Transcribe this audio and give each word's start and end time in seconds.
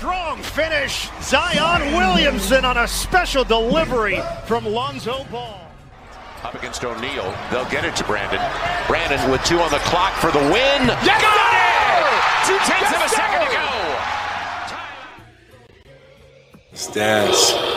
Strong 0.00 0.40
finish. 0.40 1.10
Zion 1.20 1.94
Williamson 1.94 2.64
on 2.64 2.78
a 2.78 2.88
special 2.88 3.44
delivery 3.44 4.18
from 4.46 4.64
Lonzo 4.64 5.24
Ball. 5.24 5.70
Up 6.42 6.54
against 6.54 6.82
O'Neal. 6.82 7.36
They'll 7.50 7.68
get 7.68 7.84
it 7.84 7.94
to 7.96 8.04
Brandon. 8.04 8.40
Brandon 8.86 9.30
with 9.30 9.44
two 9.44 9.60
on 9.60 9.70
the 9.70 9.78
clock 9.80 10.14
for 10.14 10.30
the 10.30 10.38
win. 10.38 10.88
Yes, 11.04 11.20
Got 11.20 11.36
it! 11.52 12.48
Two 12.48 12.56
tenths 12.72 12.96
of 12.96 13.02
a 13.04 13.08
second 13.10 13.46
to 13.46 13.52
go. 13.52 13.66
Stats. 16.72 17.69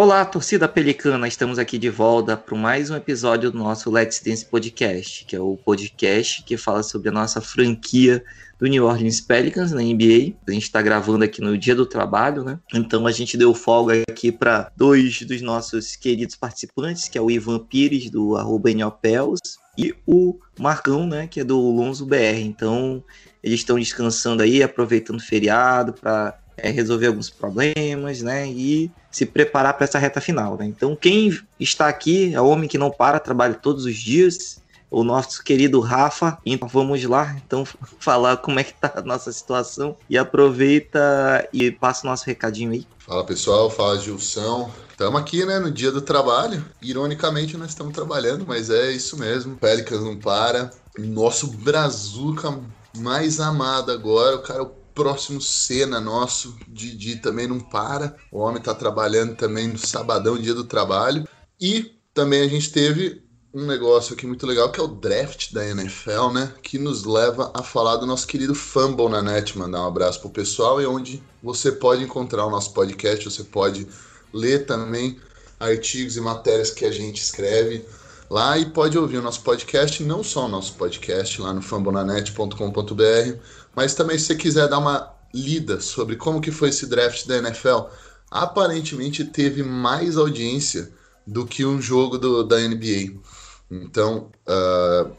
Olá, 0.00 0.24
torcida 0.24 0.68
pelicana, 0.68 1.26
estamos 1.26 1.58
aqui 1.58 1.76
de 1.76 1.90
volta 1.90 2.36
para 2.36 2.56
mais 2.56 2.88
um 2.88 2.94
episódio 2.94 3.50
do 3.50 3.58
nosso 3.58 3.90
Let's 3.90 4.20
Dance 4.20 4.46
Podcast, 4.46 5.24
que 5.24 5.34
é 5.34 5.40
o 5.40 5.56
podcast 5.56 6.44
que 6.44 6.56
fala 6.56 6.84
sobre 6.84 7.08
a 7.08 7.12
nossa 7.12 7.40
franquia 7.40 8.22
do 8.60 8.68
New 8.68 8.86
Orleans 8.86 9.20
Pelicans 9.20 9.72
na 9.72 9.82
NBA. 9.82 10.36
A 10.46 10.52
gente 10.52 10.62
está 10.62 10.80
gravando 10.80 11.24
aqui 11.24 11.40
no 11.40 11.58
dia 11.58 11.74
do 11.74 11.84
trabalho, 11.84 12.44
né? 12.44 12.60
Então 12.72 13.08
a 13.08 13.10
gente 13.10 13.36
deu 13.36 13.52
folga 13.52 14.04
aqui 14.08 14.30
para 14.30 14.70
dois 14.76 15.22
dos 15.22 15.42
nossos 15.42 15.96
queridos 15.96 16.36
participantes, 16.36 17.08
que 17.08 17.18
é 17.18 17.20
o 17.20 17.28
Ivan 17.28 17.58
Pires, 17.58 18.08
do 18.08 18.36
arroba 18.36 18.70
Pels, 19.02 19.40
e 19.76 19.96
o 20.06 20.38
Marcão, 20.60 21.08
né, 21.08 21.26
que 21.26 21.40
é 21.40 21.44
do 21.44 21.58
Lonzo 21.58 22.06
BR. 22.06 22.38
Então 22.38 23.02
eles 23.42 23.58
estão 23.58 23.76
descansando 23.76 24.44
aí, 24.44 24.62
aproveitando 24.62 25.18
o 25.18 25.22
feriado 25.22 25.92
para 25.92 26.38
é, 26.58 26.70
resolver 26.70 27.06
alguns 27.06 27.30
problemas, 27.30 28.22
né? 28.22 28.48
E 28.48 28.90
se 29.18 29.26
preparar 29.26 29.74
para 29.74 29.82
essa 29.82 29.98
reta 29.98 30.20
final, 30.20 30.56
né? 30.56 30.64
Então, 30.64 30.94
quem 30.94 31.36
está 31.58 31.88
aqui 31.88 32.32
é 32.32 32.40
o 32.40 32.46
homem 32.46 32.68
que 32.68 32.78
não 32.78 32.88
para, 32.88 33.18
trabalha 33.18 33.54
todos 33.54 33.84
os 33.84 33.96
dias, 33.96 34.62
o 34.88 35.02
nosso 35.02 35.42
querido 35.42 35.80
Rafa. 35.80 36.38
Então, 36.46 36.68
vamos 36.68 37.02
lá, 37.02 37.36
então, 37.44 37.66
falar 37.98 38.36
como 38.36 38.60
é 38.60 38.64
que 38.64 38.72
tá 38.72 38.92
a 38.94 39.02
nossa 39.02 39.32
situação 39.32 39.96
e 40.08 40.16
aproveita 40.16 41.48
e 41.52 41.72
passa 41.72 42.06
o 42.06 42.10
nosso 42.10 42.26
recadinho 42.26 42.70
aí. 42.70 42.86
Fala 42.98 43.24
pessoal, 43.24 43.68
fala 43.68 43.98
Gilson. 43.98 44.70
Estamos 44.88 45.20
aqui, 45.20 45.44
né, 45.44 45.58
no 45.58 45.70
dia 45.70 45.90
do 45.90 46.00
trabalho. 46.00 46.64
Ironicamente, 46.80 47.56
nós 47.56 47.70
estamos 47.70 47.92
trabalhando, 47.92 48.44
mas 48.46 48.70
é 48.70 48.92
isso 48.92 49.16
mesmo. 49.16 49.56
Pelicans 49.56 50.02
não 50.02 50.16
para. 50.16 50.70
Nosso 50.96 51.48
Brazuca 51.48 52.56
mais 52.96 53.40
amado 53.40 53.92
agora, 53.92 54.36
o 54.36 54.42
cara, 54.42 54.62
o 54.62 54.66
próximo 54.98 55.40
cena 55.40 56.00
nosso, 56.00 56.56
Didi 56.66 57.16
também 57.16 57.46
não 57.46 57.60
para. 57.60 58.16
O 58.32 58.40
homem 58.40 58.60
tá 58.60 58.74
trabalhando 58.74 59.36
também 59.36 59.68
no 59.68 59.78
sabadão, 59.78 60.36
dia 60.36 60.54
do 60.54 60.64
trabalho. 60.64 61.24
E 61.60 61.94
também 62.12 62.42
a 62.42 62.48
gente 62.48 62.72
teve 62.72 63.22
um 63.54 63.64
negócio 63.64 64.14
aqui 64.14 64.26
muito 64.26 64.44
legal 64.44 64.72
que 64.72 64.80
é 64.80 64.82
o 64.82 64.88
draft 64.88 65.52
da 65.52 65.64
NFL, 65.64 66.30
né? 66.34 66.52
Que 66.60 66.80
nos 66.80 67.04
leva 67.04 67.52
a 67.54 67.62
falar 67.62 67.94
do 67.98 68.06
nosso 68.06 68.26
querido 68.26 68.56
Fumble 68.56 69.08
na 69.08 69.22
net. 69.22 69.56
Mandar 69.56 69.82
um 69.82 69.86
abraço 69.86 70.20
pro 70.20 70.30
pessoal 70.30 70.82
e 70.82 70.86
onde 70.86 71.22
você 71.40 71.70
pode 71.70 72.02
encontrar 72.02 72.44
o 72.44 72.50
nosso 72.50 72.72
podcast, 72.72 73.24
você 73.24 73.44
pode 73.44 73.86
ler 74.32 74.66
também 74.66 75.16
artigos 75.60 76.16
e 76.16 76.20
matérias 76.20 76.72
que 76.72 76.84
a 76.84 76.90
gente 76.90 77.22
escreve 77.22 77.84
lá 78.30 78.58
e 78.58 78.66
pode 78.66 78.98
ouvir 78.98 79.18
o 79.18 79.22
nosso 79.22 79.42
podcast, 79.42 80.02
não 80.02 80.22
só 80.22 80.46
o 80.46 80.48
nosso 80.48 80.74
podcast 80.74 81.40
lá 81.40 81.52
no 81.52 81.62
fambonanet.com.br, 81.62 83.38
mas 83.74 83.94
também 83.94 84.18
se 84.18 84.26
você 84.26 84.36
quiser 84.36 84.68
dar 84.68 84.78
uma 84.78 85.14
lida 85.32 85.80
sobre 85.80 86.16
como 86.16 86.40
que 86.40 86.50
foi 86.50 86.68
esse 86.68 86.86
draft 86.86 87.26
da 87.26 87.38
NFL, 87.38 87.86
aparentemente 88.30 89.24
teve 89.24 89.62
mais 89.62 90.16
audiência 90.16 90.92
do 91.26 91.46
que 91.46 91.64
um 91.64 91.80
jogo 91.80 92.18
do, 92.18 92.42
da 92.42 92.58
NBA. 92.58 93.14
Então, 93.70 94.30
uh, 94.48 95.10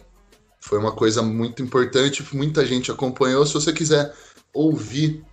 foi 0.59 0.79
uma 0.79 0.91
coisa 0.91 1.21
muito 1.21 1.61
importante, 1.61 2.25
muita 2.35 2.65
gente 2.65 2.91
acompanhou. 2.91 3.45
Se 3.45 3.53
você 3.53 3.71
quiser 3.71 4.13
ouvir 4.53 5.23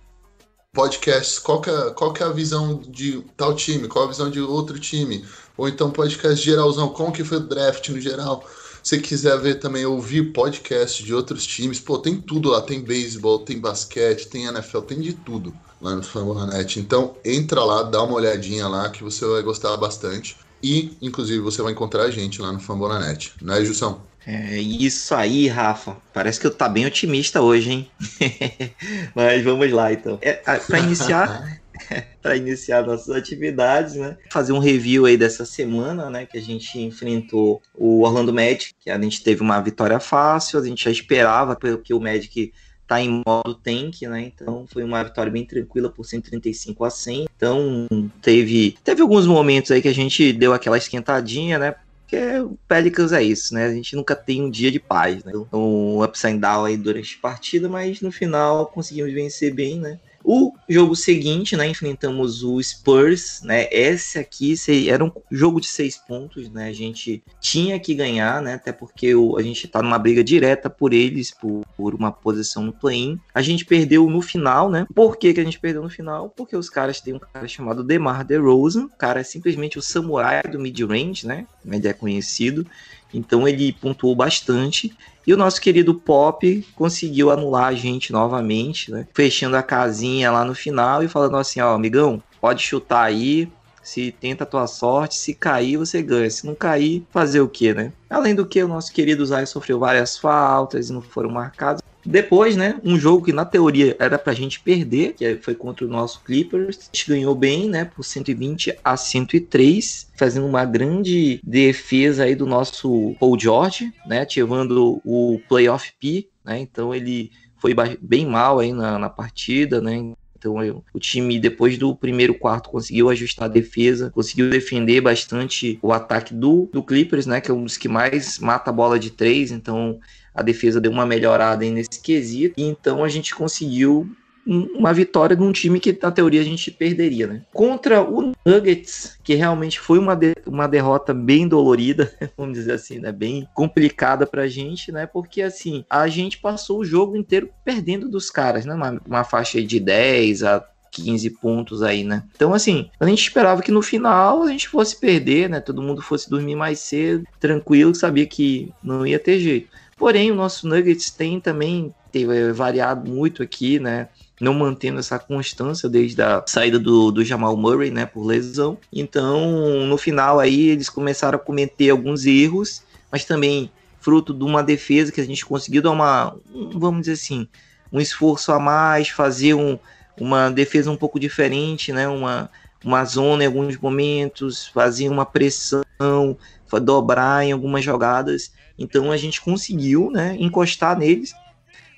podcasts, 0.73 1.39
qual 1.39 1.61
que, 1.61 1.69
é, 1.69 1.89
qual 1.91 2.13
que 2.13 2.21
é 2.21 2.25
a 2.25 2.31
visão 2.31 2.81
de 2.87 3.23
tal 3.35 3.55
time, 3.55 3.87
qual 3.87 4.05
a 4.05 4.09
visão 4.09 4.29
de 4.29 4.39
outro 4.39 4.79
time, 4.79 5.25
ou 5.57 5.67
então 5.67 5.89
podcast 5.89 6.43
geralzão, 6.43 6.89
como 6.89 7.11
que 7.11 7.23
foi 7.23 7.37
o 7.37 7.47
draft 7.47 7.89
no 7.89 7.99
geral, 7.99 8.45
você 8.87 8.99
quiser 8.99 9.37
ver 9.37 9.55
também, 9.55 9.85
ouvir 9.85 10.31
podcast 10.31 11.03
de 11.03 11.13
outros 11.13 11.45
times, 11.45 11.77
pô, 11.77 11.97
tem 11.97 12.21
tudo 12.21 12.49
lá. 12.49 12.61
Tem 12.61 12.79
beisebol, 12.79 13.39
tem 13.39 13.59
basquete, 13.59 14.29
tem 14.29 14.45
NFL, 14.45 14.79
tem 14.79 15.01
de 15.01 15.11
tudo 15.11 15.53
lá 15.81 15.93
no 15.93 16.01
Fambonanet. 16.01 16.79
Então, 16.79 17.13
entra 17.25 17.65
lá, 17.65 17.83
dá 17.83 18.01
uma 18.01 18.13
olhadinha 18.13 18.65
lá 18.65 18.89
que 18.89 19.03
você 19.03 19.25
vai 19.25 19.41
gostar 19.41 19.75
bastante. 19.75 20.37
E, 20.63 20.97
inclusive, 21.01 21.39
você 21.41 21.61
vai 21.61 21.73
encontrar 21.73 22.03
a 22.03 22.11
gente 22.11 22.41
lá 22.41 22.49
no 22.53 22.61
Fambonanet. 22.61 23.33
Não 23.41 23.55
é, 23.55 23.65
Jussão? 23.65 24.01
É 24.27 24.59
isso 24.59 25.15
aí, 25.15 25.47
Rafa. 25.47 25.95
Parece 26.13 26.37
que 26.37 26.45
eu 26.45 26.53
tá 26.53 26.67
bem 26.67 26.85
otimista 26.85 27.41
hoje, 27.41 27.71
hein? 27.71 27.91
Mas 29.15 29.41
vamos 29.41 29.71
lá, 29.71 29.93
então. 29.93 30.19
É, 30.21 30.33
para 30.33 30.79
iniciar, 30.79 31.61
para 32.21 32.35
iniciar 32.35 32.85
nossas 32.85 33.15
atividades, 33.15 33.95
né? 33.95 34.17
Fazer 34.29 34.51
um 34.51 34.59
review 34.59 35.05
aí 35.05 35.15
dessa 35.15 35.45
semana, 35.45 36.09
né? 36.09 36.25
Que 36.25 36.37
a 36.37 36.41
gente 36.41 36.77
enfrentou 36.77 37.61
o 37.73 38.01
Orlando 38.01 38.33
Magic, 38.33 38.73
que 38.77 38.89
a 38.89 38.99
gente 38.99 39.23
teve 39.23 39.41
uma 39.41 39.61
vitória 39.61 39.97
fácil, 39.97 40.59
a 40.59 40.65
gente 40.65 40.83
já 40.83 40.91
esperava, 40.91 41.55
porque 41.55 41.93
o 41.93 42.01
Magic 42.01 42.51
tá 42.85 43.01
em 43.01 43.21
modo 43.25 43.55
tank, 43.55 44.01
né? 44.03 44.21
Então 44.33 44.65
foi 44.67 44.83
uma 44.83 45.03
vitória 45.03 45.31
bem 45.31 45.45
tranquila 45.45 45.89
por 45.89 46.03
135 46.05 46.83
a 46.83 46.89
100. 46.89 47.27
Então 47.35 47.87
teve 48.21 48.77
teve 48.83 49.01
alguns 49.01 49.25
momentos 49.25 49.71
aí 49.71 49.81
que 49.81 49.87
a 49.87 49.93
gente 49.93 50.33
deu 50.33 50.53
aquela 50.53 50.77
esquentadinha, 50.77 51.57
né? 51.57 51.75
Porque 52.07 52.39
o 52.39 52.57
Pelicans 52.69 53.11
é 53.11 53.21
isso, 53.21 53.53
né? 53.53 53.65
A 53.65 53.73
gente 53.73 53.93
nunca 53.93 54.15
tem 54.15 54.41
um 54.41 54.49
dia 54.49 54.71
de 54.71 54.79
paz, 54.79 55.25
né? 55.25 55.33
Um 55.51 56.01
upside 56.01 56.37
down 56.39 56.63
aí 56.63 56.77
durante 56.77 57.17
a 57.17 57.21
partida, 57.21 57.67
mas 57.67 57.99
no 57.99 58.11
final 58.13 58.67
conseguimos 58.67 59.11
vencer 59.13 59.53
bem, 59.53 59.77
né? 59.77 59.99
O 60.29 60.51
jogo 60.67 60.93
seguinte, 60.93 61.55
né, 61.55 61.69
enfrentamos 61.69 62.43
o 62.43 62.61
Spurs, 62.61 63.41
né? 63.45 63.69
Esse 63.71 64.19
aqui 64.19 64.55
era 64.89 65.01
um 65.01 65.09
jogo 65.31 65.61
de 65.61 65.67
seis 65.67 65.95
pontos, 65.95 66.49
né? 66.49 66.67
A 66.67 66.73
gente 66.73 67.23
tinha 67.39 67.79
que 67.79 67.95
ganhar, 67.95 68.41
né? 68.41 68.55
Até 68.55 68.73
porque 68.73 69.13
a 69.37 69.41
gente 69.41 69.69
tá 69.69 69.81
numa 69.81 69.97
briga 69.97 70.21
direta 70.21 70.69
por 70.69 70.91
eles, 70.91 71.31
por, 71.31 71.63
por 71.77 71.95
uma 71.95 72.11
posição 72.11 72.61
no 72.61 72.73
play-in. 72.73 73.17
A 73.33 73.41
gente 73.41 73.63
perdeu 73.63 74.09
no 74.09 74.21
final, 74.21 74.69
né? 74.69 74.85
Por 74.93 75.15
que, 75.15 75.33
que 75.33 75.39
a 75.39 75.45
gente 75.45 75.61
perdeu 75.61 75.81
no 75.81 75.89
final? 75.89 76.29
Porque 76.35 76.57
os 76.57 76.69
caras 76.69 76.99
têm 76.99 77.13
um 77.13 77.19
cara 77.19 77.47
chamado 77.47 77.81
DeMar 77.81 78.25
DeRozan, 78.25 78.87
o 78.87 78.97
cara 78.97 79.21
é 79.21 79.23
simplesmente 79.23 79.79
o 79.79 79.81
samurai 79.81 80.43
do 80.43 80.59
mid-range, 80.59 81.25
né? 81.25 81.47
Ele 81.65 81.87
é 81.87 81.93
conhecido. 81.93 82.67
Então 83.13 83.47
ele 83.47 83.73
pontuou 83.73 84.15
bastante. 84.15 84.95
E 85.25 85.33
o 85.33 85.37
nosso 85.37 85.59
querido 85.59 85.93
Pop 85.93 86.65
conseguiu 86.75 87.31
anular 87.31 87.65
a 87.65 87.73
gente 87.73 88.11
novamente, 88.11 88.91
né? 88.91 89.07
Fechando 89.13 89.57
a 89.57 89.63
casinha 89.63 90.31
lá 90.31 90.45
no 90.45 90.55
final 90.55 91.03
e 91.03 91.07
falando 91.07 91.35
assim, 91.35 91.59
ó, 91.59 91.73
amigão, 91.73 92.23
pode 92.39 92.63
chutar 92.63 93.03
aí, 93.03 93.51
se 93.83 94.11
tenta 94.11 94.43
a 94.43 94.47
tua 94.47 94.67
sorte, 94.67 95.15
se 95.15 95.33
cair 95.33 95.77
você 95.77 96.01
ganha, 96.01 96.29
se 96.29 96.45
não 96.45 96.53
cair, 96.55 97.05
fazer 97.09 97.39
o 97.39 97.47
que, 97.47 97.73
né? 97.73 97.93
Além 98.09 98.35
do 98.35 98.45
que 98.45 98.61
o 98.61 98.67
nosso 98.67 98.91
querido 98.91 99.25
Zay 99.25 99.45
sofreu 99.45 99.79
várias 99.79 100.17
faltas 100.17 100.89
e 100.89 100.93
não 100.93 101.01
foram 101.01 101.29
marcados. 101.29 101.81
Depois, 102.07 102.55
né, 102.55 102.79
um 102.85 102.97
jogo 102.97 103.25
que 103.25 103.33
na 103.33 103.43
teoria 103.43 103.95
era 103.99 104.17
pra 104.17 104.33
gente 104.33 104.61
perder, 104.61 105.13
que 105.13 105.35
foi 105.41 105.53
contra 105.53 105.85
o 105.85 105.89
nosso 105.89 106.21
Clippers, 106.23 106.77
a 106.77 106.85
gente 106.85 107.09
ganhou 107.09 107.35
bem, 107.35 107.67
né, 107.67 107.83
por 107.83 108.03
120 108.03 108.73
a 108.81 108.95
103, 108.95 110.09
fazendo 110.15 110.47
uma 110.47 110.63
grande 110.63 111.41
defesa 111.43 112.23
aí 112.23 112.33
do 112.33 112.45
nosso 112.45 113.13
Paul 113.19 113.37
George, 113.37 113.91
né, 114.07 114.21
ativando 114.21 115.01
o 115.03 115.41
playoff 115.49 115.91
P, 115.99 116.29
né, 116.45 116.61
então 116.61 116.95
ele 116.95 117.29
foi 117.57 117.75
bem 117.99 118.25
mal 118.25 118.59
aí 118.59 118.71
na, 118.71 118.97
na 118.97 119.09
partida, 119.09 119.81
né, 119.81 120.13
então 120.37 120.63
eu, 120.63 120.83
o 120.93 120.99
time, 120.99 121.39
depois 121.39 121.77
do 121.77 121.95
primeiro 121.95 122.33
quarto, 122.35 122.69
conseguiu 122.69 123.09
ajustar 123.09 123.45
a 123.45 123.51
defesa, 123.51 124.11
conseguiu 124.11 124.49
defender 124.49 125.01
bastante 125.01 125.79
o 125.81 125.91
ataque 125.91 126.33
do, 126.33 126.69
do 126.71 126.83
Clippers, 126.83 127.25
né? 127.25 127.41
Que 127.41 127.49
é 127.49 127.53
um 127.53 127.63
dos 127.63 127.75
que 127.75 127.89
mais 127.89 128.37
mata 128.37 128.69
a 128.69 128.73
bola 128.73 128.99
de 128.99 129.09
três. 129.09 129.51
Então 129.51 129.99
a 130.37 130.43
defesa 130.43 130.79
deu 130.79 130.91
uma 130.91 131.05
melhorada 131.05 131.65
nesse 131.65 131.99
quesito. 131.99 132.53
E 132.55 132.63
então 132.63 133.03
a 133.03 133.09
gente 133.09 133.33
conseguiu 133.33 134.07
uma 134.45 134.93
vitória 134.93 135.35
de 135.35 135.43
um 135.43 135.51
time 135.51 135.79
que 135.79 135.97
na 136.01 136.11
teoria 136.11 136.39
a 136.39 136.43
gente 136.43 136.71
perderia, 136.71 137.27
né? 137.27 137.41
Contra 137.51 138.01
o 138.01 138.31
Nuggets, 138.45 139.17
que 139.23 139.33
realmente 139.33 139.79
foi 139.79 139.99
uma, 139.99 140.15
de, 140.15 140.33
uma 140.45 140.67
derrota 140.67 141.13
bem 141.13 141.47
dolorida, 141.47 142.13
vamos 142.37 142.57
dizer 142.57 142.73
assim, 142.73 142.99
né? 142.99 143.11
Bem 143.11 143.47
complicada 143.53 144.25
pra 144.25 144.47
gente, 144.47 144.91
né? 144.91 145.05
Porque 145.05 145.41
assim, 145.41 145.83
a 145.89 146.07
gente 146.07 146.37
passou 146.37 146.79
o 146.79 146.85
jogo 146.85 147.17
inteiro 147.17 147.49
perdendo 147.65 148.07
dos 148.07 148.29
caras, 148.29 148.63
né? 148.63 148.73
Uma, 148.73 149.01
uma 149.05 149.23
faixa 149.25 149.61
de 149.61 149.79
10 149.79 150.43
a 150.43 150.63
15 150.91 151.29
pontos 151.31 151.83
aí, 151.83 152.03
né? 152.03 152.23
Então, 152.35 152.53
assim, 152.53 152.89
a 152.99 153.05
gente 153.05 153.21
esperava 153.21 153.61
que 153.61 153.71
no 153.71 153.81
final 153.81 154.43
a 154.43 154.49
gente 154.49 154.69
fosse 154.69 154.99
perder, 154.99 155.49
né? 155.49 155.59
Todo 155.59 155.81
mundo 155.81 156.01
fosse 156.01 156.29
dormir 156.29 156.55
mais 156.55 156.79
cedo, 156.79 157.25
tranquilo, 157.39 157.93
sabia 157.93 158.25
que 158.25 158.71
não 158.81 159.05
ia 159.05 159.19
ter 159.19 159.39
jeito. 159.39 159.69
Porém, 159.97 160.31
o 160.31 160.35
nosso 160.35 160.67
Nuggets 160.67 161.09
tem 161.09 161.39
também 161.39 161.93
teve 162.11 162.53
variado 162.53 163.09
muito 163.09 163.41
aqui, 163.41 163.79
né? 163.79 164.07
Não 164.39 164.53
mantendo 164.53 164.99
essa 164.99 165.17
constância 165.17 165.89
desde 165.89 166.21
a 166.21 166.43
saída 166.45 166.77
do, 166.77 167.11
do 167.11 167.25
Jamal 167.25 167.57
Murray, 167.57 167.89
né? 167.89 168.05
Por 168.05 168.23
lesão. 168.23 168.77
Então, 168.93 169.85
no 169.87 169.97
final 169.97 170.39
aí, 170.39 170.69
eles 170.69 170.89
começaram 170.89 171.37
a 171.37 171.41
cometer 171.41 171.89
alguns 171.89 172.25
erros, 172.25 172.83
mas 173.11 173.25
também 173.25 173.71
fruto 173.99 174.33
de 174.33 174.43
uma 174.43 174.63
defesa 174.63 175.11
que 175.11 175.19
a 175.19 175.25
gente 175.25 175.45
conseguiu 175.45 175.81
dar 175.81 175.91
uma, 175.91 176.35
vamos 176.73 177.01
dizer 177.01 177.13
assim, 177.13 177.47
um 177.91 177.99
esforço 177.99 178.51
a 178.51 178.59
mais, 178.59 179.09
fazer 179.09 179.55
um, 179.55 179.77
uma 180.19 180.49
defesa 180.49 180.91
um 180.91 180.95
pouco 180.95 181.19
diferente, 181.19 181.91
né? 181.91 182.07
Uma, 182.07 182.49
uma 182.83 183.03
zona 183.03 183.43
em 183.43 183.47
alguns 183.47 183.75
momentos, 183.77 184.67
fazer 184.67 185.09
uma 185.09 185.25
pressão, 185.25 186.37
dobrar 186.79 187.45
em 187.45 187.51
algumas 187.51 187.83
jogadas. 187.83 188.51
Então 188.77 189.11
a 189.11 189.17
gente 189.17 189.41
conseguiu, 189.41 190.11
né, 190.11 190.35
encostar 190.39 190.97
neles 190.97 191.33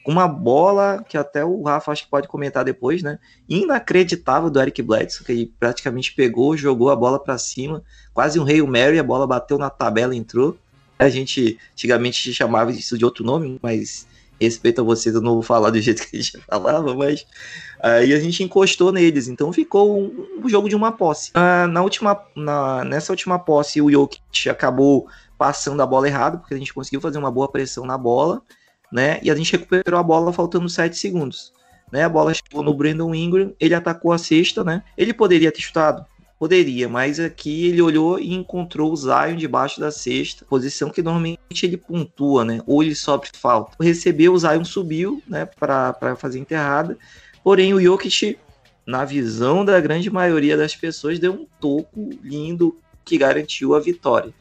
com 0.04 0.12
uma 0.12 0.28
bola 0.28 1.04
que 1.08 1.18
até 1.18 1.44
o 1.44 1.62
Rafa 1.62 1.92
acho 1.92 2.06
que 2.06 2.10
pode 2.10 2.28
comentar 2.28 2.64
depois, 2.64 3.04
né? 3.04 3.20
Inacreditável 3.48 4.50
do 4.50 4.60
Eric 4.60 4.82
Bledsoe, 4.82 5.26
que 5.26 5.32
ele 5.32 5.54
praticamente 5.60 6.14
pegou, 6.16 6.58
jogou 6.58 6.90
a 6.90 6.96
bola 6.96 7.20
para 7.20 7.38
cima, 7.38 7.84
quase 8.14 8.40
um 8.40 8.46
Hail 8.46 8.66
Mary, 8.66 8.98
a 8.98 9.04
bola 9.04 9.28
bateu 9.28 9.58
na 9.58 9.70
tabela, 9.70 10.16
entrou. 10.16 10.58
A 10.98 11.10
gente 11.10 11.58
antigamente 11.74 12.34
chamava 12.34 12.72
isso 12.72 12.98
de 12.98 13.06
outro 13.06 13.24
nome, 13.24 13.60
mas 13.62 14.08
respeito 14.40 14.82
a 14.82 14.84
vocês, 14.84 15.14
eu 15.14 15.22
não 15.22 15.34
vou 15.34 15.42
falar 15.42 15.70
do 15.70 15.80
jeito 15.82 16.08
que 16.08 16.18
a 16.18 16.22
gente 16.22 16.38
falava, 16.42 16.94
mas 16.96 17.26
aí 17.82 18.14
a 18.14 18.20
gente 18.20 18.44
encostou 18.44 18.92
neles, 18.92 19.28
então 19.28 19.52
ficou 19.52 20.00
um, 20.00 20.42
um 20.44 20.50
jogo 20.50 20.70
de 20.70 20.76
uma 20.76 20.92
posse. 20.92 21.32
Ah, 21.34 21.68
na 21.68 21.82
última, 21.82 22.22
na, 22.36 22.84
nessa 22.84 23.12
última 23.12 23.40
posse, 23.40 23.82
o 23.82 23.92
Jokic 23.92 24.50
acabou 24.50 25.08
passando 25.38 25.82
a 25.82 25.86
bola 25.86 26.08
errado, 26.08 26.40
porque 26.40 26.54
a 26.54 26.58
gente 26.58 26.74
conseguiu 26.74 27.00
fazer 27.00 27.18
uma 27.18 27.32
boa 27.32 27.50
pressão 27.50 27.86
na 27.86 27.98
bola, 27.98 28.42
né? 28.92 29.20
E 29.24 29.32
a 29.32 29.36
gente 29.36 29.52
recuperou 29.54 30.00
a 30.00 30.04
bola 30.04 30.34
faltando 30.34 30.68
7 30.68 30.98
segundos. 30.98 31.54
Né, 31.92 32.04
a 32.04 32.10
bola 32.10 32.32
chegou 32.32 32.62
no 32.62 32.72
Brandon 32.72 33.16
Ingram, 33.16 33.52
ele 33.60 33.74
atacou 33.74 34.12
a 34.12 34.18
cesta, 34.20 34.64
né? 34.64 34.84
Ele 34.96 35.12
poderia 35.12 35.52
ter 35.52 35.62
chutado, 35.62 36.06
Poderia, 36.40 36.88
mas 36.88 37.20
aqui 37.20 37.68
ele 37.68 37.82
olhou 37.82 38.18
e 38.18 38.34
encontrou 38.34 38.94
o 38.94 38.96
Zion 38.96 39.36
debaixo 39.36 39.78
da 39.78 39.92
cesta, 39.92 40.46
posição 40.46 40.90
que 40.90 41.02
normalmente 41.02 41.66
ele 41.66 41.76
pontua, 41.76 42.46
né? 42.46 42.62
Ou 42.66 42.82
ele 42.82 42.96
sofre 42.96 43.32
falta. 43.34 43.76
Recebeu, 43.78 44.34
o 44.34 44.40
Zion 44.40 44.64
subiu, 44.64 45.22
né, 45.28 45.46
para 45.46 46.16
fazer 46.16 46.40
enterrada. 46.40 46.98
Porém, 47.44 47.74
o 47.74 47.82
Jokic, 47.82 48.40
na 48.86 49.04
visão 49.04 49.66
da 49.66 49.82
grande 49.82 50.10
maioria 50.10 50.56
das 50.56 50.74
pessoas, 50.74 51.20
deu 51.20 51.34
um 51.34 51.46
toco 51.60 52.10
lindo 52.24 52.78
que 53.04 53.18
garantiu 53.18 53.76
a 53.76 53.80
vitória. 53.82 54.34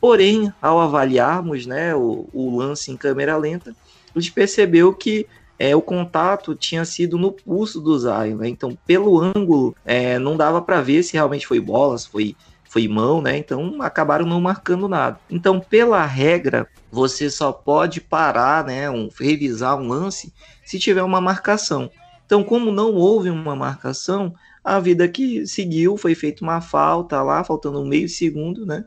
Porém, 0.00 0.52
ao 0.60 0.80
avaliarmos 0.80 1.64
né, 1.64 1.94
o, 1.94 2.28
o 2.32 2.56
lance 2.56 2.90
em 2.90 2.96
câmera 2.96 3.36
lenta, 3.36 3.72
a 4.12 4.18
gente 4.18 4.32
percebeu 4.32 4.92
que 4.92 5.28
é, 5.58 5.74
o 5.74 5.80
contato 5.80 6.54
tinha 6.54 6.84
sido 6.84 7.16
no 7.18 7.32
pulso 7.32 7.80
do 7.80 7.98
Zion, 7.98 8.36
né? 8.36 8.48
Então, 8.48 8.76
pelo 8.86 9.20
ângulo, 9.20 9.74
é, 9.84 10.18
não 10.18 10.36
dava 10.36 10.60
para 10.60 10.80
ver 10.80 11.02
se 11.02 11.14
realmente 11.14 11.46
foi 11.46 11.60
bola, 11.60 11.96
se 11.96 12.08
foi, 12.08 12.36
foi 12.68 12.86
mão, 12.86 13.22
né? 13.22 13.38
Então, 13.38 13.80
acabaram 13.80 14.26
não 14.26 14.40
marcando 14.40 14.88
nada. 14.88 15.18
Então, 15.30 15.58
pela 15.58 16.04
regra, 16.04 16.68
você 16.90 17.30
só 17.30 17.52
pode 17.52 18.00
parar, 18.00 18.64
né? 18.64 18.90
Um, 18.90 19.08
revisar 19.18 19.80
um 19.80 19.88
lance 19.88 20.32
se 20.64 20.78
tiver 20.78 21.02
uma 21.02 21.20
marcação. 21.20 21.90
Então, 22.26 22.42
como 22.42 22.72
não 22.72 22.92
houve 22.94 23.30
uma 23.30 23.54
marcação, 23.54 24.34
a 24.62 24.80
vida 24.80 25.08
que 25.08 25.46
seguiu 25.46 25.96
foi 25.96 26.14
feita 26.14 26.42
uma 26.44 26.60
falta 26.60 27.22
lá, 27.22 27.44
faltando 27.44 27.84
meio 27.84 28.08
segundo, 28.08 28.66
né? 28.66 28.84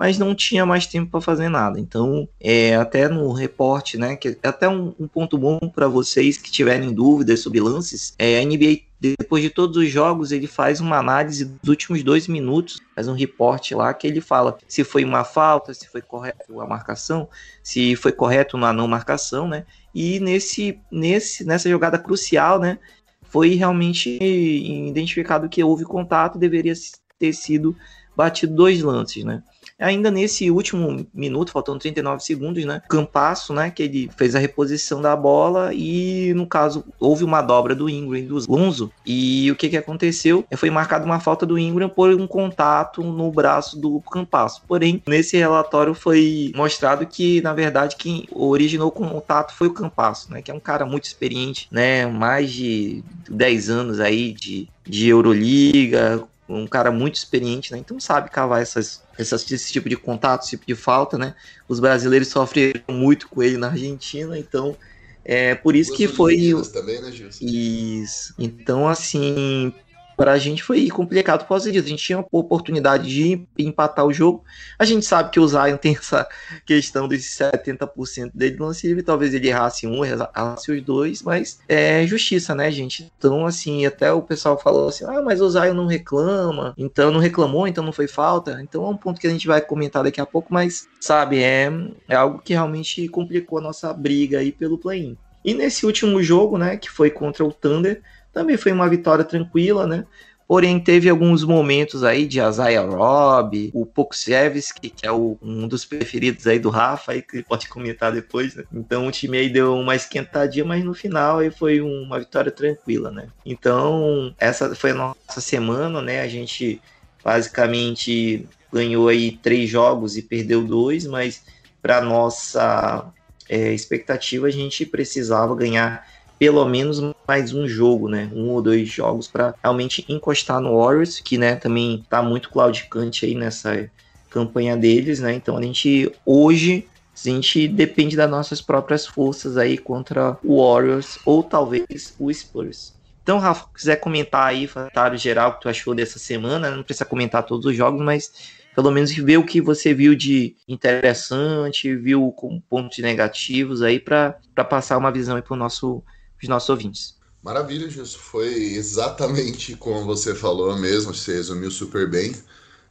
Mas 0.00 0.16
não 0.16 0.34
tinha 0.34 0.64
mais 0.64 0.86
tempo 0.86 1.10
para 1.10 1.20
fazer 1.20 1.50
nada. 1.50 1.78
Então, 1.78 2.26
é, 2.40 2.74
até 2.74 3.06
no 3.06 3.30
reporte, 3.32 3.98
né, 3.98 4.16
que 4.16 4.28
é 4.42 4.48
até 4.48 4.66
um, 4.66 4.94
um 4.98 5.06
ponto 5.06 5.36
bom 5.36 5.58
para 5.58 5.88
vocês 5.88 6.38
que 6.38 6.50
tiverem 6.50 6.90
dúvidas 6.90 7.40
sobre 7.40 7.60
lances, 7.60 8.14
é, 8.18 8.40
a 8.40 8.42
NBA 8.42 8.78
depois 8.98 9.42
de 9.42 9.50
todos 9.50 9.76
os 9.76 9.90
jogos, 9.90 10.32
ele 10.32 10.46
faz 10.46 10.80
uma 10.80 10.96
análise 10.96 11.44
dos 11.44 11.68
últimos 11.68 12.02
dois 12.02 12.26
minutos, 12.28 12.80
faz 12.94 13.08
um 13.08 13.14
reporte 13.14 13.74
lá 13.74 13.92
que 13.92 14.06
ele 14.06 14.22
fala 14.22 14.56
se 14.66 14.84
foi 14.84 15.04
uma 15.04 15.22
falta, 15.22 15.74
se 15.74 15.86
foi 15.86 16.00
correto 16.00 16.58
a 16.60 16.66
marcação, 16.66 17.28
se 17.62 17.94
foi 17.94 18.12
correto 18.12 18.56
na 18.56 18.72
não 18.72 18.88
marcação, 18.88 19.46
né? 19.46 19.66
E 19.94 20.18
nesse, 20.18 20.80
nesse, 20.90 21.44
nessa 21.44 21.68
jogada 21.68 21.98
crucial, 21.98 22.58
né? 22.58 22.78
Foi 23.22 23.54
realmente 23.54 24.18
identificado 24.22 25.48
que 25.48 25.62
houve 25.62 25.84
contato, 25.84 26.38
deveria 26.38 26.74
ter 27.18 27.34
sido 27.34 27.76
batido 28.16 28.54
dois 28.54 28.82
lances, 28.82 29.24
né? 29.24 29.42
Ainda 29.80 30.10
nesse 30.10 30.50
último 30.50 31.06
minuto, 31.12 31.52
faltando 31.52 31.78
39 31.78 32.22
segundos, 32.22 32.64
né? 32.64 32.82
Campasso, 32.88 33.52
né? 33.52 33.70
Que 33.70 33.82
ele 33.82 34.10
fez 34.16 34.34
a 34.34 34.38
reposição 34.38 35.00
da 35.00 35.16
bola 35.16 35.72
e, 35.72 36.32
no 36.34 36.46
caso, 36.46 36.84
houve 36.98 37.24
uma 37.24 37.40
dobra 37.40 37.74
do 37.74 37.88
Ingram 37.88 38.22
do 38.24 38.38
Lonzo. 38.48 38.92
E 39.04 39.50
o 39.50 39.56
que, 39.56 39.68
que 39.68 39.76
aconteceu? 39.76 40.44
Foi 40.56 40.70
marcada 40.70 41.04
uma 41.04 41.20
falta 41.20 41.46
do 41.46 41.58
Ingram 41.58 41.88
por 41.88 42.10
um 42.10 42.26
contato 42.26 43.02
no 43.02 43.30
braço 43.30 43.78
do 43.78 44.00
Campasso. 44.00 44.62
Porém, 44.66 45.02
nesse 45.06 45.36
relatório 45.36 45.94
foi 45.94 46.52
mostrado 46.54 47.06
que, 47.06 47.40
na 47.40 47.52
verdade, 47.52 47.96
quem 47.96 48.28
originou 48.32 48.88
o 48.88 48.92
contato 48.92 49.54
foi 49.54 49.68
o 49.68 49.74
Campasso, 49.74 50.30
né? 50.32 50.42
Que 50.42 50.50
é 50.50 50.54
um 50.54 50.60
cara 50.60 50.84
muito 50.84 51.04
experiente, 51.04 51.68
né? 51.70 52.06
Mais 52.06 52.52
de 52.52 53.02
10 53.30 53.70
anos 53.70 54.00
aí 54.00 54.32
de, 54.32 54.68
de 54.84 55.08
Euroliga, 55.08 56.22
um 56.50 56.66
cara 56.66 56.90
muito 56.90 57.14
experiente, 57.14 57.72
né? 57.72 57.78
Então 57.78 57.98
sabe 58.00 58.30
cavar 58.30 58.60
essas, 58.60 59.02
essas, 59.16 59.48
esse 59.50 59.72
tipo 59.72 59.88
de 59.88 59.96
contato, 59.96 60.42
esse 60.42 60.50
tipo 60.50 60.66
de 60.66 60.74
falta, 60.74 61.16
né? 61.16 61.34
Os 61.68 61.80
brasileiros 61.80 62.28
sofreram 62.28 62.82
muito 62.90 63.28
com 63.28 63.42
ele 63.42 63.56
na 63.56 63.68
Argentina, 63.68 64.38
então 64.38 64.76
é 65.24 65.54
por 65.54 65.76
isso 65.76 65.94
que 65.94 66.08
foi. 66.08 66.52
Também, 66.72 67.00
né, 67.00 67.12
Gilson? 67.12 67.44
Isso. 67.44 68.34
Então, 68.38 68.88
assim, 68.88 69.72
para 70.20 70.32
a 70.32 70.38
gente 70.38 70.62
foi 70.62 70.86
complicado 70.90 71.44
por 71.44 71.48
causa 71.48 71.72
disso. 71.72 71.86
A 71.86 71.88
gente 71.88 72.04
tinha 72.04 72.18
a 72.18 72.24
oportunidade 72.30 73.08
de 73.08 73.42
empatar 73.58 74.04
o 74.04 74.12
jogo. 74.12 74.44
A 74.78 74.84
gente 74.84 75.06
sabe 75.06 75.30
que 75.30 75.40
o 75.40 75.48
Zion 75.48 75.78
tem 75.78 75.96
essa 75.96 76.28
questão 76.66 77.08
dos 77.08 77.20
70% 77.20 78.30
dele 78.34 78.58
lance 78.60 78.86
livre. 78.86 79.02
Talvez 79.02 79.32
ele 79.32 79.48
errasse 79.48 79.86
um, 79.86 80.04
errasse 80.04 80.70
os 80.70 80.82
dois, 80.82 81.22
mas 81.22 81.60
é 81.66 82.06
justiça, 82.06 82.54
né, 82.54 82.70
gente? 82.70 83.10
Então, 83.16 83.46
assim, 83.46 83.86
até 83.86 84.12
o 84.12 84.20
pessoal 84.20 84.58
falou 84.58 84.90
assim: 84.90 85.06
ah, 85.06 85.22
mas 85.22 85.40
o 85.40 85.48
Zion 85.48 85.72
não 85.72 85.86
reclama, 85.86 86.74
então 86.76 87.10
não 87.10 87.18
reclamou, 87.18 87.66
então 87.66 87.82
não 87.82 87.90
foi 87.90 88.06
falta. 88.06 88.60
Então 88.60 88.84
é 88.84 88.88
um 88.90 88.98
ponto 88.98 89.18
que 89.18 89.26
a 89.26 89.30
gente 89.30 89.46
vai 89.46 89.62
comentar 89.62 90.04
daqui 90.04 90.20
a 90.20 90.26
pouco, 90.26 90.52
mas 90.52 90.86
sabe, 91.00 91.42
é, 91.42 91.72
é 92.06 92.14
algo 92.14 92.42
que 92.44 92.52
realmente 92.52 93.08
complicou 93.08 93.58
a 93.58 93.62
nossa 93.62 93.90
briga 93.94 94.40
aí 94.40 94.52
pelo 94.52 94.76
play-in. 94.76 95.16
E 95.42 95.54
nesse 95.54 95.86
último 95.86 96.22
jogo, 96.22 96.58
né, 96.58 96.76
que 96.76 96.90
foi 96.90 97.10
contra 97.10 97.42
o 97.42 97.50
Thunder, 97.50 98.02
também 98.32 98.56
foi 98.56 98.72
uma 98.72 98.88
vitória 98.88 99.24
tranquila, 99.24 99.86
né? 99.86 100.06
Porém, 100.50 100.80
teve 100.80 101.08
alguns 101.08 101.44
momentos 101.44 102.02
aí 102.02 102.26
de 102.26 102.40
Azaia 102.40 102.80
Robb, 102.80 103.70
o 103.72 103.86
Pokusevski, 103.86 104.90
que 104.90 105.06
é 105.06 105.12
o, 105.12 105.38
um 105.40 105.68
dos 105.68 105.84
preferidos 105.84 106.44
aí 106.44 106.58
do 106.58 106.70
Rafa, 106.70 107.12
aí, 107.12 107.22
que 107.22 107.36
ele 107.36 107.44
pode 107.44 107.68
comentar 107.68 108.10
depois, 108.10 108.56
né? 108.56 108.64
Então 108.72 109.06
o 109.06 109.12
time 109.12 109.38
aí 109.38 109.48
deu 109.48 109.76
uma 109.76 109.94
esquentadinha, 109.94 110.64
mas 110.64 110.84
no 110.84 110.92
final 110.92 111.38
aí 111.38 111.52
foi 111.52 111.80
uma 111.80 112.18
vitória 112.18 112.50
tranquila, 112.50 113.12
né? 113.12 113.28
Então, 113.46 114.34
essa 114.40 114.74
foi 114.74 114.90
a 114.90 114.94
nossa 114.94 115.40
semana, 115.40 116.02
né? 116.02 116.20
A 116.20 116.26
gente 116.26 116.82
basicamente 117.22 118.44
ganhou 118.72 119.06
aí 119.06 119.38
três 119.40 119.70
jogos 119.70 120.16
e 120.16 120.22
perdeu 120.22 120.64
dois, 120.64 121.06
mas 121.06 121.44
para 121.80 122.00
nossa 122.00 123.06
é, 123.48 123.72
expectativa 123.72 124.48
a 124.48 124.50
gente 124.50 124.84
precisava 124.84 125.54
ganhar 125.54 126.04
pelo 126.40 126.64
menos 126.64 126.98
mais 127.30 127.54
um 127.54 127.64
jogo, 127.64 128.08
né? 128.08 128.28
Um 128.34 128.48
ou 128.48 128.60
dois 128.60 128.88
jogos 128.88 129.28
para 129.28 129.54
realmente 129.62 130.04
encostar 130.08 130.60
no 130.60 130.76
Warriors, 130.76 131.20
que 131.20 131.38
né, 131.38 131.54
também 131.54 132.04
tá 132.10 132.20
muito 132.20 132.50
claudicante 132.50 133.24
aí 133.24 133.36
nessa 133.36 133.88
campanha 134.28 134.76
deles, 134.76 135.20
né? 135.20 135.34
Então 135.34 135.56
a 135.56 135.62
gente 135.62 136.10
hoje 136.26 136.88
a 137.14 137.28
gente 137.28 137.68
depende 137.68 138.16
das 138.16 138.28
nossas 138.28 138.60
próprias 138.60 139.06
forças 139.06 139.56
aí 139.56 139.78
contra 139.78 140.36
o 140.42 140.60
Warriors 140.60 141.20
ou 141.24 141.44
talvez 141.44 142.16
o 142.18 142.34
Spurs. 142.34 142.94
Então, 143.22 143.38
Rafa, 143.38 143.66
quiser 143.72 143.94
comentar 144.00 144.48
aí, 144.48 144.66
comentário 144.66 145.16
geral 145.16 145.54
que 145.54 145.60
tu 145.60 145.68
achou 145.68 145.94
dessa 145.94 146.18
semana, 146.18 146.72
não 146.72 146.82
precisa 146.82 147.04
comentar 147.04 147.44
todos 147.44 147.64
os 147.64 147.76
jogos, 147.76 148.02
mas 148.02 148.32
pelo 148.74 148.90
menos 148.90 149.12
ver 149.12 149.36
o 149.36 149.46
que 149.46 149.60
você 149.60 149.94
viu 149.94 150.16
de 150.16 150.56
interessante, 150.66 151.94
viu 151.94 152.32
com 152.32 152.60
pontos 152.60 152.98
negativos 152.98 153.82
aí 153.82 154.00
para 154.00 154.34
passar 154.68 154.98
uma 154.98 155.12
visão 155.12 155.36
aí 155.36 155.42
para 155.42 155.56
nosso 155.56 156.02
os 156.42 156.48
nossos 156.48 156.68
ouvintes. 156.68 157.19
Maravilha, 157.42 157.88
Gilson. 157.88 158.18
Foi 158.18 158.52
exatamente 158.52 159.74
como 159.76 160.04
você 160.04 160.34
falou 160.34 160.76
mesmo, 160.76 161.14
você 161.14 161.34
resumiu 161.34 161.70
super 161.70 162.08
bem. 162.08 162.32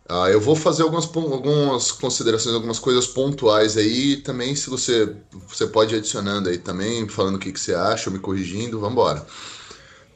Uh, 0.10 0.28
eu 0.32 0.42
vou 0.42 0.56
fazer 0.56 0.82
algumas, 0.82 1.06
algumas 1.06 1.92
considerações, 1.92 2.56
algumas 2.56 2.80
coisas 2.80 3.06
pontuais 3.06 3.78
aí. 3.78 4.18
Também, 4.18 4.56
se 4.56 4.68
você, 4.68 5.16
você 5.48 5.68
pode 5.68 5.94
ir 5.94 6.00
adicionando 6.00 6.50
aí 6.50 6.58
também, 6.58 7.08
falando 7.08 7.36
o 7.36 7.40
que, 7.40 7.52
que 7.52 7.60
você 7.60 7.76
acha, 7.76 8.10
me 8.10 8.18
corrigindo, 8.18 8.80
vamos 8.80 8.94
embora. 8.94 9.26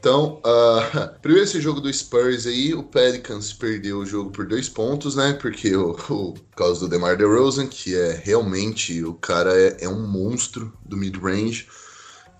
Então, 0.00 0.42
uh, 0.44 1.18
primeiro 1.22 1.44
esse 1.44 1.60
jogo 1.60 1.80
do 1.80 1.92
Spurs 1.92 2.44
aí, 2.44 2.74
o 2.74 2.82
Pelicans 2.82 3.52
perdeu 3.52 3.98
o 4.00 4.06
jogo 4.06 4.30
por 4.32 4.46
dois 4.46 4.68
pontos, 4.68 5.14
né? 5.14 5.32
Porque 5.34 5.76
o, 5.76 5.92
o 5.92 6.32
por 6.32 6.56
causa 6.56 6.80
do 6.80 6.88
DeMar 6.88 7.16
DeRozan, 7.16 7.68
que 7.68 7.94
é 7.94 8.20
realmente, 8.22 9.04
o 9.04 9.14
cara 9.14 9.56
é, 9.56 9.84
é 9.84 9.88
um 9.88 10.04
monstro 10.08 10.72
do 10.84 10.96
mid-range. 10.96 11.68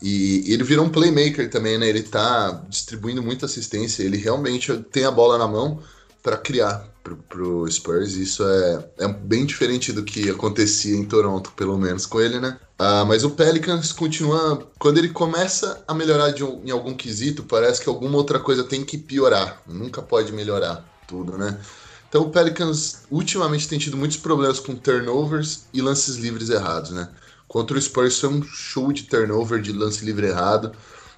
E 0.02 0.44
ele 0.52 0.64
virou 0.64 0.84
um 0.84 0.90
playmaker 0.90 1.48
também, 1.50 1.78
né? 1.78 1.88
Ele 1.88 2.02
tá 2.02 2.62
distribuindo 2.68 3.22
muita 3.22 3.46
assistência, 3.46 4.02
ele 4.02 4.16
realmente 4.16 4.72
tem 4.92 5.04
a 5.04 5.10
bola 5.10 5.38
na 5.38 5.48
mão 5.48 5.82
para 6.22 6.36
criar. 6.36 6.86
pro, 7.04 7.16
pro 7.28 7.70
Spurs. 7.70 8.14
Isso 8.14 8.42
é, 8.42 8.88
é 9.00 9.08
bem 9.08 9.44
diferente 9.44 9.92
do 9.92 10.02
que 10.02 10.30
acontecia 10.30 10.96
em 10.96 11.04
Toronto, 11.04 11.52
pelo 11.52 11.78
menos 11.78 12.06
com 12.06 12.20
ele, 12.20 12.40
né? 12.40 12.58
Ah, 12.78 13.04
mas 13.04 13.22
o 13.22 13.30
Pelicans 13.30 13.92
continua. 13.92 14.66
Quando 14.78 14.98
ele 14.98 15.10
começa 15.10 15.84
a 15.86 15.94
melhorar 15.94 16.34
um, 16.42 16.62
em 16.64 16.70
algum 16.70 16.94
quesito, 16.94 17.44
parece 17.44 17.82
que 17.82 17.88
alguma 17.88 18.16
outra 18.16 18.40
coisa 18.40 18.64
tem 18.64 18.84
que 18.84 18.96
piorar. 18.98 19.62
Nunca 19.66 20.02
pode 20.02 20.32
melhorar 20.32 20.82
tudo, 21.06 21.36
né? 21.36 21.60
Então 22.08 22.22
o 22.22 22.30
Pelicans 22.30 23.02
ultimamente 23.10 23.68
tem 23.68 23.78
tido 23.78 23.96
muitos 23.96 24.16
problemas 24.16 24.58
com 24.58 24.74
turnovers 24.74 25.64
e 25.72 25.82
lances 25.82 26.16
livres 26.16 26.48
errados, 26.48 26.90
né? 26.90 27.08
Contra 27.54 27.78
o 27.78 27.80
Spurs 27.80 28.18
foi 28.18 28.30
um 28.30 28.42
show 28.42 28.92
de 28.92 29.04
turnover, 29.04 29.62
de 29.62 29.70
lance 29.70 30.04
livre 30.04 30.26
errado. 30.26 30.72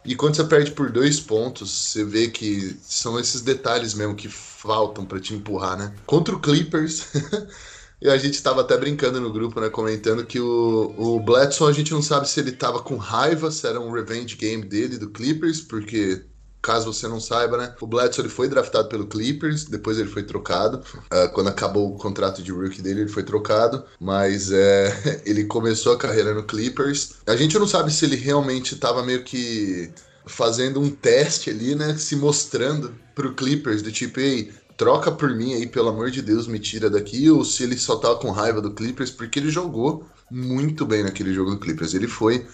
E 0.05 0.14
quando 0.14 0.37
você 0.37 0.45
perde 0.45 0.71
por 0.73 0.93
dois 0.93 1.19
pontos, 1.19 1.71
você 1.71 2.05
vê 2.05 2.28
que 2.28 2.76
são 2.83 3.19
esses 3.19 3.40
detalhes 3.40 3.95
mesmo 3.95 4.14
que 4.14 4.28
faltam 4.28 5.07
para 5.07 5.19
te 5.19 5.33
empurrar, 5.33 5.78
né? 5.78 5.95
Contra 6.05 6.35
o 6.37 6.38
Clippers, 6.38 7.07
e 8.02 8.11
a 8.11 8.19
gente 8.19 8.35
estava 8.35 8.61
até 8.61 8.76
brincando 8.76 9.19
no 9.19 9.33
grupo, 9.33 9.59
né? 9.62 9.71
Comentando 9.71 10.26
que 10.26 10.38
o, 10.38 10.95
o 10.99 11.19
Bledson 11.21 11.69
a 11.69 11.73
gente 11.73 11.93
não 11.93 12.02
sabe 12.02 12.28
se 12.28 12.38
ele 12.38 12.52
tava 12.52 12.83
com 12.83 12.99
raiva, 12.99 13.50
se 13.50 13.66
era 13.66 13.81
um 13.81 13.90
revenge 13.90 14.37
game 14.37 14.62
dele 14.62 14.99
do 14.99 15.09
Clippers, 15.09 15.62
porque 15.62 16.23
caso 16.63 16.93
você 16.93 17.07
não 17.07 17.21
saiba, 17.21 17.57
né? 17.57 17.75
O 17.81 17.87
Bledsoe 17.87 18.25
ele 18.25 18.29
foi 18.29 18.49
draftado 18.49 18.89
pelo 18.89 19.07
Clippers, 19.07 19.65
depois 19.65 19.99
ele 19.99 20.09
foi 20.09 20.23
trocado. 20.23 20.83
Uh, 21.13 21.33
quando 21.33 21.49
acabou 21.49 21.95
o 21.95 21.97
contrato 21.97 22.43
de 22.43 22.51
rookie 22.51 22.83
dele, 22.83 23.03
ele 23.03 23.11
foi 23.11 23.23
trocado. 23.23 23.85
Mas 24.01 24.51
é, 24.51 25.23
ele 25.25 25.45
começou 25.45 25.93
a 25.93 25.99
carreira 25.99 26.35
no 26.35 26.45
Clippers. 26.45 27.15
A 27.27 27.37
gente 27.37 27.59
não 27.59 27.67
sabe 27.67 27.93
se 27.93 28.05
ele 28.05 28.17
realmente 28.17 28.75
estava 28.75 29.03
meio 29.03 29.23
que 29.23 29.93
fazendo 30.27 30.81
um 30.81 30.91
teste 30.91 31.51
ali, 31.51 31.75
né? 31.75 31.97
Se 31.97 32.17
mostrando 32.17 32.95
pro 33.15 33.35
Clippers, 33.35 33.81
do 33.81 33.93
tipo, 33.93 34.19
ei, 34.19 34.53
troca 34.77 35.11
por 35.11 35.35
mim 35.35 35.55
aí, 35.55 35.67
pelo 35.67 35.89
amor 35.89 36.11
de 36.11 36.21
Deus, 36.21 36.47
me 36.47 36.59
tira 36.59 36.91
daqui, 36.91 37.31
ou 37.31 37.45
se 37.45 37.63
ele 37.63 37.79
só 37.79 37.97
tava 37.97 38.17
com 38.17 38.31
raiva 38.31 38.61
do 38.61 38.73
Clippers, 38.73 39.11
porque 39.11 39.39
ele 39.39 39.51
jogou 39.51 40.05
muito 40.31 40.85
bem 40.85 41.05
naquele 41.05 41.33
jogo 41.33 41.53
do 41.53 41.59
Clippers. 41.59 41.95
Ele 41.95 42.09
foi 42.09 42.47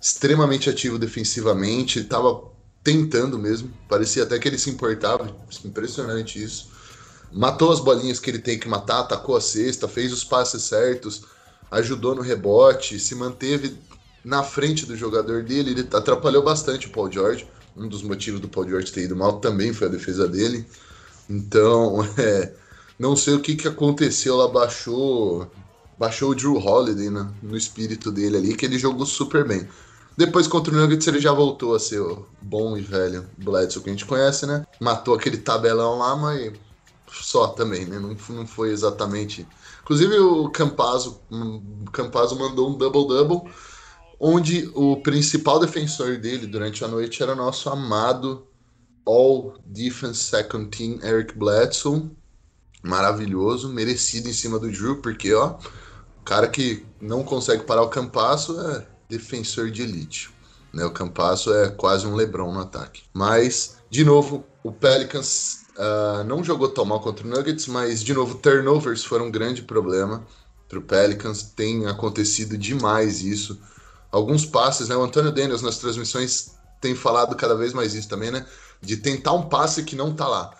extremamente 0.00 0.68
ativo 0.68 0.98
defensivamente, 0.98 2.02
tava 2.04 2.42
tentando 2.82 3.38
mesmo. 3.38 3.72
Parecia 3.88 4.22
até 4.22 4.38
que 4.38 4.48
ele 4.48 4.58
se 4.58 4.70
importava. 4.70 5.34
Impressionante 5.64 6.42
isso. 6.42 6.70
Matou 7.32 7.72
as 7.72 7.80
bolinhas 7.80 8.18
que 8.18 8.30
ele 8.30 8.40
tem 8.40 8.58
que 8.58 8.68
matar, 8.68 9.00
atacou 9.00 9.36
a 9.36 9.40
cesta, 9.40 9.86
fez 9.86 10.12
os 10.12 10.24
passes 10.24 10.64
certos, 10.64 11.22
ajudou 11.70 12.14
no 12.14 12.22
rebote, 12.22 12.98
se 12.98 13.14
manteve 13.14 13.76
na 14.24 14.42
frente 14.42 14.84
do 14.84 14.96
jogador 14.96 15.42
dele. 15.44 15.70
Ele 15.70 15.88
atrapalhou 15.92 16.42
bastante 16.42 16.88
o 16.88 16.90
Paul 16.90 17.10
George. 17.10 17.46
Um 17.76 17.88
dos 17.88 18.02
motivos 18.02 18.40
do 18.40 18.48
Paul 18.48 18.68
George 18.68 18.92
ter 18.92 19.04
ido 19.04 19.14
mal 19.14 19.38
também 19.38 19.72
foi 19.72 19.86
a 19.86 19.90
defesa 19.90 20.26
dele. 20.26 20.66
Então, 21.28 22.04
é, 22.18 22.52
não 22.98 23.14
sei 23.14 23.34
o 23.34 23.40
que, 23.40 23.54
que 23.54 23.68
aconteceu 23.68 24.36
lá, 24.36 24.48
baixou, 24.48 25.48
baixou 25.96 26.30
o 26.30 26.34
Drew 26.34 26.56
Holiday 26.56 27.10
né, 27.10 27.30
no 27.40 27.56
espírito 27.56 28.10
dele 28.10 28.36
ali, 28.36 28.56
que 28.56 28.66
ele 28.66 28.78
jogou 28.78 29.06
super 29.06 29.46
bem. 29.46 29.68
Depois 30.20 30.46
contra 30.46 30.70
o 30.70 30.76
Nuggets 30.76 31.06
ele 31.06 31.18
já 31.18 31.32
voltou 31.32 31.74
a 31.74 31.80
ser 31.80 31.98
o 31.98 32.26
bom 32.42 32.76
e 32.76 32.82
velho 32.82 33.26
Bledsoe 33.38 33.82
que 33.82 33.88
a 33.88 33.92
gente 33.94 34.04
conhece, 34.04 34.44
né? 34.44 34.66
Matou 34.78 35.14
aquele 35.14 35.38
tabelão 35.38 35.98
lá, 35.98 36.14
mas 36.14 36.52
só 37.10 37.46
também, 37.46 37.86
né? 37.86 37.98
Não, 37.98 38.14
não 38.28 38.46
foi 38.46 38.70
exatamente. 38.70 39.48
Inclusive 39.80 40.18
o 40.18 40.50
Campazzo, 40.50 41.22
Campazzo 41.90 42.38
mandou 42.38 42.68
um 42.68 42.76
double-double, 42.76 43.50
onde 44.20 44.70
o 44.74 45.00
principal 45.00 45.58
defensor 45.58 46.18
dele 46.18 46.46
durante 46.46 46.84
a 46.84 46.88
noite 46.88 47.22
era 47.22 47.34
nosso 47.34 47.70
amado 47.70 48.46
All 49.06 49.54
Defense 49.64 50.22
Second 50.22 50.68
Team 50.68 50.98
Eric 51.02 51.34
Bledsoe. 51.34 52.10
Maravilhoso, 52.82 53.70
merecido 53.70 54.28
em 54.28 54.34
cima 54.34 54.58
do 54.58 54.70
Drew, 54.70 55.00
porque 55.00 55.32
ó, 55.32 55.56
o 56.20 56.24
cara 56.26 56.46
que 56.46 56.84
não 57.00 57.24
consegue 57.24 57.62
parar 57.62 57.84
o 57.84 57.88
Campasso 57.88 58.60
é 58.60 58.99
defensor 59.10 59.70
de 59.70 59.82
elite. 59.82 60.30
Né? 60.72 60.84
O 60.84 60.90
Campasso 60.90 61.52
é 61.52 61.68
quase 61.68 62.06
um 62.06 62.14
LeBron 62.14 62.52
no 62.52 62.60
ataque. 62.60 63.02
Mas, 63.12 63.76
de 63.90 64.04
novo, 64.04 64.44
o 64.62 64.70
Pelicans 64.70 65.64
uh, 65.76 66.24
não 66.24 66.44
jogou 66.44 66.68
tão 66.68 66.84
mal 66.84 67.00
contra 67.00 67.26
o 67.26 67.28
Nuggets, 67.28 67.66
mas, 67.66 68.02
de 68.02 68.14
novo, 68.14 68.36
turnovers 68.36 69.04
foram 69.04 69.26
um 69.26 69.30
grande 69.30 69.62
problema 69.62 70.24
para 70.68 70.78
o 70.78 70.82
Pelicans. 70.82 71.42
Tem 71.42 71.86
acontecido 71.86 72.56
demais 72.56 73.22
isso. 73.22 73.60
Alguns 74.12 74.46
passes, 74.46 74.88
né? 74.88 74.96
O 74.96 75.02
Antônio 75.02 75.32
Daniels 75.32 75.62
nas 75.62 75.78
transmissões 75.78 76.52
tem 76.80 76.94
falado 76.94 77.34
cada 77.36 77.54
vez 77.54 77.72
mais 77.72 77.94
isso 77.94 78.08
também, 78.08 78.30
né? 78.30 78.46
De 78.80 78.96
tentar 78.96 79.32
um 79.32 79.48
passe 79.48 79.82
que 79.82 79.96
não 79.96 80.14
tá 80.14 80.26
lá. 80.26 80.54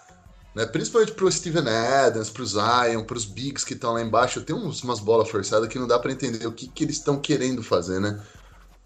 Né? 0.55 0.67
Principalmente 0.67 1.13
pro 1.13 1.31
Steven 1.31 1.69
Adams, 1.69 2.29
pro 2.29 2.45
Zion, 2.45 3.05
pros 3.05 3.25
Bigs 3.25 3.65
que 3.65 3.75
estão 3.75 3.93
lá 3.93 4.03
embaixo. 4.03 4.43
Tem 4.43 4.55
uns, 4.55 4.83
umas 4.83 5.01
bolas 5.01 5.29
forçadas 5.29 5.69
que 5.69 5.79
não 5.79 5.87
dá 5.87 5.99
para 5.99 6.13
entender 6.13 6.47
o 6.47 6.53
que, 6.53 6.67
que 6.69 6.85
eles 6.85 6.97
estão 6.97 7.19
querendo 7.19 7.63
fazer, 7.63 8.01
né? 8.01 8.21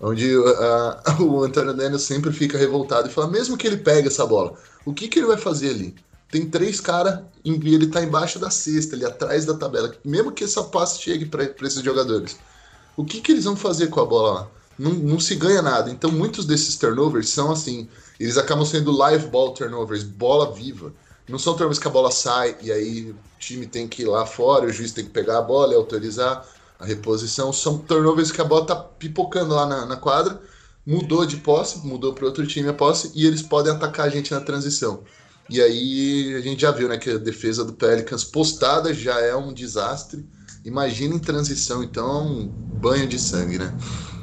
Onde 0.07 0.37
uh, 0.37 0.45
o 1.25 1.43
Antônio 1.43 1.73
Daniels 1.73 2.03
sempre 2.03 2.31
fica 2.31 2.59
revoltado 2.59 3.09
e 3.09 3.11
fala: 3.11 3.31
mesmo 3.31 3.57
que 3.57 3.67
ele 3.67 3.79
pegue 3.79 4.09
essa 4.09 4.27
bola, 4.27 4.55
o 4.85 4.93
que, 4.93 5.09
que 5.09 5.19
ele 5.19 5.27
vai 5.27 5.39
fazer 5.39 5.71
ali? 5.71 5.95
Tem 6.31 6.47
três 6.47 6.79
caras 6.79 7.21
e 7.43 7.53
ele 7.53 7.87
tá 7.87 8.03
embaixo 8.03 8.39
da 8.39 8.51
cesta, 8.51 8.95
ali 8.95 9.05
atrás 9.05 9.47
da 9.47 9.55
tabela. 9.55 9.95
Mesmo 10.05 10.31
que 10.31 10.45
essa 10.45 10.63
passe 10.65 11.01
chegue 11.01 11.25
para 11.25 11.45
esses 11.63 11.83
jogadores, 11.83 12.37
o 12.97 13.05
que, 13.05 13.21
que 13.21 13.33
eles 13.33 13.45
vão 13.45 13.57
fazer 13.57 13.87
com 13.87 14.01
a 14.01 14.05
bola 14.05 14.41
lá? 14.41 14.51
Não, 14.79 14.93
não 14.93 15.21
se 15.21 15.37
ganha 15.37 15.63
nada. 15.63 15.91
Então, 15.91 16.11
muitos 16.11 16.45
desses 16.45 16.77
turnovers 16.77 17.31
são 17.31 17.51
assim: 17.51 17.89
eles 18.21 18.37
acabam 18.37 18.67
sendo 18.67 18.93
live 18.93 19.29
ball 19.29 19.55
turnovers, 19.55 20.03
bola 20.03 20.53
viva. 20.53 20.93
Não 21.27 21.39
são 21.39 21.55
turnovers 21.55 21.79
que 21.79 21.89
a 21.89 21.91
bola 21.91 22.11
sai 22.11 22.57
e 22.61 22.71
aí 22.71 23.11
o 23.11 23.17
time 23.39 23.67
tem 23.67 23.89
que 23.89 24.03
ir 24.03 24.07
lá 24.07 24.27
fora, 24.27 24.67
o 24.67 24.71
juiz 24.71 24.93
tem 24.93 25.05
que 25.07 25.11
pegar 25.11 25.39
a 25.39 25.43
bola 25.43 25.73
e 25.73 25.77
autorizar 25.77 26.47
a 26.79 26.85
reposição. 26.85 27.53
São 27.53 27.79
turnovers 27.79 28.33
que 28.33 28.41
a 28.41 28.45
bola 28.45 28.67
tá 28.67 28.77
pipocando 28.77 29.55
lá 29.55 29.67
na, 29.67 29.87
na 29.87 29.97
quadra, 29.97 30.41
mudou 30.87 31.25
de 31.25 31.39
posse, 31.39 31.87
mudou 31.87 32.13
para 32.13 32.27
outro 32.27 32.47
time 32.47 32.69
a 32.69 32.75
posse 32.75 33.11
e 33.15 33.27
eles 33.27 33.43
podem 33.43 33.73
atacar 33.73 34.07
a 34.07 34.11
gente 34.11 34.33
na 34.33 34.41
transição. 34.41 35.03
E 35.49 35.61
aí 35.61 36.35
a 36.35 36.41
gente 36.41 36.63
já 36.63 36.71
viu 36.71 36.89
né, 36.89 36.97
que 36.97 37.11
a 37.11 37.19
defesa 37.19 37.65
do 37.65 37.75
Pelicans 37.75 38.25
postada 38.25 38.95
já 38.95 39.21
é 39.21 39.35
um 39.35 39.53
desastre. 39.53 40.27
Imagina 40.65 41.15
em 41.15 41.19
transição, 41.19 41.83
então 41.83 42.07
é 42.07 42.23
um 42.23 42.47
banho 42.47 43.07
de 43.07 43.19
sangue, 43.19 43.59
né? 43.59 43.77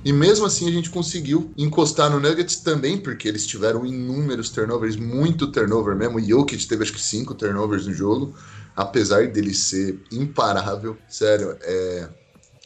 E 0.03 0.11
mesmo 0.11 0.47
assim 0.47 0.67
a 0.67 0.71
gente 0.71 0.89
conseguiu 0.89 1.51
encostar 1.55 2.09
no 2.09 2.19
Nuggets 2.19 2.55
também, 2.57 2.97
porque 2.97 3.27
eles 3.27 3.45
tiveram 3.45 3.85
inúmeros 3.85 4.49
turnovers, 4.49 4.95
muito 4.95 5.51
turnover 5.51 5.95
mesmo. 5.95 6.17
O 6.17 6.21
Jokic 6.21 6.67
teve 6.67 6.83
acho 6.83 6.93
que 6.93 7.01
cinco 7.01 7.35
turnovers 7.35 7.85
no 7.85 7.93
jogo, 7.93 8.33
apesar 8.75 9.27
dele 9.27 9.53
ser 9.53 9.99
imparável. 10.11 10.97
Sério, 11.07 11.55
é, 11.61 12.09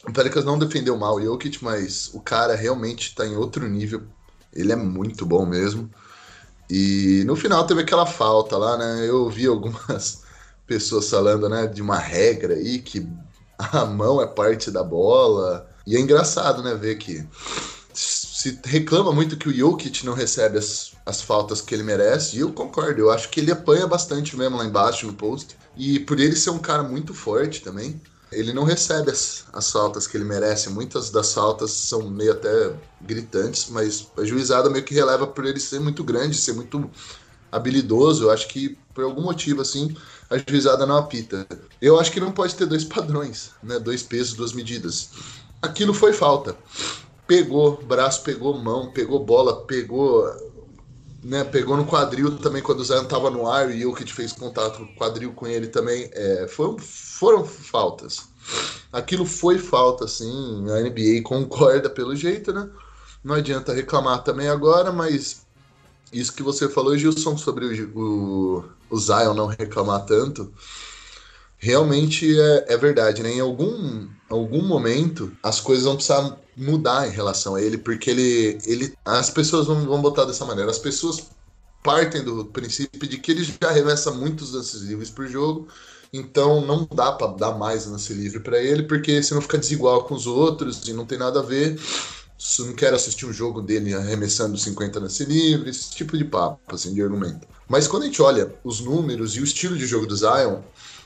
o 0.07 0.13
Pelicans 0.13 0.45
não 0.45 0.59
defendeu 0.59 0.97
mal 0.97 1.15
o 1.15 1.21
Jokic, 1.21 1.63
mas 1.63 2.12
o 2.13 2.19
cara 2.19 2.55
realmente 2.55 3.09
está 3.09 3.25
em 3.25 3.35
outro 3.35 3.67
nível. 3.67 4.03
Ele 4.53 4.71
é 4.71 4.75
muito 4.75 5.25
bom 5.25 5.45
mesmo. 5.45 5.89
E 6.69 7.24
no 7.25 7.35
final 7.35 7.65
teve 7.65 7.81
aquela 7.81 8.05
falta 8.05 8.57
lá, 8.57 8.77
né? 8.77 9.07
Eu 9.07 9.24
ouvi 9.24 9.45
algumas 9.45 10.24
pessoas 10.65 11.09
falando, 11.09 11.50
né, 11.50 11.67
de 11.67 11.81
uma 11.81 11.97
regra 11.97 12.55
aí 12.55 12.79
que 12.79 13.07
a 13.57 13.85
mão 13.85 14.21
é 14.21 14.27
parte 14.27 14.71
da 14.71 14.83
bola. 14.83 15.69
E 15.85 15.95
é 15.95 16.00
engraçado, 16.00 16.63
né, 16.63 16.74
ver 16.74 16.95
que 16.95 17.27
se 17.93 18.59
reclama 18.65 19.12
muito 19.12 19.38
que 19.38 19.50
o 19.50 19.53
Jokic 19.53 20.05
não 20.05 20.13
recebe 20.13 20.57
as, 20.57 20.91
as 21.05 21.21
faltas 21.21 21.62
que 21.62 21.74
ele 21.74 21.83
merece, 21.83 22.38
e 22.38 22.41
eu 22.41 22.51
concordo, 22.51 23.00
eu 23.00 23.12
acho 23.12 23.29
que 23.29 23.39
ele 23.39 23.51
apanha 23.51 23.88
bastante 23.88 24.35
mesmo 24.35 24.57
lá 24.57 24.65
embaixo 24.65 25.07
no 25.07 25.13
post. 25.13 25.55
E 25.77 26.00
por 26.00 26.19
ele 26.19 26.35
ser 26.35 26.51
um 26.51 26.59
cara 26.59 26.83
muito 26.83 27.13
forte 27.13 27.62
também, 27.62 28.00
ele 28.32 28.53
não 28.53 28.63
recebe 28.63 29.12
as, 29.12 29.46
as 29.53 29.72
faltas 29.72 30.08
que 30.08 30.17
ele 30.17 30.25
merece. 30.25 30.70
Muitas 30.70 31.10
das 31.10 31.34
faltas 31.34 31.72
são 31.72 32.10
meio 32.10 32.34
até 32.34 32.74
gritantes, 33.01 33.67
mas 33.70 34.08
a 34.17 34.24
juizada 34.24 34.70
meio 34.70 34.84
que 34.84 34.94
releva 34.94 35.27
por 35.27 35.46
ele 35.46 35.60
ser 35.60 35.79
muito 35.79 36.03
grande, 36.03 36.36
ser 36.36 36.53
muito 36.53 36.89
habilidoso. 37.51 38.25
Eu 38.25 38.32
acho 38.32 38.48
que 38.48 38.77
por 38.94 39.03
algum 39.03 39.22
motivo 39.22 39.62
assim 39.62 39.96
a 40.29 40.38
juizada 40.38 40.86
não 40.86 40.98
apita. 40.98 41.48
Eu 41.82 42.00
acho 42.00 42.12
que 42.12 42.20
não 42.20 42.32
pode 42.32 42.55
ter 42.55 42.65
dois 42.65 42.84
padrões, 42.86 43.51
né? 43.62 43.79
Dois 43.79 44.03
pesos, 44.03 44.34
duas 44.34 44.53
medidas. 44.53 45.10
Aquilo 45.62 45.94
foi 45.94 46.13
falta. 46.13 46.55
Pegou 47.27 47.84
braço, 47.84 48.22
pegou 48.24 48.58
mão, 48.58 48.91
pegou 48.91 49.24
bola, 49.24 49.62
pegou 49.65 50.25
né, 51.25 51.44
pegou 51.44 51.75
no 51.75 51.88
quadril 51.88 52.38
também 52.38 52.62
quando 52.62 52.82
o 52.82 52.84
Zion 52.84 53.01
estava 53.01 53.32
no 53.32 53.50
ar 53.50 53.75
e 53.75 53.84
o 53.84 53.96
que 53.96 54.05
fez 54.13 54.32
contato 54.32 54.88
quadril 54.96 55.34
com 55.34 55.48
ele 55.48 55.67
também. 55.67 56.08
É, 56.13 56.48
foram, 56.48 56.77
foram 56.77 57.44
faltas. 57.44 58.27
Aquilo 58.94 59.25
foi 59.25 59.58
falta, 59.58 60.08
sim. 60.08 60.65
A 60.70 60.82
NBA 60.82 61.24
concorda 61.24 61.89
pelo 61.89 62.15
jeito, 62.15 62.53
né? 62.53 62.70
Não 63.24 63.34
adianta 63.34 63.74
reclamar 63.74 64.24
também 64.24 64.48
agora, 64.48 64.91
mas 64.91 65.44
isso 66.13 66.32
que 66.32 66.44
você 66.44 66.70
falou, 66.70 66.96
Gilson, 66.96 67.36
sobre 67.36 67.65
o, 67.65 68.00
o, 68.00 68.65
o 68.91 69.00
Zion 69.00 69.34
não 69.34 69.48
reclamar 69.48 70.05
tanto, 70.05 70.53
realmente 71.57 72.39
é, 72.39 72.65
é, 72.69 72.77
verdade, 72.77 73.24
né? 73.24 73.31
Em 73.31 73.39
algum, 73.39 74.07
algum 74.29 74.62
momento 74.62 75.31
as 75.41 75.59
coisas 75.59 75.85
vão 75.85 75.95
precisar 75.95 76.38
mudar 76.55 77.07
em 77.07 77.12
relação 77.12 77.55
a 77.55 77.62
ele, 77.62 77.77
porque 77.77 78.09
ele. 78.09 78.57
ele 78.65 78.93
as 79.03 79.29
pessoas 79.29 79.67
vão, 79.67 79.85
vão 79.85 80.01
botar 80.01 80.25
dessa 80.25 80.45
maneira. 80.45 80.69
As 80.69 80.79
pessoas 80.79 81.27
partem 81.83 82.24
do 82.24 82.45
princípio 82.45 83.07
de 83.07 83.19
que 83.19 83.31
ele 83.31 83.43
já 83.43 83.69
arremessa 83.69 84.12
muitos 84.12 84.53
lances 84.53 84.81
livres 84.81 85.12
por 85.12 85.27
jogo, 85.27 85.67
Então 86.12 86.65
não 86.65 86.88
dá 86.91 87.12
para 87.12 87.27
dar 87.33 87.57
mais 87.57 87.85
lance 87.85 88.12
livre 88.13 88.39
para 88.39 88.59
ele, 88.59 88.83
porque 88.83 89.21
senão 89.21 89.41
fica 89.41 89.57
desigual 89.57 90.05
com 90.05 90.15
os 90.15 90.25
outros 90.25 90.88
e 90.88 90.93
não 90.93 91.05
tem 91.05 91.17
nada 91.19 91.39
a 91.39 91.43
ver. 91.43 91.79
Não 92.59 92.74
quero 92.74 92.95
assistir 92.95 93.25
um 93.25 93.33
jogo 93.33 93.62
dele 93.62 93.93
arremessando 93.93 94.57
50 94.57 95.00
lance 95.00 95.24
livre, 95.25 95.69
esse 95.69 95.91
tipo 95.91 96.17
de 96.17 96.25
papo, 96.25 96.59
assim, 96.75 96.93
de 96.93 97.01
argumento. 97.01 97.47
Mas 97.67 97.88
quando 97.88 98.03
a 98.03 98.05
gente 98.05 98.21
olha 98.21 98.53
os 98.63 98.79
números 98.79 99.35
e 99.35 99.41
o 99.41 99.43
estilo 99.43 99.77
de 99.77 99.85
jogo 99.85 100.05
do 100.05 100.15
Zion, 100.15 100.62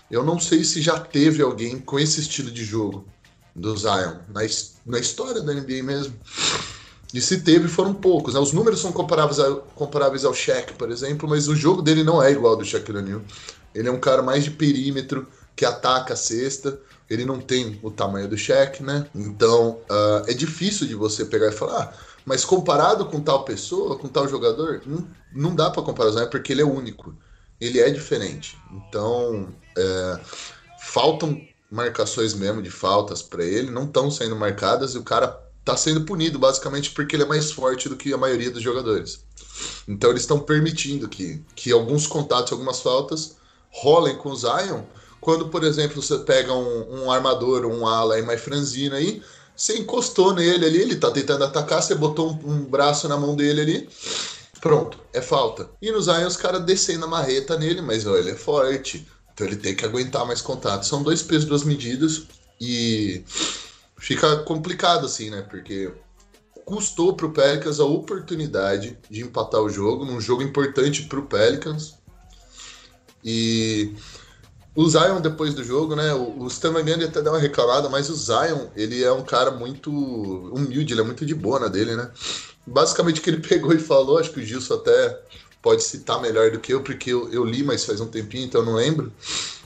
eu 0.10 0.24
não 0.24 0.39
sei 0.39 0.63
se 0.63 0.82
já 0.82 1.00
teve 1.00 1.42
alguém 1.42 1.80
com 1.80 2.00
esse 2.00 2.20
estilo 2.20 2.51
de 2.51 2.63
jogo 2.63 3.06
do 3.56 3.75
Zion 3.75 4.16
na, 4.30 4.42
na 4.86 5.00
história 5.00 5.42
da 5.42 5.54
NBA 5.54 5.84
mesmo. 5.84 6.16
E 7.13 7.20
se 7.20 7.42
teve, 7.42 7.68
foram 7.68 7.94
poucos. 7.94 8.36
Né? 8.36 8.39
Os 8.39 8.54
números 8.54 8.80
são 8.80 8.92
comparáveis, 8.92 9.39
a, 9.39 9.56
comparáveis 9.75 10.24
ao 10.24 10.34
Shaq, 10.34 10.74
por 10.74 10.92
exemplo, 10.92 11.28
mas 11.28 11.48
o 11.48 11.56
jogo 11.56 11.82
dele 11.82 12.04
não 12.04 12.22
é 12.22 12.32
igual 12.32 12.54
ao 12.54 12.60
do 12.60 12.66
Shaquille 12.66 13.00
O'Neal. 13.00 13.22
Ele 13.74 13.88
é 13.88 13.92
um 13.92 14.00
cara 14.00 14.22
mais 14.22 14.44
de 14.44 14.51
perímetro, 14.51 15.28
que 15.56 15.66
ataca 15.66 16.13
a 16.13 16.18
cesta. 16.18 16.80
Ele 17.10 17.25
não 17.25 17.39
tem 17.39 17.80
o 17.82 17.89
tamanho 17.89 18.28
do 18.28 18.38
Shaq, 18.38 18.84
né? 18.84 19.08
Então, 19.16 19.80
uh, 19.89 20.24
é 20.28 20.34
difícil 20.34 20.88
de 20.88 20.94
você 20.94 21.25
pegar 21.25 21.48
e 21.48 21.51
falar, 21.51 21.82
ah, 21.82 21.94
mas 22.25 22.46
comparado 22.46 23.06
com 23.06 23.20
tal 23.20 23.44
pessoa, 23.44 23.98
com 23.98 24.08
tal 24.08 24.28
jogador, 24.28 24.82
não, 24.86 25.08
não 25.34 25.56
dá 25.56 25.72
para 25.72 25.82
comparar, 25.82 26.12
né? 26.12 26.25
porque 26.28 26.54
ele 26.54 26.62
é 26.62 26.66
único. 26.66 27.16
Ele 27.60 27.80
é 27.80 27.89
diferente. 27.89 28.58
Então, 28.72 29.50
é, 29.79 30.19
faltam 30.81 31.39
marcações 31.71 32.33
mesmo 32.33 32.62
de 32.62 32.69
faltas 32.69 33.21
para 33.21 33.43
ele, 33.43 33.69
não 33.69 33.83
estão 33.83 34.09
sendo 34.09 34.36
marcadas 34.36 34.95
e 34.95 34.98
o 34.98 35.03
cara 35.03 35.39
está 35.59 35.77
sendo 35.77 36.01
punido 36.01 36.39
basicamente 36.39 36.91
porque 36.91 37.15
ele 37.15 37.24
é 37.24 37.27
mais 37.27 37.51
forte 37.51 37.88
do 37.88 37.95
que 37.95 38.12
a 38.12 38.17
maioria 38.17 38.50
dos 38.50 38.63
jogadores. 38.63 39.24
Então 39.88 40.09
eles 40.09 40.24
estão 40.24 40.39
permitindo 40.39 41.07
que, 41.07 41.43
que 41.55 41.71
alguns 41.71 42.07
contatos, 42.07 42.51
algumas 42.51 42.79
faltas 42.79 43.36
rolem 43.69 44.17
com 44.17 44.29
o 44.29 44.36
Zion. 44.36 44.83
Quando, 45.21 45.50
por 45.50 45.63
exemplo, 45.63 46.01
você 46.01 46.17
pega 46.19 46.53
um, 46.53 47.03
um 47.03 47.12
armador, 47.12 47.65
um 47.65 47.86
ala 47.86 48.17
e 48.17 48.21
mais 48.21 48.41
franzina 48.41 48.95
aí, 48.95 49.21
você 49.55 49.77
encostou 49.77 50.33
nele 50.33 50.65
ali, 50.65 50.81
ele 50.81 50.95
tá 50.95 51.12
tentando 51.12 51.43
atacar, 51.43 51.83
você 51.83 51.93
botou 51.93 52.31
um, 52.31 52.53
um 52.53 52.65
braço 52.65 53.07
na 53.09 53.17
mão 53.17 53.36
dele 53.36 53.62
ali, 53.62 53.89
pronto, 54.62 54.98
é 55.12 55.21
falta. 55.21 55.69
E 55.81 55.91
no 55.91 56.01
Zion 56.01 56.25
os 56.25 56.38
caras 56.38 56.63
descendo 56.63 57.05
a 57.05 57.09
marreta 57.09 57.57
nele, 57.57 57.81
mas 57.81 58.07
ó, 58.07 58.15
ele 58.15 58.31
é 58.31 58.36
forte, 58.36 59.05
então 59.39 59.48
ele 59.48 59.55
tem 59.55 59.74
que 59.74 59.86
aguentar 59.86 60.25
mais 60.25 60.41
contato. 60.41 60.86
São 60.86 61.01
dois 61.01 61.24
pesos, 61.24 61.46
duas 61.46 61.63
medidas 61.63 62.24
e 62.60 63.24
fica 63.98 64.38
complicado 64.39 65.05
assim, 65.05 65.29
né? 65.29 65.41
Porque 65.50 65.93
custou 66.65 67.15
pro 67.15 67.31
Pelicans 67.31 67.79
a 67.79 67.86
oportunidade 67.86 68.98
de 69.10 69.22
empatar 69.22 69.62
o 69.62 69.69
jogo, 69.69 70.03
num 70.03 70.19
jogo 70.19 70.43
importante 70.43 71.03
pro 71.03 71.25
Pelicans. 71.25 71.96
E 73.24 73.96
o 74.75 74.88
Zion, 74.89 75.22
depois 75.22 75.53
do 75.53 75.63
jogo, 75.63 75.96
né? 75.96 76.13
O, 76.13 76.43
o 76.43 76.48
Stan 76.48 76.74
até 76.77 77.22
deu 77.22 77.31
uma 77.31 77.39
reclamada, 77.39 77.88
mas 77.88 78.10
o 78.10 78.15
Zion, 78.15 78.67
ele 78.75 79.01
é 79.01 79.12
um 79.12 79.24
cara 79.24 79.51
muito 79.51 79.89
humilde, 79.89 80.93
ele 80.93 81.01
é 81.01 81.05
muito 81.05 81.25
de 81.25 81.34
boa 81.34 81.62
na 81.62 81.69
dele, 81.69 81.96
né? 81.96 82.12
Basicamente 82.67 83.22
o 83.22 83.24
que 83.24 83.29
ele 83.29 83.39
pegou 83.48 83.72
e 83.72 83.79
falou, 83.79 84.17
acho 84.17 84.31
que 84.31 84.41
o 84.41 84.46
Gilson 84.46 84.75
até 84.75 85.22
pode 85.62 85.84
citar 85.84 86.22
melhor 86.22 86.51
do 86.51 86.60
que 86.60 86.74
eu, 86.74 86.82
porque 86.82 87.12
eu, 87.12 87.32
eu 87.32 87.44
li, 87.44 87.63
mas 87.63 87.86
faz 87.86 88.00
um 88.00 88.08
tempinho, 88.08 88.46
então 88.46 88.62
eu 88.62 88.66
não 88.66 88.75
lembro 88.75 89.12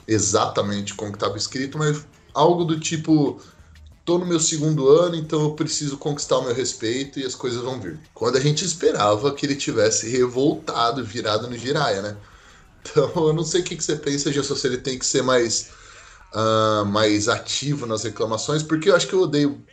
exatamente 0.06 0.94
como 0.94 1.12
estava 1.12 1.36
escrito, 1.36 1.78
mas 1.78 2.04
algo 2.34 2.64
do 2.64 2.78
tipo 2.78 3.40
tô 4.04 4.18
no 4.18 4.26
meu 4.26 4.38
segundo 4.38 4.88
ano, 4.88 5.16
então 5.16 5.42
eu 5.42 5.52
preciso 5.52 5.96
conquistar 5.96 6.38
o 6.38 6.44
meu 6.44 6.54
respeito 6.54 7.18
e 7.18 7.24
as 7.24 7.34
coisas 7.34 7.62
vão 7.62 7.80
vir. 7.80 7.98
Quando 8.12 8.36
a 8.36 8.40
gente 8.40 8.64
esperava 8.64 9.32
que 9.32 9.46
ele 9.46 9.56
tivesse 9.56 10.10
revoltado, 10.10 11.02
virado 11.02 11.48
no 11.48 11.56
giraia, 11.56 12.02
né? 12.02 12.16
Então 12.82 13.10
eu 13.16 13.32
não 13.32 13.44
sei 13.44 13.62
o 13.62 13.64
que, 13.64 13.76
que 13.76 13.82
você 13.82 13.96
pensa, 13.96 14.30
Gerson, 14.30 14.56
se 14.56 14.66
ele 14.66 14.78
tem 14.78 14.98
que 14.98 15.06
ser 15.06 15.22
mais, 15.22 15.70
uh, 16.34 16.84
mais 16.84 17.28
ativo 17.28 17.86
nas 17.86 18.04
reclamações, 18.04 18.62
porque 18.62 18.90
eu 18.90 18.96
acho 18.96 19.08
que 19.08 19.14
eu 19.14 19.22
odeio 19.22 19.64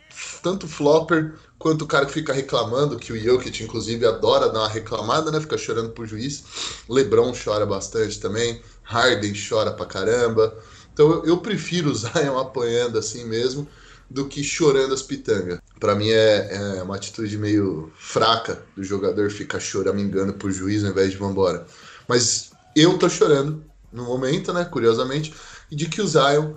tanto 0.42 0.66
flopper 0.66 1.34
quanto 1.62 1.82
o 1.82 1.86
cara 1.86 2.04
que 2.04 2.12
fica 2.12 2.32
reclamando, 2.32 2.98
que 2.98 3.12
o 3.12 3.18
Jokic, 3.18 3.62
inclusive, 3.62 4.04
adora 4.04 4.48
dar 4.48 4.58
uma 4.58 4.68
reclamada, 4.68 5.30
né? 5.30 5.40
Fica 5.40 5.56
chorando 5.56 5.90
pro 5.90 6.04
juiz. 6.04 6.42
LeBron 6.88 7.32
chora 7.32 7.64
bastante 7.64 8.18
também. 8.18 8.60
Harden 8.82 9.32
chora 9.48 9.70
pra 9.70 9.86
caramba. 9.86 10.58
Então 10.92 11.24
eu 11.24 11.38
prefiro 11.38 11.90
o 11.90 11.94
Zion 11.94 12.36
apanhando 12.36 12.98
assim 12.98 13.24
mesmo 13.24 13.66
do 14.10 14.26
que 14.26 14.42
chorando 14.42 14.92
as 14.92 15.02
pitangas. 15.02 15.60
Para 15.78 15.94
mim 15.94 16.10
é, 16.10 16.48
é, 16.50 16.82
uma 16.82 16.96
atitude 16.96 17.38
meio 17.38 17.92
fraca 17.96 18.60
do 18.76 18.82
jogador 18.82 19.30
ficar 19.30 19.60
choramingando 19.60 20.34
pro 20.34 20.50
juiz 20.50 20.84
ao 20.84 20.90
invés 20.90 21.12
de 21.12 21.16
vambora. 21.16 21.64
Mas 22.08 22.50
eu 22.74 22.98
tô 22.98 23.08
chorando 23.08 23.64
no 23.92 24.04
momento, 24.04 24.52
né? 24.52 24.64
Curiosamente, 24.64 25.32
de 25.70 25.86
que 25.86 26.02
o 26.02 26.08
Zion 26.08 26.54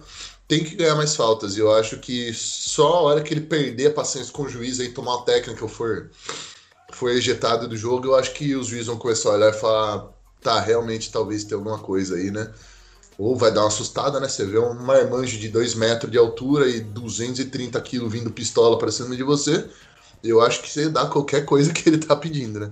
tem 0.48 0.64
que 0.64 0.76
ganhar 0.76 0.96
mais 0.96 1.16
faltas. 1.16 1.56
E 1.56 1.60
eu 1.60 1.74
acho 1.74 1.98
que 1.98 2.34
só 2.34 2.94
a 2.94 3.02
hora 3.02 3.22
que 3.22 3.34
ele 3.34 3.42
perder 3.42 3.88
a 3.88 3.94
paciência 3.94 4.32
com 4.32 4.44
o 4.44 4.50
juiz 4.50 4.80
e 4.80 4.90
tomar 4.90 5.16
a 5.16 5.22
técnica 5.22 5.64
ou 5.64 5.70
for, 5.70 6.10
for 6.92 7.12
ejetado 7.12 7.68
do 7.68 7.78
jogo, 7.78 8.08
eu 8.08 8.16
acho 8.16 8.34
que 8.34 8.56
os 8.56 8.68
juízes 8.68 8.88
vão 8.88 8.98
começar 8.98 9.30
a 9.30 9.34
olhar 9.34 9.50
e 9.50 9.60
falar: 9.60 10.10
tá, 10.42 10.60
realmente 10.60 11.12
talvez 11.12 11.44
tenha 11.44 11.58
alguma 11.58 11.80
coisa 11.80 12.16
aí, 12.16 12.32
né? 12.32 12.52
Ou 13.18 13.36
vai 13.36 13.52
dar 13.52 13.62
uma 13.62 13.70
assustada, 13.70 14.20
né? 14.20 14.28
Você 14.28 14.46
vê 14.46 14.60
um 14.60 14.74
marmanjo 14.74 15.38
de 15.38 15.48
2 15.48 15.76
metros 15.76 16.12
de 16.12 16.18
altura 16.18 16.68
e 16.68 16.82
230 16.82 17.80
quilos 17.82 18.12
vindo 18.12 18.30
pistola 18.30 18.78
para 18.78 18.92
cima 18.92 19.16
de 19.16 19.24
você. 19.24 19.66
Eu 20.24 20.42
acho 20.42 20.62
que 20.62 20.70
você 20.70 20.90
dá 20.90 21.06
qualquer 21.06 21.46
coisa 21.46 21.72
que 21.72 21.88
ele 21.88 21.98
tá 21.98 22.16
pedindo, 22.16 22.60
né? 22.60 22.72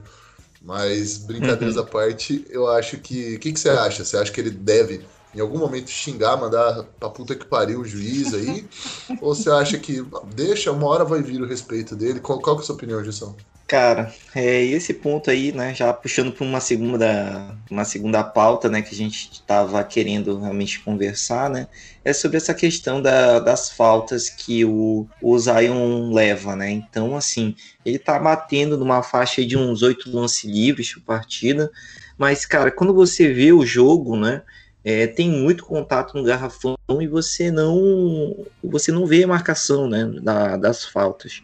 Mas, 0.62 1.18
brincadeiras 1.18 1.76
uhum. 1.76 1.82
à 1.82 1.86
parte, 1.86 2.46
eu 2.50 2.68
acho 2.68 2.98
que. 2.98 3.36
O 3.36 3.40
que, 3.40 3.52
que 3.52 3.60
você 3.60 3.70
acha? 3.70 4.04
Você 4.04 4.16
acha 4.18 4.32
que 4.32 4.40
ele 4.40 4.50
deve, 4.50 5.06
em 5.36 5.40
algum 5.40 5.58
momento, 5.58 5.90
xingar, 5.90 6.38
mandar 6.38 6.84
pra 7.00 7.10
puta 7.10 7.36
que 7.36 7.46
pariu 7.46 7.82
o 7.82 7.86
juiz 7.86 8.34
aí? 8.34 8.66
Ou 9.22 9.34
você 9.34 9.50
acha 9.50 9.78
que 9.78 10.06
deixa, 10.34 10.72
uma 10.72 10.88
hora 10.88 11.04
vai 11.04 11.22
vir 11.22 11.42
o 11.42 11.48
respeito 11.48 11.96
dele? 11.96 12.20
Qual, 12.20 12.40
qual 12.40 12.56
que 12.56 12.62
é 12.62 12.64
a 12.64 12.66
sua 12.66 12.76
opinião, 12.76 13.04
Gilson? 13.04 13.36
Cara, 13.66 14.14
é, 14.36 14.62
esse 14.66 14.94
ponto 14.94 15.32
aí, 15.32 15.52
né, 15.52 15.74
já 15.74 15.92
puxando 15.94 16.32
para 16.32 16.46
uma 16.46 16.60
segunda, 16.60 17.58
uma 17.72 17.86
segunda 17.86 18.24
pauta, 18.24 18.70
né, 18.70 18.82
que 18.82 18.94
a 18.94 18.98
gente 18.98 19.32
estava 19.32 19.84
querendo 19.84 20.38
realmente 20.38 20.82
conversar, 20.82 21.50
né, 21.50 21.68
é 22.04 22.14
sobre 22.14 22.38
essa 22.38 22.54
questão 22.54 23.02
da, 23.02 23.40
das 23.40 23.72
faltas 23.72 24.30
que 24.30 24.64
o, 24.66 25.08
o 25.22 25.40
Zion 25.40 26.14
leva, 26.14 26.56
né, 26.56 26.70
então, 26.70 27.16
assim, 27.16 27.56
ele 27.84 27.98
tá 27.98 28.20
batendo 28.20 28.78
numa 28.78 29.02
faixa 29.02 29.44
de 29.44 29.58
uns 29.58 29.82
oito 29.82 30.12
lance 30.12 30.46
livres 30.46 30.94
por 30.94 31.02
partida, 31.02 31.72
mas, 32.18 32.46
cara, 32.46 32.70
quando 32.70 32.94
você 32.94 33.34
vê 33.34 33.54
o 33.54 33.66
jogo, 33.66 34.16
né, 34.16 34.44
é, 34.84 35.08
tem 35.08 35.30
muito 35.30 35.66
contato 35.66 36.14
no 36.16 36.24
garrafão 36.24 36.76
e 37.00 37.08
você 37.08 37.50
não, 37.50 38.46
você 38.62 38.92
não 38.92 39.06
vê 39.06 39.24
a 39.24 39.28
marcação, 39.28 39.88
né, 39.88 40.06
da, 40.22 40.58
das 40.58 40.84
faltas. 40.84 41.42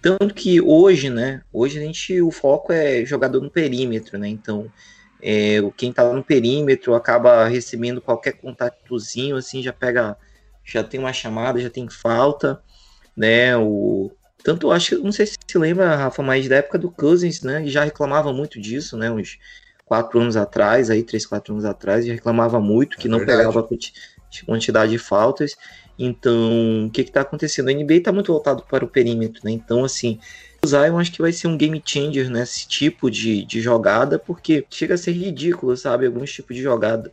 Tanto 0.00 0.34
que 0.34 0.60
hoje, 0.60 1.10
né? 1.10 1.42
Hoje 1.52 1.78
a 1.78 1.82
gente, 1.82 2.22
o 2.22 2.30
foco 2.30 2.72
é 2.72 3.04
jogador 3.04 3.40
no 3.40 3.50
perímetro, 3.50 4.16
né? 4.16 4.28
Então, 4.28 4.70
é, 5.20 5.58
quem 5.76 5.92
tá 5.92 6.12
no 6.12 6.22
perímetro 6.22 6.94
acaba 6.94 7.48
recebendo 7.48 8.00
qualquer 8.00 8.32
contatozinho, 8.32 9.36
assim, 9.36 9.60
já 9.60 9.72
pega, 9.72 10.16
já 10.64 10.84
tem 10.84 11.00
uma 11.00 11.12
chamada, 11.12 11.60
já 11.60 11.68
tem 11.68 11.88
falta, 11.88 12.62
né? 13.16 13.56
O, 13.56 14.12
tanto 14.44 14.70
acho 14.70 14.90
que, 14.90 15.02
não 15.02 15.10
sei 15.10 15.26
se 15.26 15.36
se 15.46 15.58
lembra, 15.58 15.96
Rafa, 15.96 16.22
mas 16.22 16.48
da 16.48 16.56
época 16.56 16.78
do 16.78 16.90
Cousins, 16.90 17.42
né? 17.42 17.66
Já 17.66 17.82
reclamava 17.84 18.32
muito 18.32 18.60
disso, 18.60 18.96
né? 18.96 19.10
Uns 19.10 19.38
quatro 19.88 20.20
anos 20.20 20.36
atrás, 20.36 20.90
aí, 20.90 21.02
três, 21.02 21.26
quatro 21.26 21.54
anos 21.54 21.64
atrás, 21.64 22.06
já 22.06 22.12
reclamava 22.12 22.60
muito 22.60 22.98
que 22.98 23.08
é 23.08 23.10
não 23.10 23.18
verdade. 23.18 23.38
pegava 23.38 23.68
quantidade 24.46 24.92
de 24.92 24.98
faltas. 24.98 25.56
Então, 25.98 26.86
o 26.86 26.90
que 26.90 27.00
está 27.02 27.22
acontecendo? 27.22 27.68
A 27.68 27.72
NBA 27.72 27.94
está 27.96 28.12
muito 28.12 28.32
voltado 28.32 28.64
para 28.64 28.84
o 28.84 28.88
perímetro, 28.88 29.40
né? 29.44 29.50
Então, 29.50 29.84
assim, 29.84 30.20
o 30.64 30.66
Zion 30.66 30.98
acho 30.98 31.12
que 31.12 31.22
vai 31.22 31.32
ser 31.32 31.48
um 31.48 31.56
game 31.56 31.82
changer 31.84 32.30
nesse 32.30 32.68
tipo 32.68 33.10
de, 33.10 33.44
de 33.44 33.60
jogada, 33.60 34.18
porque 34.18 34.64
chega 34.70 34.94
a 34.94 34.98
ser 34.98 35.12
ridículo, 35.12 35.76
sabe? 35.76 36.06
Alguns 36.06 36.32
tipos 36.32 36.56
de 36.56 36.62
jogada 36.62 37.12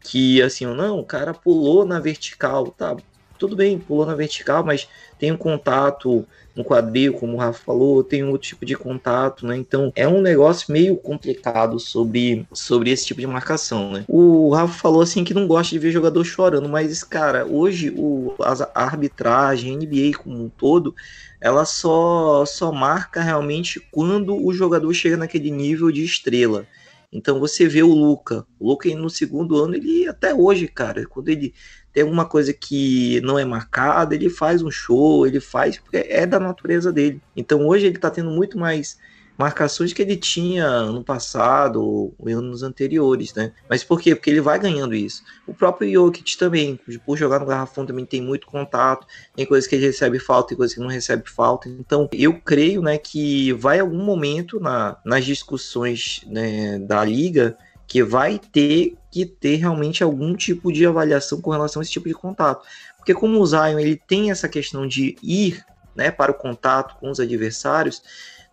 que, 0.00 0.42
assim, 0.42 0.66
não, 0.66 0.98
o 0.98 1.04
cara 1.06 1.34
pulou 1.34 1.84
na 1.84 2.00
vertical, 2.00 2.70
tá? 2.72 2.96
Tudo 3.38 3.56
bem, 3.56 3.78
pulou 3.78 4.06
na 4.06 4.14
vertical, 4.14 4.64
mas 4.64 4.88
tem 5.18 5.32
um 5.32 5.36
contato 5.36 6.26
no 6.54 6.64
quadril, 6.64 7.14
como 7.14 7.34
o 7.34 7.36
Rafa 7.38 7.64
falou, 7.64 8.04
tem 8.04 8.24
outro 8.24 8.48
tipo 8.48 8.66
de 8.66 8.76
contato, 8.76 9.46
né? 9.46 9.56
Então 9.56 9.92
é 9.96 10.06
um 10.06 10.20
negócio 10.20 10.72
meio 10.72 10.96
complicado 10.96 11.78
sobre, 11.78 12.46
sobre 12.52 12.90
esse 12.90 13.06
tipo 13.06 13.20
de 13.20 13.26
marcação, 13.26 13.92
né? 13.92 14.04
O 14.08 14.50
Rafa 14.50 14.74
falou 14.78 15.02
assim 15.02 15.24
que 15.24 15.34
não 15.34 15.46
gosta 15.46 15.70
de 15.70 15.78
ver 15.78 15.90
jogador 15.90 16.24
chorando, 16.24 16.68
mas, 16.68 17.02
cara, 17.02 17.46
hoje 17.46 17.92
o, 17.96 18.34
a 18.38 18.84
arbitragem, 18.84 19.74
a 19.74 19.76
NBA 19.76 20.18
como 20.18 20.44
um 20.44 20.48
todo, 20.48 20.94
ela 21.40 21.64
só, 21.64 22.44
só 22.46 22.70
marca 22.70 23.20
realmente 23.20 23.80
quando 23.90 24.34
o 24.34 24.52
jogador 24.52 24.92
chega 24.94 25.16
naquele 25.16 25.50
nível 25.50 25.90
de 25.90 26.04
estrela. 26.04 26.66
Então 27.12 27.38
você 27.38 27.68
vê 27.68 27.82
o 27.82 27.92
Luca, 27.92 28.46
o 28.58 28.68
Luca 28.68 28.88
no 28.96 29.10
segundo 29.10 29.56
ano, 29.62 29.74
ele 29.74 30.08
até 30.08 30.34
hoje, 30.34 30.66
cara, 30.66 31.06
quando 31.06 31.28
ele 31.28 31.54
tem 31.92 32.02
alguma 32.02 32.24
coisa 32.24 32.54
que 32.54 33.20
não 33.20 33.38
é 33.38 33.44
marcada, 33.44 34.14
ele 34.14 34.30
faz 34.30 34.62
um 34.62 34.70
show, 34.70 35.26
ele 35.26 35.38
faz, 35.38 35.78
porque 35.78 35.98
é 35.98 36.24
da 36.26 36.40
natureza 36.40 36.90
dele. 36.90 37.20
Então 37.36 37.66
hoje 37.66 37.86
ele 37.86 37.96
está 37.96 38.10
tendo 38.10 38.30
muito 38.30 38.58
mais 38.58 38.98
marcações 39.36 39.92
que 39.92 40.02
ele 40.02 40.16
tinha 40.16 40.64
ano 40.64 41.02
passado 41.02 41.82
ou 41.82 42.14
anos 42.28 42.62
anteriores, 42.62 43.34
né? 43.34 43.52
Mas 43.68 43.82
por 43.82 44.00
quê? 44.00 44.14
Porque 44.14 44.30
ele 44.30 44.40
vai 44.40 44.58
ganhando 44.58 44.94
isso. 44.94 45.22
O 45.46 45.54
próprio 45.54 45.90
Jokic 45.90 46.36
também, 46.36 46.78
por 47.04 47.16
jogar 47.16 47.38
no 47.38 47.46
garrafão 47.46 47.86
também 47.86 48.04
tem 48.04 48.20
muito 48.20 48.46
contato, 48.46 49.06
tem 49.34 49.46
coisas 49.46 49.68
que 49.68 49.74
ele 49.74 49.86
recebe 49.86 50.18
falta, 50.18 50.48
tem 50.48 50.56
coisas 50.56 50.74
que 50.74 50.80
não 50.80 50.88
recebe 50.88 51.28
falta. 51.28 51.68
Então, 51.68 52.08
eu 52.12 52.40
creio, 52.40 52.82
né, 52.82 52.98
que 52.98 53.52
vai 53.52 53.80
algum 53.80 54.04
momento 54.04 54.60
na, 54.60 54.96
nas 55.04 55.24
discussões 55.24 56.22
né, 56.26 56.78
da 56.78 57.04
liga 57.04 57.56
que 57.86 58.02
vai 58.02 58.38
ter 58.38 58.96
que 59.10 59.26
ter 59.26 59.56
realmente 59.56 60.02
algum 60.02 60.34
tipo 60.34 60.72
de 60.72 60.86
avaliação 60.86 61.40
com 61.40 61.50
relação 61.50 61.80
a 61.80 61.82
esse 61.82 61.92
tipo 61.92 62.08
de 62.08 62.14
contato. 62.14 62.66
Porque 62.96 63.12
como 63.12 63.38
o 63.38 63.46
Zion 63.46 63.78
ele 63.78 63.96
tem 63.96 64.30
essa 64.30 64.48
questão 64.48 64.86
de 64.86 65.16
ir 65.22 65.62
né, 65.94 66.10
para 66.10 66.30
o 66.32 66.34
contato 66.34 66.96
com 66.98 67.10
os 67.10 67.20
adversários, 67.20 68.02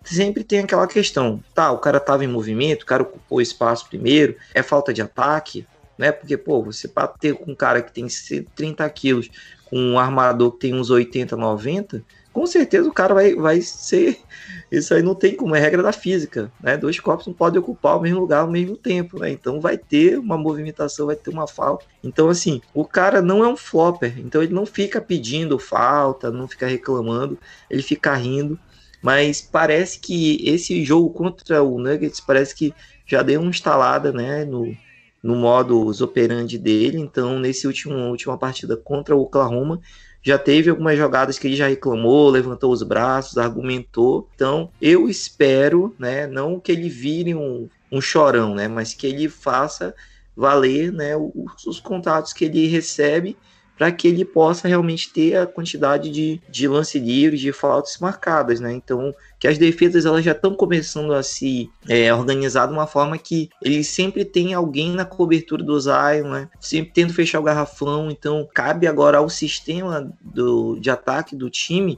sempre 0.03 0.43
tem 0.43 0.59
aquela 0.59 0.88
questão, 0.88 1.43
tá, 1.53 1.71
o 1.71 1.77
cara 1.77 1.97
estava 1.97 2.23
em 2.23 2.27
movimento, 2.27 2.83
o 2.83 2.85
cara 2.85 3.03
ocupou 3.03 3.41
espaço 3.41 3.88
primeiro, 3.88 4.35
é 4.53 4.63
falta 4.63 4.93
de 4.93 5.01
ataque, 5.01 5.65
né? 5.97 6.12
Porque, 6.12 6.38
pô, 6.38 6.63
você 6.63 6.88
bater 6.88 7.35
com 7.35 7.51
um 7.51 7.55
cara 7.55 7.81
que 7.81 7.91
tem 7.91 8.07
130 8.07 8.89
quilos, 8.89 9.29
com 9.69 9.77
um 9.77 9.99
armador 9.99 10.53
que 10.53 10.59
tem 10.59 10.73
uns 10.73 10.89
80, 10.89 11.35
90, 11.35 12.03
com 12.31 12.45
certeza 12.45 12.88
o 12.88 12.93
cara 12.93 13.13
vai, 13.13 13.35
vai 13.35 13.62
ser. 13.62 14.17
Isso 14.71 14.93
aí 14.93 15.01
não 15.01 15.15
tem 15.15 15.35
como, 15.35 15.55
é 15.55 15.59
regra 15.59 15.83
da 15.83 15.91
física, 15.91 16.51
né? 16.62 16.77
Dois 16.77 16.99
corpos 16.99 17.27
não 17.27 17.33
podem 17.33 17.59
ocupar 17.59 17.97
o 17.97 18.01
mesmo 18.01 18.21
lugar 18.21 18.41
ao 18.41 18.49
mesmo 18.49 18.77
tempo, 18.77 19.19
né? 19.19 19.31
Então 19.31 19.59
vai 19.59 19.77
ter 19.77 20.17
uma 20.17 20.38
movimentação, 20.38 21.07
vai 21.07 21.15
ter 21.15 21.31
uma 21.31 21.47
falta. 21.47 21.85
Então, 22.03 22.29
assim, 22.29 22.62
o 22.73 22.85
cara 22.85 23.21
não 23.21 23.43
é 23.43 23.47
um 23.47 23.57
flopper, 23.57 24.17
então 24.19 24.41
ele 24.41 24.53
não 24.53 24.65
fica 24.65 25.01
pedindo 25.01 25.59
falta, 25.59 26.31
não 26.31 26.47
fica 26.47 26.65
reclamando, 26.67 27.38
ele 27.69 27.81
fica 27.81 28.13
rindo. 28.15 28.57
Mas 29.01 29.41
parece 29.41 29.99
que 29.99 30.38
esse 30.47 30.83
jogo 30.83 31.09
contra 31.12 31.63
o 31.63 31.79
Nuggets 31.79 32.19
parece 32.19 32.53
que 32.53 32.73
já 33.05 33.21
deu 33.21 33.41
uma 33.41 33.49
instalada, 33.49 34.12
né, 34.12 34.45
no, 34.45 34.75
no 35.23 35.35
modo 35.35 35.91
operandi 36.03 36.57
dele. 36.57 36.99
Então, 36.99 37.39
nesse 37.39 37.65
último 37.65 37.95
última 38.09 38.38
partida 38.38 38.75
contra 38.75 39.15
o 39.15 39.21
Oklahoma, 39.21 39.79
já 40.21 40.38
teve 40.38 40.69
algumas 40.69 40.97
jogadas 40.97 41.39
que 41.39 41.47
ele 41.47 41.55
já 41.55 41.67
reclamou, 41.67 42.29
levantou 42.29 42.71
os 42.71 42.83
braços, 42.83 43.38
argumentou. 43.38 44.27
Então, 44.35 44.69
eu 44.81 45.09
espero, 45.09 45.95
né, 45.97 46.27
não 46.27 46.59
que 46.59 46.71
ele 46.71 46.89
vire 46.89 47.33
um, 47.33 47.69
um 47.91 48.01
chorão, 48.01 48.53
né, 48.53 48.67
mas 48.67 48.93
que 48.93 49.07
ele 49.07 49.29
faça 49.29 49.95
valer, 50.35 50.91
né, 50.91 51.15
os, 51.15 51.65
os 51.65 51.79
contatos 51.79 52.33
que 52.33 52.45
ele 52.45 52.67
recebe 52.67 53.38
para 53.79 53.93
que 53.93 54.09
ele 54.09 54.25
possa 54.25 54.67
realmente 54.67 55.09
ter 55.09 55.37
a 55.37 55.47
quantidade 55.47 56.11
de, 56.11 56.41
de 56.49 56.67
lance 56.67 56.99
livres, 56.99 57.39
de 57.39 57.53
faltas 57.53 57.97
marcadas, 57.97 58.59
né? 58.59 58.73
Então, 58.73 59.15
que 59.39 59.47
as 59.47 59.57
defesas 59.57 60.05
elas 60.05 60.25
já 60.25 60.33
estão 60.33 60.53
começando 60.53 61.13
a 61.13 61.23
se 61.23 61.69
é, 61.87 62.13
organizar 62.13 62.67
de 62.67 62.73
uma 62.73 62.85
forma 62.85 63.17
que 63.17 63.49
ele 63.63 63.81
sempre 63.85 64.25
tem 64.25 64.53
alguém 64.53 64.91
na 64.91 65.05
cobertura 65.05 65.63
do 65.63 65.79
Zion, 65.79 66.29
né? 66.29 66.49
Sempre 66.59 66.91
tendo 66.93 67.13
fechar 67.13 67.39
o 67.39 67.43
garrafão, 67.43 68.11
então 68.11 68.45
cabe 68.53 68.85
agora 68.85 69.19
ao 69.19 69.29
sistema 69.29 70.11
do, 70.21 70.77
de 70.77 70.89
ataque 70.89 71.33
do 71.33 71.49
time 71.49 71.97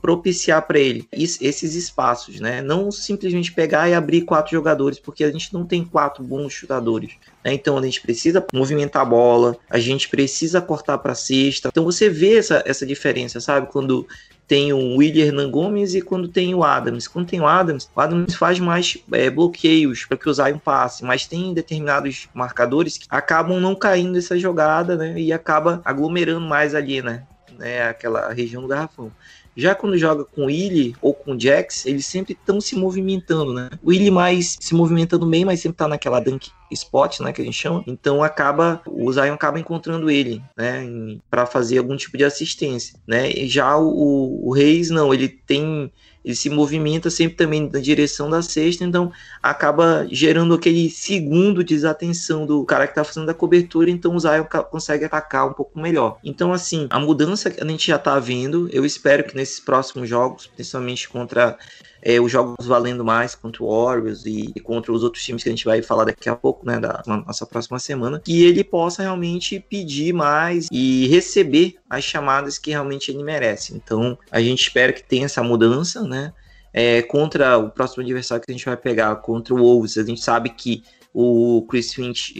propiciar 0.00 0.62
para 0.62 0.78
ele 0.78 1.06
esses 1.12 1.74
espaços, 1.74 2.38
né? 2.38 2.62
Não 2.62 2.92
simplesmente 2.92 3.52
pegar 3.52 3.88
e 3.88 3.94
abrir 3.94 4.22
quatro 4.22 4.52
jogadores, 4.52 4.98
porque 4.98 5.24
a 5.24 5.32
gente 5.32 5.52
não 5.52 5.66
tem 5.66 5.84
quatro 5.84 6.22
bons 6.22 6.52
chutadores. 6.52 7.12
Né? 7.44 7.54
Então 7.54 7.76
a 7.76 7.82
gente 7.82 8.00
precisa 8.00 8.44
movimentar 8.52 9.02
a 9.02 9.06
bola, 9.06 9.56
a 9.68 9.78
gente 9.78 10.08
precisa 10.08 10.60
cortar 10.60 10.98
para 10.98 11.14
cesta. 11.14 11.68
Então 11.68 11.84
você 11.84 12.08
vê 12.08 12.38
essa, 12.38 12.62
essa 12.64 12.86
diferença, 12.86 13.40
sabe? 13.40 13.66
Quando 13.66 14.06
tem 14.46 14.72
o 14.72 14.96
William 14.96 15.26
Hernan 15.26 15.50
Gomes 15.50 15.94
e 15.94 16.02
quando 16.02 16.28
tem 16.28 16.54
o 16.54 16.62
Adams. 16.62 17.08
Quando 17.08 17.28
tem 17.28 17.40
o 17.40 17.46
Adams, 17.46 17.88
o 17.96 18.00
Adams 18.00 18.34
faz 18.34 18.60
mais 18.60 18.98
é, 19.12 19.30
bloqueios 19.30 20.04
para 20.04 20.18
que 20.18 20.28
o 20.28 20.34
Zion 20.34 20.58
passe, 20.58 21.04
mas 21.04 21.26
tem 21.26 21.54
determinados 21.54 22.28
marcadores 22.34 22.98
que 22.98 23.06
acabam 23.08 23.58
não 23.58 23.74
caindo 23.74 24.18
essa 24.18 24.38
jogada, 24.38 24.94
né? 24.94 25.18
E 25.18 25.32
acaba 25.32 25.80
aglomerando 25.84 26.46
mais 26.46 26.74
ali, 26.74 27.00
né? 27.00 27.22
Né, 27.62 27.84
aquela 27.84 28.32
região 28.32 28.60
do 28.60 28.68
garrafão. 28.68 29.12
Já 29.56 29.74
quando 29.74 29.96
joga 29.96 30.24
com 30.24 30.42
o 30.42 30.46
Willy 30.46 30.96
ou 31.00 31.14
com 31.14 31.34
o 31.34 31.40
Jax, 31.40 31.86
eles 31.86 32.06
sempre 32.06 32.32
estão 32.32 32.60
se 32.60 32.74
movimentando, 32.74 33.52
né? 33.52 33.68
O 33.82 33.90
Willy 33.90 34.10
mais 34.10 34.56
se 34.58 34.74
movimentando 34.74 35.26
bem, 35.26 35.44
mas 35.44 35.60
sempre 35.60 35.76
tá 35.76 35.86
naquela 35.86 36.20
dunk 36.20 36.50
spot, 36.70 37.20
né, 37.20 37.32
que 37.32 37.42
a 37.42 37.44
gente 37.44 37.56
chama. 37.56 37.84
Então 37.86 38.22
acaba 38.22 38.80
o 38.86 39.12
Zion 39.12 39.34
acaba 39.34 39.60
encontrando 39.60 40.10
ele, 40.10 40.42
né, 40.56 40.86
para 41.30 41.44
fazer 41.44 41.78
algum 41.78 41.96
tipo 41.96 42.16
de 42.16 42.24
assistência, 42.24 42.98
né? 43.06 43.30
E 43.30 43.46
já 43.46 43.76
o, 43.76 44.48
o 44.48 44.52
Reis 44.52 44.88
não, 44.88 45.12
ele 45.12 45.28
tem 45.28 45.92
ele 46.24 46.34
se 46.34 46.48
movimenta 46.48 47.10
sempre 47.10 47.36
também 47.36 47.68
na 47.72 47.80
direção 47.80 48.30
da 48.30 48.42
cesta, 48.42 48.84
então 48.84 49.12
acaba 49.42 50.06
gerando 50.10 50.54
aquele 50.54 50.88
segundo 50.88 51.64
desatenção 51.64 52.46
do 52.46 52.64
cara 52.64 52.86
que 52.86 52.92
está 52.92 53.04
fazendo 53.04 53.30
a 53.30 53.34
cobertura, 53.34 53.90
então 53.90 54.14
o 54.14 54.20
Zion 54.20 54.44
consegue 54.70 55.04
atacar 55.04 55.48
um 55.48 55.52
pouco 55.52 55.80
melhor. 55.80 56.18
Então, 56.22 56.52
assim, 56.52 56.86
a 56.90 56.98
mudança 56.98 57.50
que 57.50 57.62
a 57.62 57.66
gente 57.66 57.86
já 57.86 57.96
está 57.96 58.18
vendo, 58.18 58.68
eu 58.72 58.84
espero 58.84 59.24
que 59.24 59.34
nesses 59.34 59.60
próximos 59.60 60.08
jogos, 60.08 60.46
principalmente 60.46 61.08
contra 61.08 61.58
é, 62.02 62.20
os 62.20 62.32
jogos 62.32 62.66
valendo 62.66 63.04
mais 63.04 63.34
contra 63.36 63.62
o 63.62 63.84
Warriors 63.84 64.26
e, 64.26 64.52
e, 64.54 64.60
contra 64.60 64.92
os 64.92 65.04
outros 65.04 65.22
times 65.22 65.42
que 65.42 65.48
a 65.48 65.52
gente 65.52 65.64
vai 65.64 65.80
falar 65.80 66.04
daqui 66.04 66.28
a 66.28 66.34
pouco, 66.34 66.66
né, 66.66 66.80
da 66.80 67.00
nossa 67.06 67.46
próxima 67.46 67.78
semana, 67.78 68.20
que 68.24 68.42
ele 68.42 68.64
possa 68.64 69.02
realmente 69.02 69.60
pedir 69.60 70.12
mais 70.12 70.66
e 70.72 71.06
receber 71.06 71.76
as 71.88 72.02
chamadas 72.02 72.58
que 72.58 72.70
realmente 72.70 73.12
ele 73.12 73.22
merece. 73.22 73.74
Então, 73.74 74.18
a 74.32 74.40
gente 74.40 74.62
espera 74.62 74.92
que 74.92 75.02
tenha 75.02 75.26
essa 75.26 75.42
mudança, 75.42 76.02
né? 76.02 76.32
É, 76.74 77.02
contra 77.02 77.58
o 77.58 77.70
próximo 77.70 78.02
adversário 78.02 78.42
que 78.42 78.50
a 78.50 78.54
gente 78.54 78.64
vai 78.64 78.76
pegar, 78.76 79.14
contra 79.16 79.54
o 79.54 79.58
Wolves, 79.58 79.98
a 79.98 80.04
gente 80.04 80.22
sabe 80.22 80.48
que 80.48 80.82
o 81.12 81.64
Chris 81.68 81.92
Finch, 81.92 82.34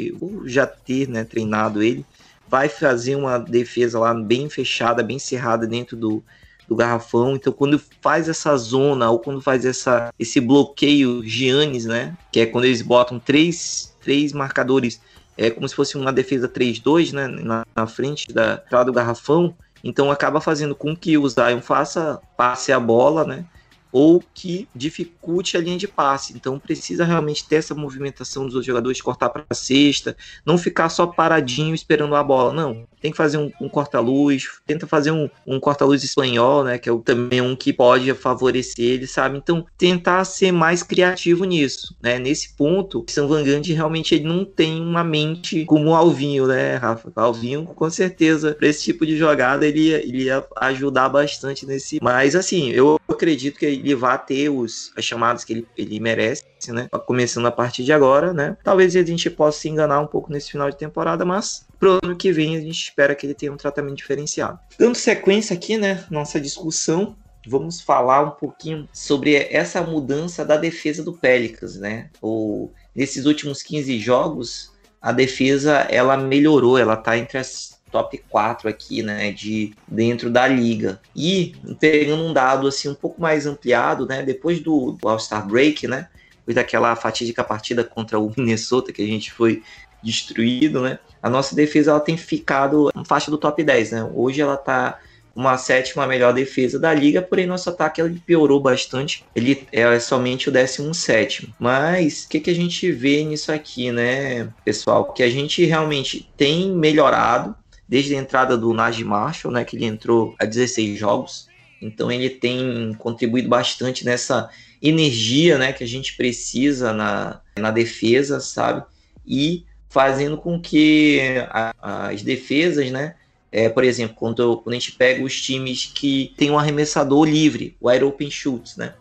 já 0.47 0.67
ter 0.67 1.07
né, 1.07 1.23
treinado 1.23 1.83
ele, 1.83 2.05
vai 2.49 2.69
fazer 2.69 3.15
uma 3.15 3.39
defesa 3.39 3.99
lá 3.99 4.15
bem 4.15 4.49
fechada, 4.49 5.03
bem 5.03 5.19
cerrada 5.19 5.67
dentro 5.67 5.97
do, 5.97 6.25
do 6.73 6.77
garrafão. 6.77 7.37
Então, 7.37 7.53
quando 7.53 7.81
faz 8.01 8.29
essa 8.29 8.57
zona 8.57 9.11
ou 9.11 9.19
quando 9.19 9.41
faz 9.41 9.65
essa, 9.65 10.13
esse 10.19 10.41
bloqueio 10.41 11.23
Giannis, 11.25 11.85
né? 11.85 12.17
Que 12.33 12.41
é 12.41 12.47
quando 12.47 12.65
eles 12.65 12.83
botam 12.83 13.19
três, 13.19 13.95
três 14.01 14.33
marcadores, 14.33 15.01
é 15.37 15.51
como 15.51 15.69
se 15.69 15.75
fosse 15.75 15.97
uma 15.97 16.13
defesa 16.13 16.49
3-2, 16.49 17.13
né? 17.13 17.29
Na, 17.29 17.65
na, 17.77 17.87
frente 17.87 18.33
da 18.33 18.63
entrada 18.65 18.87
do 18.87 18.93
garrafão. 18.93 19.55
Então, 19.85 20.11
acaba 20.11 20.41
fazendo 20.41 20.75
com 20.75 20.97
que 20.97 21.19
o 21.19 21.29
Zion 21.29 21.61
faça 21.61 22.21
passe 22.37 22.73
a 22.73 22.81
bola, 22.81 23.25
né? 23.25 23.45
ou 23.93 24.25
que 24.33 24.67
dificulte 24.75 25.55
a 25.55 25.61
linha 25.61 25.77
de 25.77 25.87
passe. 25.87 26.33
Então 26.33 26.59
precisa 26.59 27.05
realmente 27.05 27.47
ter 27.47 27.57
essa 27.57 27.75
movimentação 27.75 28.49
dos 28.49 28.65
jogadores, 28.65 29.03
cortar 29.03 29.29
para 29.29 29.45
a 29.51 29.55
cesta, 29.55 30.17
não 30.47 30.57
ficar 30.57 30.89
só 30.89 31.07
paradinho 31.07 31.75
esperando 31.75 32.17
a 32.17 32.25
bola. 32.25 32.55
Não, 32.55 32.89
tem 33.03 33.11
que 33.11 33.17
fazer 33.17 33.37
um, 33.37 33.51
um 33.61 33.69
corta-luz, 33.69 34.49
tenta 34.65 34.87
fazer 34.87 35.11
um, 35.11 35.29
um 35.45 35.59
corta-luz 35.59 36.05
espanhol, 36.05 36.63
né? 36.63 36.79
Que 36.79 36.89
é 36.89 36.99
também 37.05 37.41
um 37.41 37.57
que 37.57 37.73
pode 37.73 38.15
favorecer 38.15 38.85
ele, 38.85 39.07
sabe? 39.07 39.37
Então 39.37 39.67
tentar 39.77 40.25
ser 40.25 40.53
mais 40.53 40.83
criativo 40.83 41.45
nisso, 41.45 41.97
né? 42.01 42.19
Nesse 42.19 42.57
ponto, 42.57 43.05
São 43.09 43.27
Van 43.27 43.43
Gundy 43.43 43.73
realmente 43.73 44.15
ele 44.15 44.25
não 44.25 44.45
tem 44.45 44.81
uma 44.81 45.03
mente 45.03 45.65
como 45.65 45.91
o 45.91 45.95
Alvinho, 45.95 46.47
né, 46.47 46.77
Rafa? 46.77 47.13
O 47.15 47.21
Alvinho, 47.21 47.65
com 47.65 47.91
certeza, 47.91 48.55
para 48.55 48.69
esse 48.69 48.85
tipo 48.85 49.05
de 49.05 49.17
jogada 49.17 49.67
ele 49.67 49.89
ia, 49.89 49.99
ele 49.99 50.23
ia 50.25 50.45
ajudar 50.57 51.09
bastante 51.09 51.67
nesse. 51.67 51.99
Mas 52.01 52.37
assim, 52.37 52.71
eu 52.71 53.01
acredito 53.09 53.59
que 53.59 53.67
ele 53.67 53.95
vai 53.95 54.23
ter 54.25 54.49
os, 54.49 54.93
as 54.97 55.05
chamadas 55.05 55.45
que 55.45 55.53
ele, 55.53 55.67
ele 55.77 55.99
merece, 55.99 56.45
né? 56.69 56.89
Começando 57.07 57.47
a 57.47 57.53
partir 57.53 57.83
de 57.83 57.93
agora, 57.93 58.33
né? 58.33 58.57
Talvez 58.63 58.95
a 58.95 59.03
gente 59.03 59.29
possa 59.29 59.59
se 59.59 59.69
enganar 59.69 60.01
um 60.01 60.07
pouco 60.07 60.31
nesse 60.31 60.53
final 60.53 60.71
de 60.71 60.77
temporada, 60.77 61.25
mas 61.25 61.67
pro 61.83 61.99
ano 62.01 62.15
que 62.15 62.31
vem 62.31 62.57
a 62.57 62.61
gente 62.61 62.81
espera 62.81 63.13
que 63.13 63.27
ele 63.27 63.35
tenha 63.35 63.53
um 63.53 63.57
tratamento 63.57 63.97
diferenciado. 63.97 64.57
Dando 64.79 64.95
sequência 64.95 65.53
aqui, 65.53 65.77
né? 65.77 66.05
Nossa 66.09 66.41
discussão, 66.41 67.17
vamos 67.45 67.81
falar 67.81 68.23
um 68.23 68.31
pouquinho 68.31 68.89
sobre 68.93 69.35
essa 69.35 69.83
mudança 69.83 70.45
da 70.45 70.57
defesa 70.57 71.03
do 71.03 71.13
Pelicans, 71.13 71.75
né? 71.75 72.09
O, 72.23 72.71
nesses 72.95 73.27
últimos 73.27 73.65
15 73.65 73.99
jogos, 73.99 74.73
a 75.01 75.11
defesa 75.11 75.79
ela 75.91 76.17
melhorou, 76.17 76.79
ela 76.79 76.97
tá 76.97 77.19
entre 77.19 77.39
as 77.39 77.83
top 77.91 78.17
4 78.31 78.69
aqui, 78.69 79.03
né, 79.03 79.33
de 79.33 79.75
dentro 79.89 80.31
da 80.31 80.47
liga. 80.47 81.01
E 81.17 81.57
pegando 81.81 82.23
um 82.23 82.33
dado 82.33 82.69
assim 82.69 82.89
um 82.89 82.95
pouco 82.95 83.21
mais 83.21 83.45
ampliado, 83.45 84.07
né, 84.07 84.23
depois 84.23 84.61
do, 84.61 84.93
do 84.93 85.09
All-Star 85.09 85.49
Break, 85.49 85.89
né, 85.89 86.09
depois 86.39 86.55
daquela 86.55 86.95
fatídica 86.95 87.43
partida 87.43 87.83
contra 87.83 88.21
o 88.21 88.33
Minnesota 88.39 88.93
que 88.93 89.03
a 89.03 89.07
gente 89.07 89.33
foi 89.33 89.65
destruído, 90.03 90.81
né, 90.81 90.99
a 91.23 91.31
nossa 91.31 91.55
defesa 91.55 91.93
ela 91.93 92.01
tem 92.01 92.17
ficado 92.17 92.91
na 92.95 93.05
faixa 93.05 93.31
do 93.31 93.39
top 93.39 93.63
10, 93.63 93.93
né? 93.93 94.11
Hoje 94.13 94.41
ela 94.41 94.57
tá 94.57 94.99
uma 95.35 95.57
sétima 95.57 96.07
melhor 96.07 96.35
defesa 96.35 96.79
da 96.79 96.93
liga, 96.93 97.23
porém 97.23 97.47
nosso 97.47 97.71
ataque 97.71 98.01
ele 98.01 98.21
piorou 98.27 98.61
bastante. 98.61 99.25
Ele 99.35 99.67
é 99.73 99.99
somente 99.99 100.49
o 100.49 100.53
17. 100.53 101.55
Mas 101.59 102.25
o 102.25 102.29
que, 102.29 102.41
que 102.41 102.51
a 102.51 102.55
gente 102.55 102.91
vê 102.93 103.25
nisso 103.25 103.51
aqui, 103.51 103.91
né, 103.91 104.53
pessoal? 104.65 105.13
Que 105.13 105.23
a 105.23 105.31
gente 105.31 105.65
realmente 105.65 106.31
tem 106.37 106.71
melhorado, 106.73 107.55
desde 107.89 108.15
a 108.15 108.19
entrada 108.19 108.57
do 108.57 108.73
Najee 108.73 109.05
Marshall, 109.05 109.53
né, 109.53 109.65
que 109.65 109.77
ele 109.77 109.85
entrou 109.85 110.35
a 110.39 110.45
16 110.45 110.99
jogos, 110.99 111.49
Então 111.81 112.13
ele 112.13 112.31
tem 112.31 112.95
contribuído 112.99 113.49
bastante 113.49 114.05
nessa 114.05 114.49
energia, 114.81 115.59
né, 115.59 115.73
que 115.73 115.85
a 115.85 115.87
gente 115.87 116.17
precisa 116.17 116.93
na, 116.93 117.41
na 117.59 117.71
defesa, 117.71 118.41
sabe? 118.41 118.85
E 119.27 119.65
fazendo 119.93 120.39
com 120.39 120.59
que 120.59 121.21
a, 121.51 122.09
as 122.09 122.23
defesas, 122.23 122.91
né, 122.91 123.15
é, 123.53 123.69
por 123.69 123.85
exemplo, 123.85 124.17
quando, 124.17 124.57
quando 124.57 124.75
a 124.75 124.79
gente 124.79 124.93
pega 124.93 125.23
os 125.23 125.39
times 125.39 125.85
que 125.95 126.33
tem 126.39 126.51
um 126.51 126.59
arremessador 126.59 127.29
livre, 127.29 127.77
o 127.79 127.91
Air 127.91 128.03
Open 128.03 128.31
Shoots, 128.31 128.79
né? 128.79 128.95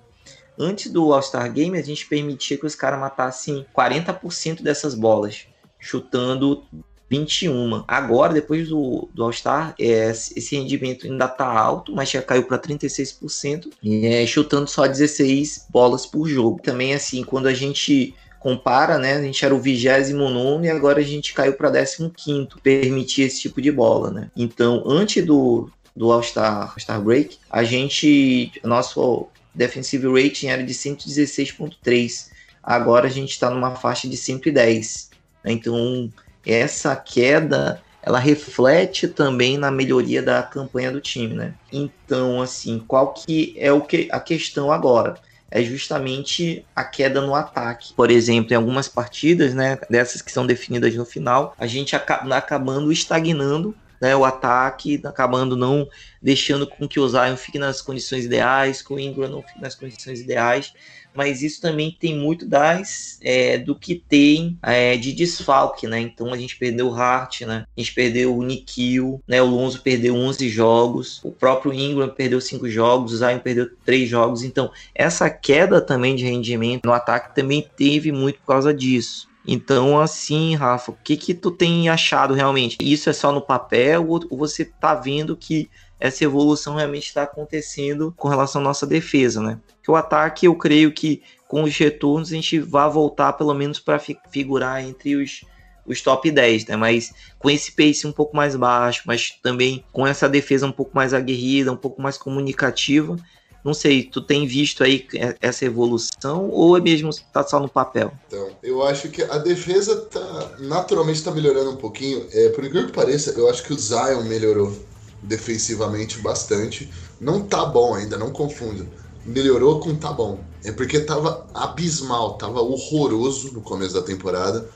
Antes 0.59 0.91
do 0.91 1.13
All-Star 1.13 1.49
Game, 1.51 1.77
a 1.77 1.81
gente 1.81 2.05
permitia 2.05 2.57
que 2.57 2.65
os 2.65 2.75
caras 2.75 2.99
matassem 2.99 3.65
40% 3.73 4.61
dessas 4.61 4.93
bolas, 4.93 5.47
chutando 5.79 6.65
21. 7.09 7.85
Agora, 7.87 8.33
depois 8.33 8.67
do, 8.67 9.07
do 9.13 9.23
All-Star, 9.23 9.73
é, 9.79 10.11
esse 10.11 10.57
rendimento 10.57 11.07
ainda 11.07 11.29
tá 11.29 11.47
alto, 11.47 11.95
mas 11.95 12.09
já 12.09 12.21
caiu 12.21 12.43
para 12.43 12.59
36%, 12.59 13.69
e 13.81 14.05
é, 14.07 14.27
chutando 14.27 14.69
só 14.69 14.85
16 14.85 15.67
bolas 15.69 16.05
por 16.05 16.27
jogo. 16.27 16.61
Também, 16.61 16.93
assim, 16.93 17.23
quando 17.23 17.47
a 17.47 17.53
gente 17.53 18.13
compara, 18.41 18.97
né? 18.97 19.13
A 19.13 19.21
gente 19.21 19.45
era 19.45 19.53
o 19.53 19.59
29 19.59 20.65
e 20.65 20.69
agora 20.69 20.99
a 20.99 21.03
gente 21.03 21.33
caiu 21.33 21.53
para 21.53 21.71
15, 21.71 22.47
permitir 22.61 23.21
esse 23.21 23.39
tipo 23.39 23.61
de 23.61 23.71
bola, 23.71 24.09
né? 24.09 24.31
Então, 24.35 24.83
antes 24.85 25.23
do, 25.23 25.69
do 25.95 26.11
All-Star 26.11 26.73
All 26.87 27.01
Break, 27.01 27.37
a 27.49 27.63
gente, 27.63 28.51
nosso 28.63 29.27
defensive 29.53 30.07
rating 30.07 30.47
era 30.47 30.63
de 30.63 30.73
116.3. 30.73 32.29
Agora 32.63 33.07
a 33.07 33.11
gente 33.11 33.29
está 33.29 33.49
numa 33.51 33.75
faixa 33.75 34.07
de 34.07 34.17
110. 34.17 35.11
Né? 35.43 35.51
Então, 35.51 36.11
essa 36.43 36.95
queda 36.95 37.81
ela 38.03 38.17
reflete 38.17 39.07
também 39.07 39.59
na 39.59 39.69
melhoria 39.69 40.23
da 40.23 40.41
campanha 40.41 40.91
do 40.91 40.99
time, 40.99 41.35
né? 41.35 41.53
Então, 41.71 42.41
assim, 42.41 42.79
qual 42.79 43.13
que 43.13 43.53
é 43.55 43.71
o 43.71 43.81
que 43.81 44.09
a 44.11 44.19
questão 44.19 44.71
agora? 44.71 45.15
É 45.51 45.61
justamente 45.61 46.65
a 46.73 46.83
queda 46.83 47.21
no 47.21 47.35
ataque. 47.35 47.93
Por 47.93 48.09
exemplo, 48.09 48.53
em 48.53 48.55
algumas 48.55 48.87
partidas, 48.87 49.53
né, 49.53 49.77
dessas 49.89 50.21
que 50.21 50.31
são 50.31 50.47
definidas 50.47 50.95
no 50.95 51.05
final, 51.05 51.53
a 51.59 51.67
gente 51.67 51.95
acaba 51.95 52.35
acabando 52.37 52.91
estagnando 52.91 53.75
né, 54.01 54.15
o 54.15 54.25
ataque, 54.25 54.99
acabando 55.05 55.55
não 55.55 55.87
deixando 56.21 56.65
com 56.65 56.87
que 56.87 56.99
o 56.99 57.07
Zion 57.07 57.37
fique 57.37 57.59
nas 57.59 57.81
condições 57.81 58.25
ideais, 58.25 58.81
que 58.81 58.91
o 58.91 58.99
Ingram 58.99 59.29
não 59.29 59.43
fique 59.43 59.61
nas 59.61 59.75
condições 59.75 60.21
ideais, 60.21 60.73
mas 61.13 61.41
isso 61.41 61.61
também 61.61 61.95
tem 61.99 62.15
muito 62.15 62.45
das 62.45 63.19
é, 63.21 63.57
do 63.57 63.75
que 63.75 63.95
tem 63.95 64.57
é, 64.63 64.95
de 64.97 65.13
desfalque, 65.13 65.87
né? 65.87 65.99
Então 65.99 66.33
a 66.33 66.37
gente 66.37 66.55
perdeu 66.57 66.87
o 66.87 66.93
Hart, 66.93 67.41
né? 67.41 67.65
A 67.75 67.79
gente 67.79 67.93
perdeu 67.93 68.35
o 68.35 68.43
Nikhil, 68.43 69.21
né? 69.27 69.41
O 69.41 69.47
Lonzo 69.47 69.81
perdeu 69.81 70.15
11 70.15 70.49
jogos, 70.49 71.19
o 71.23 71.31
próprio 71.31 71.73
Ingram 71.73 72.09
perdeu 72.09 72.39
5 72.39 72.69
jogos, 72.69 73.13
o 73.13 73.17
Zion 73.17 73.39
perdeu 73.39 73.69
3 73.85 74.09
jogos. 74.09 74.43
Então 74.43 74.71
essa 74.95 75.29
queda 75.29 75.81
também 75.81 76.15
de 76.15 76.23
rendimento 76.23 76.85
no 76.85 76.93
ataque 76.93 77.35
também 77.35 77.67
teve 77.75 78.11
muito 78.11 78.39
por 78.39 78.47
causa 78.47 78.73
disso. 78.73 79.29
Então, 79.45 79.99
assim, 79.99 80.55
Rafa, 80.55 80.91
o 80.91 80.97
que 81.03 81.17
que 81.17 81.33
tu 81.33 81.49
tem 81.49 81.89
achado 81.89 82.33
realmente? 82.33 82.77
Isso 82.79 83.09
é 83.09 83.13
só 83.13 83.31
no 83.31 83.41
papel 83.41 84.07
ou 84.07 84.37
você 84.37 84.63
tá 84.63 84.93
vendo 84.93 85.35
que 85.35 85.69
essa 86.01 86.23
evolução 86.23 86.75
realmente 86.75 87.05
está 87.05 87.21
acontecendo 87.21 88.11
com 88.17 88.27
relação 88.27 88.59
à 88.59 88.63
nossa 88.63 88.87
defesa, 88.87 89.39
né? 89.39 89.59
Que 89.83 89.91
o 89.91 89.95
ataque, 89.95 90.47
eu 90.47 90.55
creio 90.55 90.91
que 90.91 91.21
com 91.47 91.63
os 91.63 91.77
retornos 91.77 92.29
a 92.29 92.35
gente 92.35 92.57
vai 92.57 92.89
voltar 92.89 93.33
pelo 93.33 93.53
menos 93.53 93.79
para 93.79 93.99
fi 93.99 94.17
figurar 94.31 94.83
entre 94.83 95.15
os, 95.15 95.45
os 95.85 96.01
top 96.01 96.31
10, 96.31 96.65
né? 96.65 96.75
Mas 96.75 97.13
com 97.37 97.51
esse 97.51 97.71
pace 97.73 98.07
um 98.07 98.11
pouco 98.11 98.35
mais 98.35 98.55
baixo, 98.55 99.03
mas 99.05 99.29
também 99.43 99.85
com 99.91 100.07
essa 100.07 100.27
defesa 100.27 100.65
um 100.65 100.71
pouco 100.71 100.95
mais 100.95 101.13
aguerrida, 101.13 101.71
um 101.71 101.77
pouco 101.77 102.01
mais 102.01 102.17
comunicativa. 102.17 103.15
Não 103.63 103.75
sei, 103.75 104.03
tu 104.03 104.21
tem 104.21 104.47
visto 104.47 104.83
aí 104.83 105.07
essa 105.39 105.65
evolução 105.65 106.49
ou 106.49 106.75
é 106.75 106.81
mesmo 106.81 107.11
tá 107.31 107.43
só 107.43 107.59
no 107.59 107.69
papel? 107.69 108.11
Então, 108.25 108.49
eu 108.63 108.81
acho 108.81 109.09
que 109.09 109.21
a 109.21 109.37
defesa 109.37 110.01
tá 110.01 110.55
naturalmente 110.57 111.23
tá 111.23 111.29
melhorando 111.29 111.69
um 111.69 111.75
pouquinho. 111.75 112.25
É, 112.33 112.49
por 112.49 112.63
incrível 112.63 112.87
que 112.87 112.95
pareça, 112.95 113.29
eu 113.37 113.47
acho 113.47 113.61
que 113.61 113.71
o 113.71 113.77
Zion 113.77 114.23
melhorou 114.23 114.89
defensivamente 115.21 116.19
bastante. 116.19 116.91
Não 117.19 117.41
tá 117.41 117.65
bom 117.65 117.93
ainda, 117.93 118.17
não 118.17 118.31
confunda. 118.31 118.85
Melhorou 119.25 119.79
com 119.79 119.95
tá 119.95 120.11
bom. 120.11 120.43
É 120.63 120.71
porque 120.71 120.99
tava 120.99 121.47
abismal, 121.53 122.37
tava 122.37 122.61
horroroso 122.61 123.53
no 123.53 123.61
começo 123.61 123.93
da 123.93 124.01
temporada. 124.01 124.67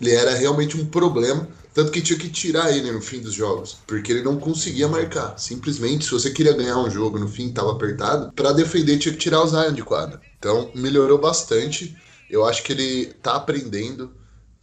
Ele 0.00 0.12
era 0.12 0.34
realmente 0.34 0.76
um 0.76 0.84
problema, 0.84 1.48
tanto 1.72 1.90
que 1.90 2.02
tinha 2.02 2.18
que 2.18 2.28
tirar 2.28 2.76
ele 2.76 2.90
no 2.90 3.00
fim 3.00 3.20
dos 3.20 3.32
jogos, 3.32 3.78
porque 3.86 4.12
ele 4.12 4.22
não 4.22 4.38
conseguia 4.38 4.88
marcar. 4.88 5.38
Simplesmente, 5.38 6.04
se 6.04 6.10
você 6.10 6.30
queria 6.30 6.52
ganhar 6.52 6.78
um 6.78 6.90
jogo 6.90 7.18
no 7.18 7.28
fim, 7.28 7.52
tava 7.52 7.72
apertado, 7.72 8.32
para 8.32 8.52
defender 8.52 8.98
tinha 8.98 9.12
que 9.12 9.20
tirar 9.20 9.42
o 9.42 9.46
Zion 9.46 9.72
de 9.72 9.82
quadra. 9.82 10.20
Então, 10.38 10.70
melhorou 10.74 11.18
bastante. 11.18 11.96
Eu 12.28 12.44
acho 12.44 12.62
que 12.62 12.72
ele 12.72 13.06
tá 13.22 13.36
aprendendo 13.36 14.12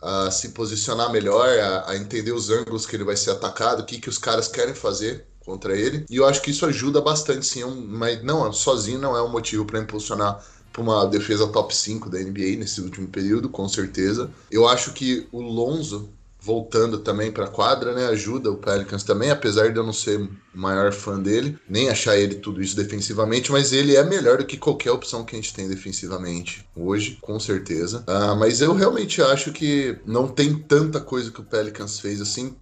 a 0.02 0.30
se 0.32 0.50
posicionar 0.50 1.12
melhor, 1.12 1.48
a, 1.48 1.92
a 1.92 1.98
entender 1.98 2.32
os 2.32 2.50
ângulos 2.50 2.86
que 2.86 2.96
ele 2.96 3.04
vai 3.04 3.16
ser 3.16 3.32
atacado, 3.32 3.82
o 3.82 3.86
que, 3.86 4.00
que 4.00 4.10
os 4.10 4.18
caras 4.18 4.48
querem 4.48 4.74
fazer 4.74 5.31
contra 5.46 5.76
ele. 5.78 6.06
E 6.10 6.16
eu 6.16 6.26
acho 6.26 6.42
que 6.42 6.52
isso 6.52 6.66
ajuda 6.66 7.02
bastante, 7.02 7.46
sim. 7.46 7.64
É 7.64 7.66
mas 7.66 8.24
não, 8.24 8.52
sozinho 8.52 9.00
não 9.00 9.16
é 9.16 9.22
um 9.22 9.30
motivo 9.30 9.66
para 9.66 9.80
impulsionar 9.80 10.44
para 10.72 10.82
uma 10.82 11.06
defesa 11.06 11.48
top 11.48 11.76
5 11.76 12.10
da 12.10 12.20
NBA 12.20 12.56
nesse 12.58 12.80
último 12.82 13.08
período, 13.08 13.50
com 13.50 13.68
certeza. 13.68 14.32
Eu 14.50 14.68
acho 14.68 14.94
que 14.94 15.28
o 15.32 15.42
Lonzo 15.42 16.10
voltando 16.42 16.98
também 16.98 17.32
para 17.32 17.46
a 17.46 17.50
quadra, 17.50 17.94
né, 17.94 18.08
ajuda 18.08 18.50
o 18.50 18.58
Pelicans 18.58 19.04
também, 19.04 19.30
apesar 19.30 19.72
de 19.72 19.78
eu 19.78 19.86
não 19.86 19.94
ser 19.94 20.20
o 20.20 20.30
maior 20.56 20.92
fã 20.92 21.20
dele, 21.20 21.58
nem 21.70 21.88
achar 21.88 22.18
ele 22.18 22.36
tudo 22.36 22.62
isso 22.62 22.76
defensivamente, 22.76 23.52
mas 23.52 23.72
ele 23.72 23.96
é 23.96 24.04
melhor 24.04 24.40
do 24.40 24.46
que 24.46 24.58
qualquer 24.58 24.92
opção 24.92 25.24
que 25.24 25.36
a 25.36 25.40
gente 25.40 25.54
tem 25.54 25.70
defensivamente 25.70 26.66
hoje, 26.76 27.20
com 27.22 27.40
certeza. 27.40 28.04
Uh, 28.08 28.36
mas 28.36 28.60
eu 28.60 28.74
realmente 28.74 29.22
acho 29.22 29.52
que 29.52 29.96
não 30.04 30.28
tem 30.28 30.58
tanta 30.58 31.00
coisa 31.00 31.30
que 31.30 31.40
o 31.40 31.46
Pelicans 31.46 32.00
fez 32.00 32.20
assim 32.20 32.56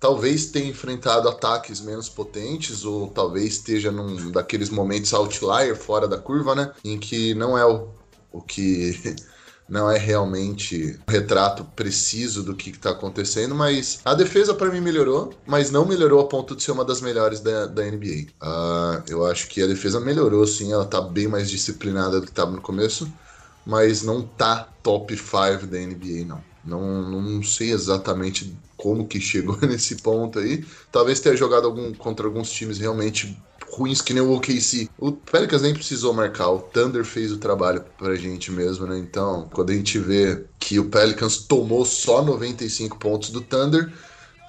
talvez 0.00 0.46
tenha 0.46 0.70
enfrentado 0.70 1.28
ataques 1.28 1.80
menos 1.80 2.08
potentes, 2.08 2.84
ou 2.84 3.08
talvez 3.08 3.52
esteja 3.52 3.92
num 3.92 4.32
daqueles 4.32 4.70
momentos 4.70 5.12
outlier 5.12 5.76
fora 5.76 6.08
da 6.08 6.16
curva, 6.16 6.54
né? 6.54 6.72
Em 6.82 6.98
que 6.98 7.34
não 7.34 7.56
é 7.56 7.64
o, 7.66 7.88
o 8.32 8.40
que. 8.40 8.98
Não 9.68 9.88
é 9.88 9.96
realmente 9.96 10.98
um 11.08 11.12
retrato 11.12 11.64
preciso 11.76 12.42
do 12.42 12.56
que 12.56 12.70
está 12.70 12.90
acontecendo, 12.90 13.54
mas 13.54 14.00
a 14.04 14.14
defesa 14.14 14.52
para 14.52 14.68
mim 14.68 14.80
melhorou, 14.80 15.32
mas 15.46 15.70
não 15.70 15.84
melhorou 15.84 16.18
a 16.18 16.26
ponto 16.26 16.56
de 16.56 16.62
ser 16.64 16.72
uma 16.72 16.84
das 16.84 17.00
melhores 17.00 17.38
da, 17.38 17.66
da 17.66 17.84
NBA. 17.84 18.32
Uh, 18.32 18.34
ah, 18.42 19.02
eu 19.06 19.24
acho 19.24 19.46
que 19.46 19.62
a 19.62 19.68
defesa 19.68 20.00
melhorou, 20.00 20.44
sim, 20.44 20.72
ela 20.72 20.82
está 20.82 21.00
bem 21.00 21.28
mais 21.28 21.48
disciplinada 21.48 22.18
do 22.18 22.26
que 22.26 22.32
estava 22.32 22.50
no 22.50 22.60
começo, 22.60 23.08
mas 23.64 24.02
não 24.02 24.22
tá 24.22 24.68
top 24.82 25.16
5 25.16 25.68
da 25.68 25.78
NBA, 25.78 26.26
não. 26.26 26.49
Não, 26.70 27.10
não 27.10 27.42
sei 27.42 27.72
exatamente 27.72 28.56
como 28.76 29.06
que 29.06 29.20
chegou 29.20 29.58
nesse 29.66 29.96
ponto 29.96 30.38
aí. 30.38 30.64
Talvez 30.92 31.20
tenha 31.20 31.36
jogado 31.36 31.66
algum, 31.66 31.92
contra 31.92 32.26
alguns 32.26 32.50
times 32.50 32.78
realmente 32.78 33.36
ruins 33.70 34.00
que 34.00 34.14
nem 34.14 34.22
o 34.22 34.32
OKC. 34.32 34.88
O 34.98 35.12
Pelicans 35.12 35.62
nem 35.62 35.74
precisou 35.74 36.12
marcar, 36.12 36.50
o 36.50 36.58
Thunder 36.58 37.04
fez 37.04 37.32
o 37.32 37.38
trabalho 37.38 37.84
pra 37.98 38.14
gente 38.16 38.50
mesmo, 38.50 38.86
né? 38.86 38.98
Então, 38.98 39.48
quando 39.52 39.70
a 39.70 39.74
gente 39.74 39.98
vê 39.98 40.44
que 40.58 40.78
o 40.78 40.88
Pelicans 40.88 41.38
tomou 41.38 41.84
só 41.84 42.22
95 42.22 42.98
pontos 42.98 43.30
do 43.30 43.40
Thunder, 43.40 43.92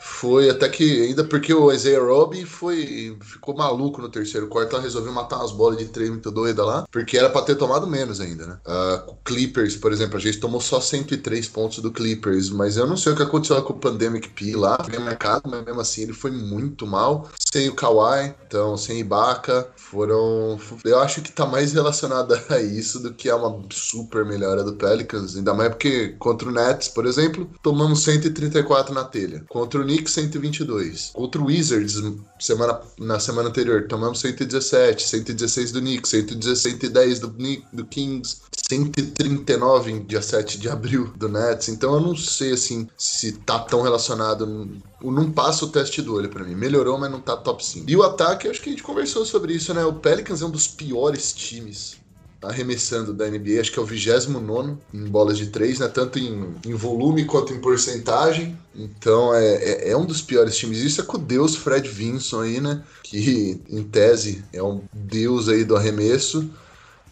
foi 0.03 0.49
até 0.49 0.67
que, 0.67 1.03
ainda 1.03 1.23
porque 1.23 1.53
o 1.53 1.71
Isaiah 1.71 2.03
Robbie 2.03 2.43
foi, 2.43 3.15
ficou 3.21 3.55
maluco 3.55 4.01
no 4.01 4.09
terceiro 4.09 4.47
quarto, 4.47 4.75
ela 4.75 4.81
resolveu 4.81 5.13
matar 5.13 5.37
umas 5.37 5.51
bolas 5.51 5.77
de 5.77 5.85
três 5.85 6.09
muito 6.09 6.31
doida 6.31 6.65
lá, 6.65 6.87
porque 6.91 7.15
era 7.15 7.29
para 7.29 7.43
ter 7.43 7.55
tomado 7.55 7.85
menos 7.85 8.19
ainda, 8.19 8.47
né? 8.47 8.57
Uh, 8.65 9.15
Clippers, 9.23 9.75
por 9.75 9.93
exemplo, 9.93 10.17
a 10.17 10.19
gente 10.19 10.39
tomou 10.39 10.59
só 10.59 10.81
103 10.81 11.47
pontos 11.49 11.79
do 11.79 11.91
Clippers, 11.91 12.49
mas 12.49 12.77
eu 12.77 12.87
não 12.87 12.97
sei 12.97 13.13
o 13.13 13.15
que 13.15 13.21
aconteceu 13.21 13.61
com 13.61 13.73
o 13.73 13.79
Pandemic 13.79 14.29
P 14.29 14.55
lá, 14.55 14.75
foi 14.83 14.97
marcado, 14.97 15.43
mas 15.47 15.63
mesmo 15.63 15.79
assim 15.79 16.01
ele 16.01 16.13
foi 16.13 16.31
muito 16.31 16.87
mal, 16.87 17.29
sem 17.37 17.69
o 17.69 17.75
Kawhi, 17.75 18.33
então 18.47 18.75
sem 18.75 18.99
Ibaka, 18.99 19.69
foram... 19.75 20.59
Eu 20.83 20.99
acho 20.99 21.21
que 21.21 21.31
tá 21.31 21.45
mais 21.45 21.73
relacionado 21.73 22.33
a 22.49 22.59
isso 22.59 22.99
do 22.99 23.13
que 23.13 23.29
a 23.29 23.35
uma 23.35 23.63
super 23.69 24.25
melhora 24.25 24.63
do 24.63 24.73
Pelicans, 24.73 25.35
ainda 25.35 25.53
mais 25.53 25.69
porque 25.69 26.15
contra 26.17 26.49
o 26.49 26.51
Nets, 26.51 26.87
por 26.87 27.05
exemplo, 27.05 27.47
tomamos 27.61 28.03
134 28.03 28.95
na 28.95 29.03
telha. 29.03 29.45
Contra 29.47 29.79
o 29.79 29.90
Knicks 29.91 30.13
122. 30.13 31.11
Contra 31.13 31.41
o 31.41 31.45
Wizards 31.45 32.01
semana, 32.39 32.79
na 32.97 33.19
semana 33.19 33.49
anterior 33.49 33.87
tomamos 33.87 34.21
117, 34.21 35.03
116 35.05 35.71
do 35.73 35.81
Knicks, 35.81 36.09
116, 36.11 36.73
110 36.75 37.19
do, 37.19 37.35
do 37.73 37.85
Kings, 37.85 38.37
139 38.69 39.91
em 39.91 40.03
dia 40.03 40.21
7 40.21 40.57
de 40.57 40.69
abril 40.69 41.11
do 41.17 41.27
Nets. 41.27 41.67
Então 41.67 41.93
eu 41.93 41.99
não 41.99 42.15
sei 42.15 42.53
assim 42.53 42.87
se 42.97 43.33
tá 43.33 43.59
tão 43.59 43.81
relacionado. 43.81 44.69
Não 45.01 45.31
passa 45.31 45.65
o 45.65 45.69
teste 45.69 46.01
do 46.01 46.15
olho 46.15 46.29
para 46.29 46.45
mim. 46.45 46.55
Melhorou, 46.55 46.97
mas 46.97 47.11
não 47.11 47.19
tá 47.19 47.35
top 47.35 47.65
5. 47.65 47.89
E 47.89 47.95
o 47.97 48.03
ataque, 48.03 48.47
acho 48.47 48.61
que 48.61 48.69
a 48.69 48.71
gente 48.71 48.83
conversou 48.83 49.25
sobre 49.25 49.53
isso, 49.53 49.73
né? 49.73 49.83
O 49.83 49.93
Pelicans 49.93 50.41
é 50.41 50.45
um 50.45 50.51
dos 50.51 50.67
piores 50.67 51.33
times 51.33 52.00
arremessando 52.41 53.13
da 53.13 53.27
NBA, 53.29 53.59
acho 53.59 53.71
que 53.71 53.79
é 53.79 53.81
o 53.81 53.85
29 53.85 54.77
em 54.93 55.05
bolas 55.05 55.37
de 55.37 55.47
três, 55.47 55.79
né? 55.79 55.87
Tanto 55.87 56.17
em, 56.17 56.55
em 56.65 56.73
volume 56.73 57.25
quanto 57.25 57.53
em 57.53 57.59
porcentagem. 57.59 58.57
Então 58.75 59.33
é, 59.33 59.55
é, 59.55 59.89
é, 59.91 59.97
um 59.97 60.05
dos 60.05 60.21
piores 60.21 60.57
times. 60.57 60.79
Isso 60.79 61.01
é 61.01 61.03
com 61.03 61.17
o 61.17 61.21
Deus 61.21 61.55
Fred 61.55 61.87
Vinson 61.87 62.41
aí, 62.41 62.59
né? 62.59 62.81
Que 63.03 63.61
em 63.69 63.83
tese 63.83 64.43
é 64.51 64.63
um 64.63 64.81
deus 64.93 65.49
aí 65.49 65.63
do 65.63 65.75
arremesso. 65.75 66.49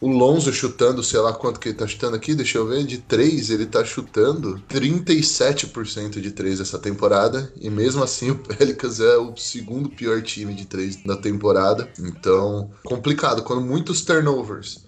O 0.01 0.07
Lonzo 0.07 0.53
chutando, 0.53 1.03
sei 1.03 1.19
lá 1.19 1.33
quanto 1.33 1.59
que 1.59 1.69
ele 1.69 1.77
tá 1.77 1.85
chutando 1.85 2.15
aqui, 2.15 2.33
deixa 2.33 2.57
eu 2.57 2.65
ver, 2.65 2.85
de 2.85 2.99
3, 2.99 3.49
ele 3.49 3.65
tá 3.65 3.83
chutando 3.83 4.63
37% 4.69 6.21
de 6.21 6.31
3 6.31 6.61
essa 6.61 6.79
temporada, 6.79 7.51
e 7.59 7.69
mesmo 7.69 8.01
assim 8.01 8.31
o 8.31 8.35
Pelicans 8.39 9.01
é 9.01 9.17
o 9.17 9.35
segundo 9.35 9.89
pior 9.89 10.21
time 10.21 10.53
de 10.53 10.65
3 10.65 11.03
da 11.03 11.17
temporada. 11.17 11.89
Então, 11.99 12.71
complicado, 12.85 13.43
quando 13.43 13.61
muitos 13.61 13.99
turnovers 13.99 14.87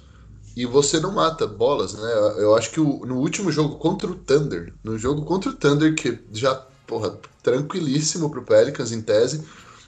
e 0.56 0.66
você 0.66 1.00
não 1.00 1.12
mata 1.12 1.48
bolas, 1.48 1.94
né? 1.94 2.12
Eu 2.38 2.56
acho 2.56 2.72
que 2.72 2.80
o, 2.80 3.06
no 3.06 3.18
último 3.18 3.52
jogo 3.52 3.78
contra 3.78 4.10
o 4.10 4.16
Thunder, 4.16 4.74
no 4.84 4.98
jogo 4.98 5.24
contra 5.24 5.50
o 5.50 5.54
Thunder, 5.54 5.96
que 5.96 6.20
já, 6.32 6.56
porra, 6.86 7.18
tranquilíssimo 7.42 8.30
pro 8.30 8.44
Pelicans 8.44 8.92
em 8.92 9.02
tese, 9.02 9.44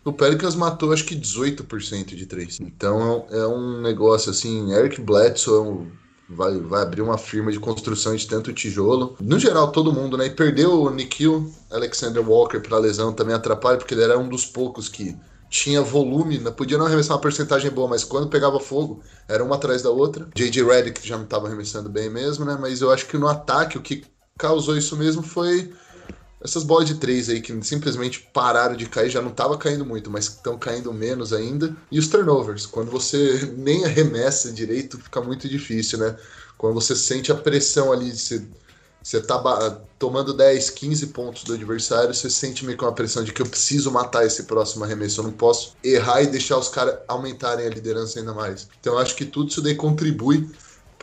o 0.06 0.12
Pelicans 0.12 0.56
matou 0.56 0.91
acho 0.91 1.06
que 1.06 1.15
18% 1.15 2.15
de 2.15 2.26
3. 2.26 2.60
Então 2.62 3.26
é 3.30 3.45
um 3.47 3.82
negócio 3.82 4.32
assim, 4.32 4.73
Eric 4.73 5.02
Bledsoe 5.02 5.88
vai, 6.30 6.58
vai 6.60 6.82
abrir 6.82 7.02
uma 7.02 7.17
firma 7.17 7.52
de 7.52 7.60
construção 7.60 8.15
de 8.15 8.28
tanto 8.28 8.54
tijolo. 8.54 9.15
No 9.19 9.39
geral, 9.39 9.71
todo 9.71 9.93
mundo, 9.93 10.17
né? 10.17 10.28
E 10.28 10.30
perdeu 10.30 10.82
o 10.82 10.89
Nikhil 10.89 11.52
Alexander 11.71 12.28
Walker 12.28 12.60
para 12.60 12.78
lesão 12.78 13.13
também 13.13 13.36
atrapalha, 13.36 13.78
porque 13.78 13.93
ele 13.93 14.04
era 14.04 14.17
um 14.17 14.28
dos 14.28 14.45
poucos 14.45 14.89
que 14.89 15.15
tinha 15.54 15.84
volume, 15.84 16.39
né? 16.39 16.50
podia 16.50 16.80
não 16.80 16.88
arremessar 16.88 17.16
uma 17.16 17.22
porcentagem 17.22 17.70
boa, 17.70 17.88
mas 17.88 18.04
quando 18.04 18.28
pegava 18.28 18.60
fogo, 18.60 19.04
era 19.28 19.44
uma 19.44 19.56
atrás 19.56 19.84
da 19.84 19.92
outra. 19.92 20.28
J.J. 20.34 20.63
Redick 20.63 21.08
já 21.08 21.16
não 21.16 21.26
estava 21.26 21.46
arremessando 21.46 21.89
bem 21.89 22.10
mesmo, 22.10 22.44
né? 22.44 22.58
Mas 22.60 22.82
eu 22.82 22.92
acho 22.92 23.06
que 23.06 23.20
no 23.20 23.28
ataque 23.28 23.78
o 23.78 23.82
que 23.82 24.04
causou 24.36 24.76
isso 24.76 24.98
mesmo 24.98 25.22
foi 25.22 25.72
essas 26.44 26.63
bolas 26.63 26.88
de 26.88 26.96
três 26.96 27.30
aí 27.30 27.39
que 27.39 27.54
simplesmente 27.63 28.28
pararam 28.34 28.76
de 28.76 28.88
cair, 28.88 29.12
já 29.12 29.22
não 29.22 29.30
estava 29.30 29.56
caindo 29.56 29.86
muito, 29.86 30.10
mas 30.10 30.26
estão 30.26 30.58
caindo 30.58 30.92
menos 30.92 31.32
ainda. 31.32 31.76
E 31.92 32.00
os 32.00 32.08
turnovers, 32.08 32.66
quando 32.66 32.89
você 32.89 33.54
nem 33.56 33.86
arremessa 33.86 34.52
direito, 34.52 34.98
fica 34.98 35.22
muito 35.22 35.48
difícil, 35.48 36.00
né? 36.00 36.18
Quando 36.58 36.74
você 36.74 36.96
sente 36.96 37.32
a 37.32 37.36
pressão 37.36 37.94
ali, 37.94 38.12
você, 38.12 38.44
você 39.04 39.22
tá 39.22 39.38
tomando 40.00 40.34
10, 40.34 40.70
15 40.70 41.08
pontos 41.08 41.44
do 41.44 41.54
adversário, 41.54 42.13
você 42.13 42.30
sente 42.30 42.66
meio 42.66 42.78
com 42.78 42.86
a 42.86 42.92
pressão 42.94 43.24
de 43.24 43.34
que 43.34 43.42
eu 43.42 43.46
preciso 43.46 43.92
matar 43.92 44.26
esse 44.26 44.44
próximo 44.44 44.86
arremesso, 44.86 45.20
eu 45.20 45.26
não 45.26 45.32
posso 45.32 45.76
errar 45.84 46.22
e 46.22 46.28
deixar 46.28 46.58
os 46.58 46.70
caras 46.70 46.98
aumentarem 47.08 47.66
a 47.66 47.70
liderança 47.70 48.20
ainda 48.20 48.34
mais. 48.34 48.68
Então 48.80 48.94
eu 48.94 49.00
acho 49.00 49.16
que 49.16 49.26
tudo 49.26 49.50
isso 49.50 49.62
daí 49.62 49.76
contribui 49.76 50.50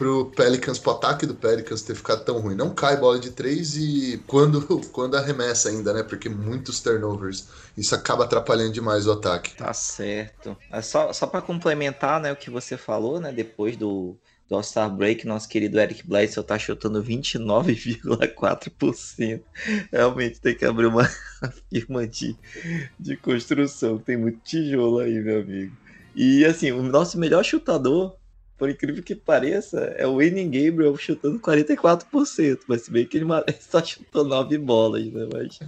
pro 0.01 0.31
Pelicans, 0.31 0.79
pro 0.79 0.93
ataque 0.93 1.27
do 1.27 1.35
Pelicans 1.35 1.83
ter 1.83 1.95
ficado 1.95 2.25
tão 2.25 2.41
ruim. 2.41 2.55
Não 2.55 2.71
cai 2.71 2.97
bola 2.97 3.19
de 3.19 3.33
três 3.33 3.77
e 3.77 4.17
quando, 4.27 4.81
quando 4.93 5.15
arremessa 5.15 5.69
ainda, 5.69 5.93
né? 5.93 6.03
Porque 6.03 6.27
muitos 6.27 6.81
turnovers. 6.81 7.49
Isso 7.77 7.95
acaba 7.95 8.25
atrapalhando 8.25 8.73
demais 8.73 9.07
o 9.07 9.13
ataque. 9.13 9.55
Tá 9.55 9.75
certo. 9.75 10.57
É 10.73 10.81
só, 10.81 11.13
só 11.13 11.27
para 11.27 11.43
complementar, 11.43 12.19
né, 12.19 12.33
o 12.33 12.37
que 12.37 12.49
você 12.49 12.79
falou, 12.79 13.21
né? 13.21 13.31
Depois 13.31 13.77
do, 13.77 14.17
do 14.51 14.57
All-Star 14.57 14.95
Break, 14.95 15.27
nosso 15.27 15.49
querido 15.49 15.79
Eric 15.79 16.05
Bledsoe 16.05 16.45
tá 16.45 16.59
chutando 16.59 17.03
29,4%. 17.03 19.41
Realmente 19.93 20.41
tem 20.41 20.57
que 20.57 20.65
abrir 20.65 20.87
uma 20.87 21.09
firma 21.73 22.05
de, 22.07 22.35
de 22.99 23.17
construção. 23.17 23.99
Tem 23.99 24.17
muito 24.17 24.41
tijolo 24.41 24.99
aí, 24.99 25.21
meu 25.21 25.43
amigo. 25.43 25.77
E 26.17 26.45
assim, 26.45 26.73
o 26.73 26.83
nosso 26.83 27.17
melhor 27.17 27.45
chutador 27.45 28.19
por 28.59 28.69
incrível 28.69 29.01
que 29.03 29.15
pareça, 29.15 29.79
é 29.97 30.07
o 30.07 30.17
Winning 30.17 30.51
Gabriel 30.51 30.95
chutando 30.95 31.41
44%, 31.41 32.59
mas 32.69 32.83
se 32.83 32.91
bem 32.91 33.07
que 33.07 33.17
ele 33.17 33.25
só 33.59 33.83
chutou 33.83 34.23
9 34.23 34.59
bolas, 34.59 35.07
né? 35.07 35.27
Mas, 35.33 35.59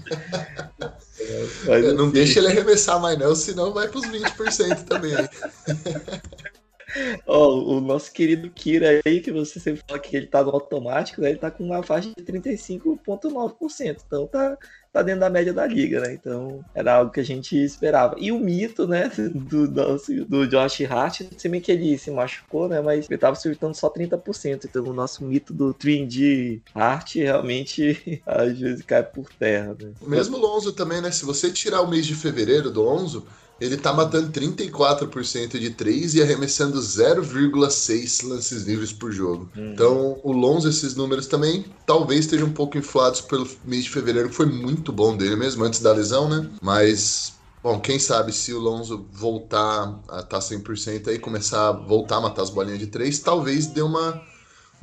mas 1.67 1.95
não 1.95 2.11
deixa 2.11 2.39
ele 2.39 2.49
arremessar 2.49 3.01
mais 3.01 3.19
não, 3.19 3.35
senão 3.35 3.73
vai 3.73 3.89
pros 3.89 4.05
20% 4.05 4.85
também. 4.85 5.15
Oh, 7.27 7.77
o 7.77 7.81
nosso 7.81 8.13
querido 8.13 8.51
Kira 8.51 9.01
aí, 9.05 9.21
que 9.21 9.33
você 9.33 9.59
sempre 9.59 9.83
fala 9.87 9.99
que 9.99 10.17
ele 10.17 10.27
tá 10.27 10.43
no 10.43 10.51
automático, 10.51 11.21
né? 11.21 11.31
Ele 11.31 11.39
tá 11.39 11.51
com 11.51 11.65
uma 11.65 11.83
faixa 11.83 12.11
de 12.17 12.25
35,9%. 12.25 14.03
Então 14.07 14.27
tá, 14.27 14.57
tá 14.93 15.03
dentro 15.03 15.21
da 15.21 15.31
média 15.31 15.53
da 15.53 15.67
liga, 15.67 16.01
né? 16.01 16.13
Então 16.13 16.65
era 16.75 16.97
algo 16.97 17.11
que 17.11 17.21
a 17.21 17.25
gente 17.25 17.57
esperava. 17.57 18.17
E 18.19 18.31
o 18.31 18.39
mito, 18.39 18.87
né, 18.87 19.11
do, 19.35 19.69
do, 19.69 20.25
do 20.27 20.47
Josh 20.47 20.83
Hart, 20.83 21.23
se 21.37 21.49
bem 21.49 21.61
que 21.61 21.73
ele 21.73 21.97
se 21.97 22.11
machucou, 22.11 22.69
né? 22.69 22.81
Mas 22.81 23.09
ele 23.09 23.19
tava 23.19 23.33
acertando 23.33 23.75
só 23.75 23.91
30%. 23.91 24.65
Então 24.65 24.85
o 24.85 24.93
nosso 24.93 25.25
mito 25.25 25.53
do 25.53 25.75
3D 25.75 26.61
Hart 26.75 27.17
realmente 27.17 28.23
às 28.27 28.59
vezes 28.59 28.83
cai 28.83 29.03
por 29.03 29.29
terra, 29.33 29.77
né? 29.81 29.93
Mesmo 30.03 30.37
o 30.37 30.41
Lonzo 30.41 30.73
também, 30.73 31.01
né? 31.01 31.11
Se 31.11 31.25
você 31.25 31.51
tirar 31.51 31.81
o 31.81 31.89
mês 31.89 32.07
de 32.07 32.15
fevereiro 32.15 32.71
do 32.71 32.83
Lonzo, 32.83 33.27
ele 33.63 33.77
tá 33.77 33.93
matando 33.93 34.29
34% 34.33 35.59
de 35.59 35.71
3 35.71 36.17
e 36.17 36.23
arremessando 36.23 36.81
0,6 36.81 38.27
lances 38.27 38.65
livres 38.65 38.93
por 38.93 39.13
jogo. 39.13 39.49
Uhum. 39.57 39.73
Então, 39.73 40.21
o 40.25 40.33
Lonzo, 40.33 40.69
esses 40.69 40.97
números 40.97 41.29
também 41.29 41.65
talvez 41.87 42.21
estejam 42.21 42.49
um 42.49 42.53
pouco 42.53 42.77
inflados 42.77 43.21
pelo 43.21 43.49
mês 43.65 43.85
de 43.85 43.91
fevereiro, 43.91 44.29
que 44.29 44.35
foi 44.35 44.47
muito 44.47 44.93
bom 44.93 45.17
dele 45.17 45.37
mesmo, 45.37 45.63
antes 45.65 45.79
da 45.79 45.93
lesão, 45.93 46.29
né? 46.29 46.51
Mas, 46.61 47.35
bom, 47.63 47.79
quem 47.79 48.01
sabe 48.01 48.33
se 48.33 48.53
o 48.53 48.59
Lonzo 48.59 49.07
voltar 49.13 50.01
a 50.09 50.21
estar 50.21 50.25
tá 50.25 50.39
100% 50.41 51.09
aí, 51.09 51.19
começar 51.21 51.69
a 51.69 51.73
voltar 51.73 52.17
a 52.17 52.21
matar 52.21 52.43
as 52.43 52.51
bolinhas 52.51 52.81
de 52.81 52.89
3, 52.89 53.17
talvez 53.21 53.67
dê 53.67 53.83
uma, 53.83 54.21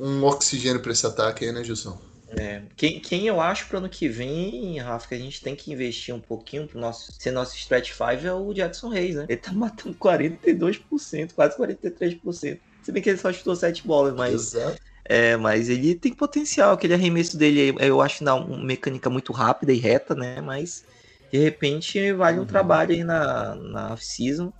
um 0.00 0.24
oxigênio 0.24 0.80
para 0.80 0.92
esse 0.92 1.06
ataque 1.06 1.44
aí, 1.44 1.52
né, 1.52 1.62
Gilson? 1.62 1.98
É, 2.36 2.62
quem, 2.76 3.00
quem 3.00 3.26
eu 3.26 3.40
acho 3.40 3.66
para 3.66 3.78
ano 3.78 3.88
que 3.88 4.08
vem, 4.08 4.78
Rafa, 4.78 5.08
que 5.08 5.14
a 5.14 5.18
gente 5.18 5.42
tem 5.42 5.56
que 5.56 5.72
investir 5.72 6.14
um 6.14 6.20
pouquinho 6.20 6.66
pro 6.66 6.78
nosso 6.78 7.12
ser 7.12 7.32
nosso 7.32 7.56
stretch 7.56 7.92
5 7.92 8.26
é 8.26 8.32
o 8.32 8.52
Jackson 8.54 8.88
Reis, 8.88 9.16
né? 9.16 9.26
Ele 9.28 9.40
tá 9.40 9.52
matando 9.52 9.96
42%, 9.96 11.32
quase 11.34 11.56
43%. 11.56 12.58
Se 12.82 12.92
bem 12.92 13.02
que 13.02 13.10
ele 13.10 13.18
só 13.18 13.32
chutou 13.32 13.56
7 13.56 13.86
bolas, 13.86 14.14
mas. 14.14 14.54
Exato. 14.54 14.80
É, 15.04 15.36
mas 15.36 15.68
ele 15.68 15.94
tem 15.96 16.12
potencial, 16.12 16.72
aquele 16.72 16.94
arremesso 16.94 17.36
dele, 17.36 17.74
eu 17.80 18.00
acho 18.00 18.22
na 18.22 18.34
uma 18.34 18.62
mecânica 18.62 19.10
muito 19.10 19.32
rápida 19.32 19.72
e 19.72 19.78
reta, 19.78 20.14
né? 20.14 20.40
Mas 20.40 20.84
de 21.32 21.38
repente 21.38 22.12
vale 22.12 22.38
um 22.38 22.42
uhum. 22.42 22.46
trabalho 22.46 22.92
aí 22.92 23.02
na, 23.02 23.56
na 23.56 23.92
off-season 23.92 24.52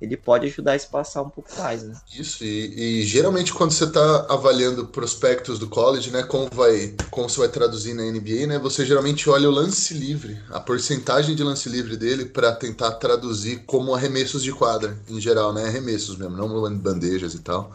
ele 0.00 0.16
pode 0.16 0.46
ajudar 0.46 0.72
a 0.72 0.76
espaçar 0.76 1.24
um 1.24 1.28
pouco 1.28 1.50
mais, 1.58 1.82
né? 1.82 1.94
Isso, 2.16 2.44
e, 2.44 3.00
e 3.00 3.02
geralmente 3.04 3.52
quando 3.52 3.72
você 3.72 3.84
está 3.84 4.26
avaliando 4.28 4.86
prospectos 4.86 5.58
do 5.58 5.68
college, 5.68 6.10
né, 6.10 6.22
como 6.22 6.48
vai, 6.52 6.94
como 7.10 7.28
você 7.28 7.40
vai 7.40 7.48
traduzir 7.48 7.94
na 7.94 8.04
NBA, 8.04 8.46
né, 8.46 8.58
você 8.58 8.86
geralmente 8.86 9.28
olha 9.28 9.48
o 9.48 9.52
lance 9.52 9.94
livre, 9.94 10.38
a 10.50 10.60
porcentagem 10.60 11.34
de 11.34 11.42
lance 11.42 11.68
livre 11.68 11.96
dele 11.96 12.24
para 12.24 12.52
tentar 12.52 12.92
traduzir 12.92 13.64
como 13.66 13.94
arremessos 13.94 14.42
de 14.42 14.52
quadra, 14.52 14.96
em 15.08 15.20
geral, 15.20 15.52
né, 15.52 15.64
arremessos 15.64 16.16
mesmo, 16.16 16.36
não 16.36 16.48
bandejas 16.76 17.34
e 17.34 17.40
tal. 17.40 17.74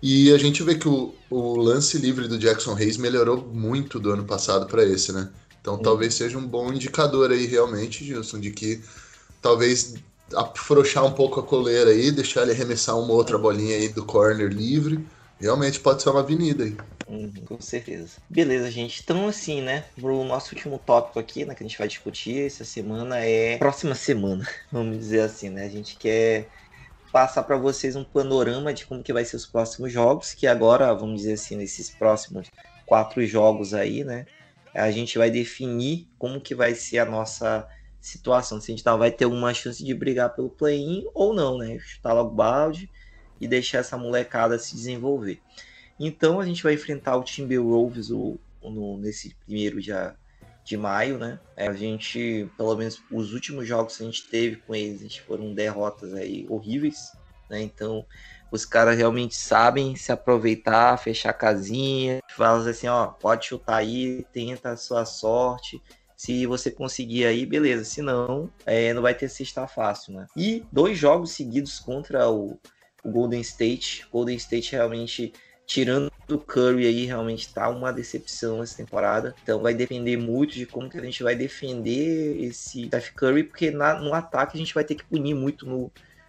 E 0.00 0.32
a 0.32 0.38
gente 0.38 0.62
vê 0.62 0.76
que 0.76 0.88
o, 0.88 1.12
o 1.28 1.56
lance 1.56 1.98
livre 1.98 2.28
do 2.28 2.38
Jackson 2.38 2.74
Hayes 2.76 2.96
melhorou 2.96 3.44
muito 3.52 3.98
do 3.98 4.12
ano 4.12 4.24
passado 4.24 4.66
para 4.66 4.84
esse, 4.84 5.12
né? 5.12 5.28
Então 5.60 5.74
hum. 5.74 5.82
talvez 5.82 6.14
seja 6.14 6.38
um 6.38 6.46
bom 6.46 6.72
indicador 6.72 7.32
aí 7.32 7.46
realmente, 7.46 8.04
Gilson, 8.04 8.38
de 8.38 8.52
que 8.52 8.80
talvez 9.42 9.94
afrouxar 10.34 11.04
um 11.04 11.12
pouco 11.12 11.40
a 11.40 11.42
coleira 11.42 11.90
aí, 11.90 12.10
deixar 12.10 12.42
ele 12.42 12.52
arremessar 12.52 12.98
uma 12.98 13.12
outra 13.12 13.38
bolinha 13.38 13.76
aí 13.76 13.88
do 13.88 14.04
corner 14.04 14.48
livre. 14.48 15.04
Realmente 15.40 15.80
pode 15.80 16.02
ser 16.02 16.10
uma 16.10 16.20
avenida 16.20 16.64
aí. 16.64 16.76
Uhum, 17.08 17.32
com 17.46 17.60
certeza. 17.60 18.18
Beleza, 18.28 18.70
gente. 18.70 19.00
Então, 19.02 19.28
assim, 19.28 19.62
né? 19.62 19.84
O 20.02 20.24
nosso 20.24 20.54
último 20.54 20.78
tópico 20.78 21.18
aqui, 21.18 21.44
né? 21.44 21.54
Que 21.54 21.62
a 21.62 21.66
gente 21.66 21.78
vai 21.78 21.88
discutir 21.88 22.46
essa 22.46 22.64
semana 22.64 23.18
é. 23.24 23.56
Próxima 23.56 23.94
semana, 23.94 24.46
vamos 24.70 24.98
dizer 24.98 25.20
assim, 25.20 25.48
né? 25.48 25.64
A 25.64 25.70
gente 25.70 25.96
quer 25.96 26.48
passar 27.10 27.42
para 27.44 27.56
vocês 27.56 27.96
um 27.96 28.04
panorama 28.04 28.74
de 28.74 28.84
como 28.84 29.02
que 29.02 29.12
vai 29.12 29.24
ser 29.24 29.36
os 29.36 29.46
próximos 29.46 29.90
jogos, 29.90 30.34
que 30.34 30.46
agora, 30.46 30.92
vamos 30.92 31.22
dizer 31.22 31.34
assim, 31.34 31.56
nesses 31.56 31.88
próximos 31.88 32.50
quatro 32.84 33.24
jogos 33.26 33.72
aí, 33.72 34.04
né? 34.04 34.26
A 34.74 34.90
gente 34.90 35.16
vai 35.16 35.30
definir 35.30 36.06
como 36.18 36.40
que 36.40 36.54
vai 36.54 36.74
ser 36.74 36.98
a 36.98 37.06
nossa 37.06 37.66
situação, 38.08 38.60
se 38.60 38.70
a 38.70 38.74
gente 38.74 38.84
tá, 38.84 38.96
vai 38.96 39.10
ter 39.10 39.26
uma 39.26 39.52
chance 39.54 39.84
de 39.84 39.94
brigar 39.94 40.34
pelo 40.34 40.50
play-in 40.50 41.06
ou 41.14 41.32
não, 41.34 41.58
né? 41.58 41.78
Chutar 41.78 42.12
logo 42.12 42.30
balde 42.30 42.90
e 43.40 43.46
deixar 43.46 43.78
essa 43.78 43.96
molecada 43.96 44.58
se 44.58 44.74
desenvolver. 44.74 45.40
Então 45.98 46.40
a 46.40 46.46
gente 46.46 46.62
vai 46.62 46.74
enfrentar 46.74 47.16
o 47.16 47.22
Timberwolves 47.22 48.10
o, 48.10 48.38
no, 48.62 48.98
nesse 48.98 49.34
primeiro 49.44 49.80
dia 49.80 50.16
de 50.64 50.76
maio, 50.76 51.18
né? 51.18 51.40
É, 51.56 51.66
a 51.66 51.72
gente, 51.72 52.48
pelo 52.56 52.76
menos 52.76 53.02
os 53.10 53.32
últimos 53.32 53.66
jogos 53.66 53.96
que 53.96 54.02
a 54.02 54.06
gente 54.06 54.28
teve 54.28 54.56
com 54.56 54.74
eles, 54.74 55.00
a 55.00 55.04
gente 55.04 55.22
foram 55.22 55.54
derrotas 55.54 56.12
aí 56.14 56.46
horríveis, 56.48 57.12
né? 57.48 57.62
Então 57.62 58.04
os 58.50 58.64
caras 58.64 58.96
realmente 58.96 59.34
sabem 59.34 59.96
se 59.96 60.12
aproveitar, 60.12 60.98
fechar 60.98 61.32
casinha, 61.32 62.20
falam 62.30 62.66
assim, 62.66 62.86
ó, 62.86 63.06
pode 63.06 63.46
chutar 63.46 63.76
aí, 63.76 64.24
tenta 64.32 64.70
a 64.70 64.76
sua 64.76 65.04
sorte, 65.04 65.82
se 66.18 66.44
você 66.46 66.68
conseguir 66.68 67.26
aí, 67.26 67.46
beleza. 67.46 67.84
Se 67.84 68.02
não, 68.02 68.50
é, 68.66 68.92
não 68.92 69.00
vai 69.00 69.14
ter 69.14 69.28
cesta 69.28 69.68
fácil, 69.68 70.14
né? 70.14 70.26
E 70.36 70.64
dois 70.72 70.98
jogos 70.98 71.30
seguidos 71.30 71.78
contra 71.78 72.28
o, 72.28 72.58
o 73.04 73.10
Golden 73.10 73.40
State. 73.40 74.04
Golden 74.10 74.36
State 74.36 74.72
realmente 74.72 75.32
tirando 75.64 76.10
o 76.28 76.38
Curry 76.38 76.86
aí, 76.86 77.04
realmente 77.04 77.54
tá 77.54 77.68
uma 77.68 77.92
decepção 77.92 78.60
essa 78.60 78.76
temporada. 78.76 79.32
Então 79.44 79.62
vai 79.62 79.74
depender 79.74 80.16
muito 80.16 80.54
de 80.54 80.66
como 80.66 80.90
que 80.90 80.98
a 80.98 81.04
gente 81.04 81.22
vai 81.22 81.36
defender 81.36 82.42
esse 82.42 82.86
Steph 82.86 83.10
Curry, 83.14 83.44
porque 83.44 83.70
na, 83.70 84.00
no 84.00 84.12
ataque 84.12 84.56
a 84.56 84.58
gente 84.58 84.74
vai 84.74 84.82
ter 84.82 84.96
que 84.96 85.04
punir 85.04 85.34
muito 85.34 85.66
no, 85.66 85.88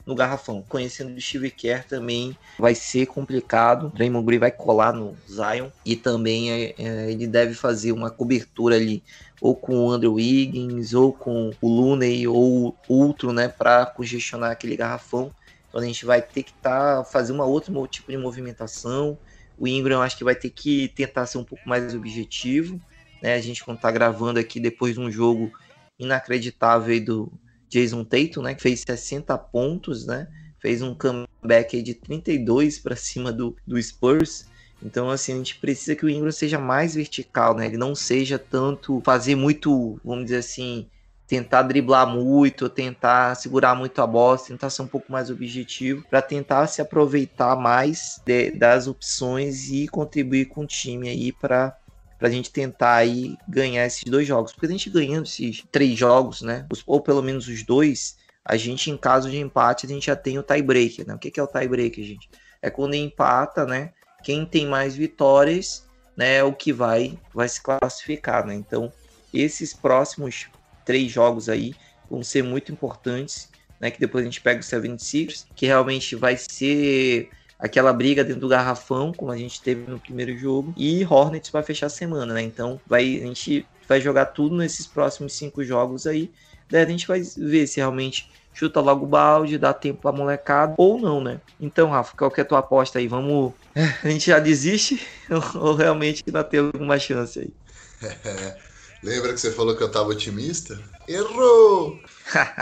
no 0.10 0.16
garrafão. 0.16 0.64
Conhecendo 0.68 1.16
o 1.16 1.22
Steve 1.22 1.52
Kerr 1.52 1.86
também 1.88 2.36
vai 2.58 2.76
ser 2.76 3.06
complicado. 3.06 3.92
Draymond 3.96 4.26
Green 4.26 4.40
vai 4.40 4.52
colar 4.52 4.92
no 4.92 5.16
Zion 5.30 5.70
e 5.86 5.96
também 5.96 6.52
é, 6.52 6.76
é, 6.78 7.12
ele 7.12 7.28
deve 7.28 7.54
fazer 7.54 7.92
uma 7.92 8.10
cobertura 8.10 8.76
ali 8.76 9.04
ou 9.40 9.56
com 9.56 9.86
o 9.86 9.92
Andrew 9.92 10.16
Wiggins 10.16 10.94
ou 10.94 11.14
com 11.14 11.52
o 11.62 11.70
Looney 11.70 12.28
ou 12.28 12.76
outro, 12.88 13.32
né, 13.32 13.48
para 13.48 13.86
congestionar 13.86 14.52
aquele 14.52 14.76
garrafão. 14.76 15.32
Então 15.70 15.80
a 15.80 15.86
gente 15.86 16.04
vai 16.06 16.22
ter 16.22 16.44
que 16.44 16.54
tá, 16.54 17.04
fazer 17.04 17.32
uma 17.32 17.46
outra 17.46 17.72
tipo 17.88 18.12
de 18.12 18.18
movimentação. 18.18 19.18
O 19.58 19.68
Ingram 19.68 20.02
acho 20.02 20.18
que 20.18 20.24
vai 20.24 20.36
ter 20.36 20.50
que 20.50 20.88
tentar 20.90 21.28
ser 21.28 21.38
um 21.38 21.44
pouco 21.44 21.70
mais 21.70 21.94
objetivo. 21.94 22.82
Né? 23.22 23.36
A 23.36 23.42
gente 23.42 23.64
quando 23.64 23.78
está 23.78 23.92
gravando 23.92 24.40
aqui 24.40 24.60
depois 24.60 24.96
de 24.96 25.00
um 25.00 25.12
jogo 25.12 25.52
inacreditável 26.00 27.00
do 27.04 27.32
Jason 27.70 28.04
Tatum, 28.04 28.42
né? 28.42 28.56
Que 28.56 28.62
fez 28.62 28.82
60 28.82 29.38
pontos, 29.38 30.06
né? 30.06 30.28
Fez 30.60 30.82
um 30.82 30.94
comeback 30.94 31.82
de 31.82 31.94
32 31.94 32.80
para 32.80 32.96
cima 32.96 33.32
do, 33.32 33.56
do 33.66 33.82
Spurs. 33.82 34.48
Então, 34.82 35.10
assim, 35.10 35.34
a 35.34 35.38
gente 35.38 35.58
precisa 35.58 35.96
que 35.96 36.06
o 36.06 36.10
Ingram 36.10 36.32
seja 36.32 36.58
mais 36.58 36.96
vertical, 36.96 37.56
né? 37.56 37.66
Ele 37.66 37.78
não 37.78 37.94
seja 37.94 38.40
tanto 38.40 39.02
fazer 39.06 39.36
muito, 39.36 40.00
vamos 40.04 40.26
dizer 40.26 40.38
assim, 40.38 40.88
tentar 41.30 41.62
driblar 41.62 42.08
muito, 42.08 42.68
tentar 42.68 43.36
segurar 43.36 43.76
muito 43.76 44.02
a 44.02 44.08
bola, 44.08 44.40
tentar 44.40 44.72
ser 44.72 44.82
um 44.82 44.88
pouco 44.88 45.12
mais 45.12 45.30
objetivo, 45.30 46.04
para 46.10 46.24
tentar 46.24 46.66
se 46.66 46.82
aproveitar 46.82 47.56
mais 47.56 48.20
de, 48.26 48.50
das 48.52 48.88
opções 48.88 49.70
e 49.70 49.88
contribuir 49.88 50.46
com 50.46 50.64
o 50.64 50.68
time 50.68 51.08
aí 51.08 51.32
para 51.32 51.78
para 52.20 52.28
a 52.28 52.32
gente 52.32 52.52
tentar 52.52 52.96
aí 52.96 53.38
ganhar 53.48 53.86
esses 53.86 54.04
dois 54.04 54.28
jogos. 54.28 54.52
Porque 54.52 54.66
a 54.66 54.70
gente 54.70 54.90
ganhando 54.90 55.26
esses 55.26 55.64
três 55.72 55.98
jogos, 55.98 56.42
né? 56.42 56.68
Ou 56.86 57.02
pelo 57.02 57.24
menos 57.24 57.48
os 57.48 57.64
dois, 57.64 58.18
a 58.44 58.58
gente, 58.58 58.92
em 58.92 58.98
caso 58.98 59.32
de 59.32 59.38
empate, 59.38 59.86
a 59.86 59.90
gente 59.90 60.08
já 60.08 60.18
tem 60.18 60.38
o 60.38 60.44
tie-breaker, 60.44 61.08
né? 61.08 61.16
O 61.16 61.18
que 61.18 61.40
é 61.40 61.44
o 61.44 61.48
tie-breaker, 61.48 62.04
gente? 62.04 62.30
É 62.62 62.70
quando 62.70 62.94
empata, 62.94 63.66
né? 63.66 63.94
Quem 64.22 64.46
tem 64.46 64.68
mais 64.68 64.96
vitórias, 64.96 65.88
né? 66.16 66.36
É 66.36 66.44
o 66.44 66.52
que 66.52 66.74
vai, 66.74 67.18
vai 67.34 67.48
se 67.48 67.62
classificar, 67.62 68.46
né? 68.46 68.54
Então, 68.54 68.92
esses 69.34 69.74
próximos 69.74 70.48
três 70.84 71.10
jogos 71.10 71.48
aí 71.48 71.74
vão 72.10 72.22
ser 72.22 72.44
muito 72.44 72.70
importantes, 72.70 73.50
né? 73.80 73.90
Que 73.90 74.00
depois 74.00 74.24
a 74.24 74.26
gente 74.26 74.42
pega 74.42 74.60
o 74.60 74.64
76 74.64 75.48
que 75.56 75.68
realmente 75.68 76.18
vai 76.18 76.36
ser 76.36 77.30
aquela 77.60 77.92
briga 77.92 78.24
dentro 78.24 78.42
do 78.42 78.48
garrafão, 78.48 79.12
como 79.12 79.32
a 79.32 79.38
gente 79.38 79.62
teve 79.62 79.86
no 79.86 80.00
primeiro 80.00 80.36
jogo, 80.38 80.74
e 80.78 81.04
Hornets 81.04 81.52
vai 81.52 81.62
fechar 81.62 81.88
a 81.88 81.90
semana, 81.90 82.34
né? 82.34 82.42
Então 82.42 82.80
vai, 82.88 83.18
a 83.22 83.26
gente 83.26 83.68
vai 83.88 84.00
jogar 84.00 84.28
tudo 84.28 84.56
nesses 84.56 84.88
próximos 84.88 85.34
cinco 85.34 85.64
jogos 85.64 86.08
aí. 86.08 86.32
Daí 86.70 86.84
a 86.84 86.86
gente 86.86 87.08
vai 87.08 87.22
ver 87.22 87.68
se 87.68 87.78
realmente 87.78 88.30
chuta 88.54 88.80
logo 88.80 89.06
o 89.06 89.10
balde, 89.10 89.58
dá 89.58 89.74
tempo 89.74 90.02
pra 90.02 90.12
molecada 90.12 90.76
ou 90.78 91.00
não, 91.00 91.22
né? 91.22 91.42
Então, 91.60 91.90
Rafa, 91.90 92.16
qual 92.16 92.32
que 92.32 92.40
é 92.40 92.44
a 92.44 92.46
tua 92.46 92.60
aposta 92.60 93.00
aí? 93.00 93.08
Vamos. 93.08 93.54
A 94.04 94.10
gente 94.10 94.28
já 94.28 94.40
desiste 94.40 95.02
ou 95.56 95.76
realmente 95.76 96.24
ainda 96.28 96.44
tem 96.44 96.60
alguma 96.60 96.98
chance 97.00 97.40
aí? 97.40 97.54
Lembra 99.04 99.34
que 99.34 99.40
você 99.40 99.52
falou 99.52 99.76
que 99.76 99.84
eu 99.84 99.92
tava 99.92 100.10
otimista? 100.10 100.78
Errou! 101.08 101.98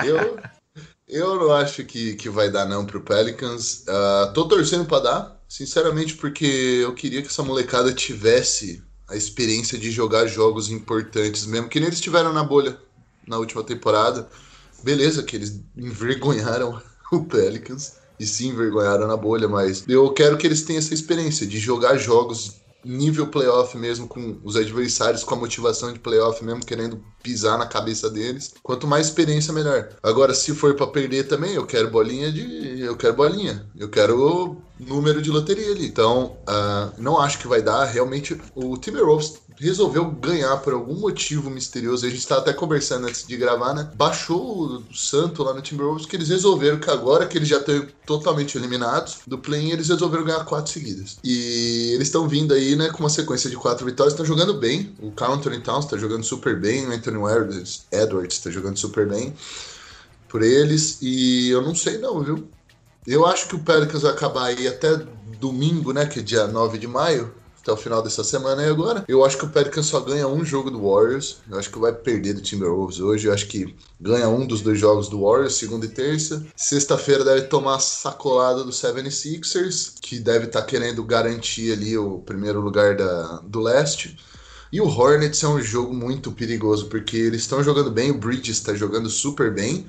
eu, 0.05 0.37
eu 1.07 1.35
não 1.35 1.51
acho 1.53 1.85
que, 1.85 2.15
que 2.15 2.29
vai 2.29 2.49
dar 2.49 2.65
não 2.65 2.85
pro 2.85 3.01
Pelicans. 3.01 3.85
Uh, 3.87 4.33
tô 4.33 4.47
torcendo 4.47 4.85
para 4.85 5.03
dar, 5.03 5.43
sinceramente, 5.47 6.15
porque 6.15 6.45
eu 6.83 6.93
queria 6.93 7.21
que 7.21 7.27
essa 7.27 7.43
molecada 7.43 7.93
tivesse 7.93 8.83
a 9.07 9.15
experiência 9.15 9.77
de 9.77 9.89
jogar 9.89 10.27
jogos 10.27 10.69
importantes 10.69 11.45
mesmo, 11.45 11.69
que 11.69 11.79
nem 11.79 11.87
eles 11.87 12.01
tiveram 12.01 12.33
na 12.33 12.43
bolha 12.43 12.77
na 13.25 13.37
última 13.37 13.63
temporada. 13.63 14.27
Beleza 14.83 15.23
que 15.23 15.35
eles 15.35 15.61
envergonharam 15.75 16.81
o 17.11 17.23
Pelicans 17.23 17.93
e 18.19 18.25
se 18.25 18.45
envergonharam 18.47 19.07
na 19.07 19.15
bolha, 19.15 19.47
mas 19.47 19.85
eu 19.87 20.11
quero 20.11 20.37
que 20.37 20.45
eles 20.45 20.63
tenham 20.63 20.79
essa 20.79 20.93
experiência 20.93 21.47
de 21.47 21.57
jogar 21.57 21.97
jogos 21.97 22.55
nível 22.83 23.27
playoff 23.27 23.77
mesmo, 23.77 24.07
com 24.07 24.39
os 24.43 24.55
adversários 24.55 25.23
com 25.23 25.35
a 25.35 25.37
motivação 25.37 25.91
de 25.91 25.99
playoff 25.99 26.43
mesmo, 26.43 26.65
querendo 26.65 27.03
pisar 27.21 27.57
na 27.57 27.65
cabeça 27.65 28.09
deles. 28.09 28.53
Quanto 28.63 28.87
mais 28.87 29.07
experiência, 29.07 29.53
melhor. 29.53 29.89
Agora, 30.01 30.33
se 30.33 30.53
for 30.53 30.75
para 30.75 30.87
perder 30.87 31.27
também, 31.27 31.53
eu 31.53 31.65
quero 31.65 31.89
bolinha 31.89 32.31
de. 32.31 32.79
Eu 32.79 32.95
quero 32.95 33.13
bolinha. 33.13 33.67
Eu 33.77 33.89
quero 33.89 34.61
número 34.79 35.21
de 35.21 35.29
loteria 35.29 35.71
ali. 35.71 35.87
Então, 35.87 36.37
uh, 36.47 36.93
não 36.97 37.19
acho 37.19 37.39
que 37.39 37.47
vai 37.47 37.61
dar. 37.61 37.85
Realmente, 37.85 38.39
o 38.55 38.77
Timberwolves 38.77 39.33
resolveu 39.59 40.09
ganhar 40.11 40.57
por 40.57 40.73
algum 40.73 40.95
motivo 40.95 41.49
misterioso. 41.49 42.05
A 42.05 42.09
gente 42.09 42.19
estava 42.19 42.41
até 42.41 42.53
conversando 42.53 43.07
antes 43.07 43.25
de 43.25 43.35
gravar, 43.35 43.73
né? 43.73 43.89
Baixou 43.95 44.81
o 44.89 44.93
santo 44.93 45.43
lá 45.43 45.53
no 45.53 45.61
Timberwolves 45.61 46.05
que 46.05 46.15
eles 46.15 46.29
resolveram 46.29 46.79
que 46.79 46.89
agora 46.89 47.25
que 47.25 47.37
eles 47.37 47.49
já 47.49 47.57
estão 47.57 47.85
totalmente 48.05 48.57
eliminados 48.57 49.19
do 49.25 49.37
play 49.37 49.71
eles 49.71 49.89
resolveram 49.89 50.23
ganhar 50.23 50.45
quatro 50.45 50.71
seguidas. 50.71 51.17
E 51.23 51.91
eles 51.93 52.07
estão 52.07 52.27
vindo 52.27 52.53
aí, 52.53 52.75
né, 52.75 52.89
com 52.89 52.99
uma 52.99 53.09
sequência 53.09 53.49
de 53.49 53.55
quatro 53.55 53.85
vitórias, 53.85 54.13
estão 54.13 54.25
jogando 54.25 54.53
bem. 54.53 54.95
O 55.01 55.11
Carl 55.11 55.33
Anthony 55.33 55.59
Towns 55.59 55.85
está 55.85 55.97
jogando 55.97 56.23
super 56.23 56.59
bem, 56.59 56.87
o 56.87 56.91
Anthony 56.91 57.17
Edwards 57.91 58.37
está 58.37 58.51
jogando 58.51 58.77
super 58.77 59.07
bem 59.07 59.33
por 60.29 60.43
eles. 60.43 60.99
E 61.01 61.49
eu 61.49 61.61
não 61.61 61.73
sei 61.73 61.97
não, 61.97 62.21
viu? 62.21 62.47
Eu 63.05 63.25
acho 63.25 63.47
que 63.47 63.55
o 63.55 63.59
Pelicans 63.59 64.03
vai 64.03 64.11
acabar 64.11 64.45
aí 64.45 64.67
até 64.67 65.01
domingo, 65.39 65.93
né, 65.93 66.05
que 66.05 66.19
é 66.19 66.23
dia 66.23 66.47
9 66.47 66.77
de 66.77 66.87
maio 66.87 67.33
até 67.67 67.71
o 67.73 67.77
final 67.77 68.01
dessa 68.01 68.23
semana 68.23 68.63
e 68.63 68.69
agora. 68.69 69.03
Eu 69.07 69.25
acho 69.25 69.37
que 69.37 69.45
o 69.45 69.49
Pelicans 69.49 69.87
só 69.87 69.99
ganha 69.99 70.25
um 70.27 70.45
jogo 70.45 70.71
do 70.71 70.81
Warriors. 70.81 71.37
Eu 71.49 71.59
acho 71.59 71.69
que 71.69 71.77
vai 71.77 71.91
perder 71.91 72.33
do 72.33 72.41
Timberwolves 72.41 73.01
hoje. 73.01 73.27
Eu 73.27 73.33
acho 73.33 73.47
que 73.47 73.75
ganha 73.99 74.29
um 74.29 74.47
dos 74.47 74.61
dois 74.61 74.79
jogos 74.79 75.09
do 75.09 75.21
Warriors, 75.21 75.55
segunda 75.55 75.85
e 75.85 75.89
terça. 75.89 76.45
Sexta-feira 76.55 77.25
deve 77.25 77.41
tomar 77.43 77.75
a 77.75 77.79
sacolada 77.79 78.63
do 78.63 78.71
76ers, 78.71 79.95
que 80.01 80.17
deve 80.17 80.45
estar 80.45 80.61
tá 80.61 80.65
querendo 80.65 81.03
garantir 81.03 81.73
ali 81.73 81.97
o 81.97 82.19
primeiro 82.19 82.61
lugar 82.61 82.95
da, 82.95 83.41
do 83.43 83.59
leste. 83.59 84.17
E 84.71 84.79
o 84.79 84.87
Hornets 84.87 85.43
é 85.43 85.47
um 85.47 85.61
jogo 85.61 85.93
muito 85.93 86.31
perigoso, 86.31 86.87
porque 86.87 87.17
eles 87.17 87.41
estão 87.41 87.63
jogando 87.63 87.91
bem, 87.91 88.11
o 88.11 88.17
Bridges 88.17 88.57
está 88.57 88.73
jogando 88.73 89.09
super 89.09 89.53
bem. 89.53 89.87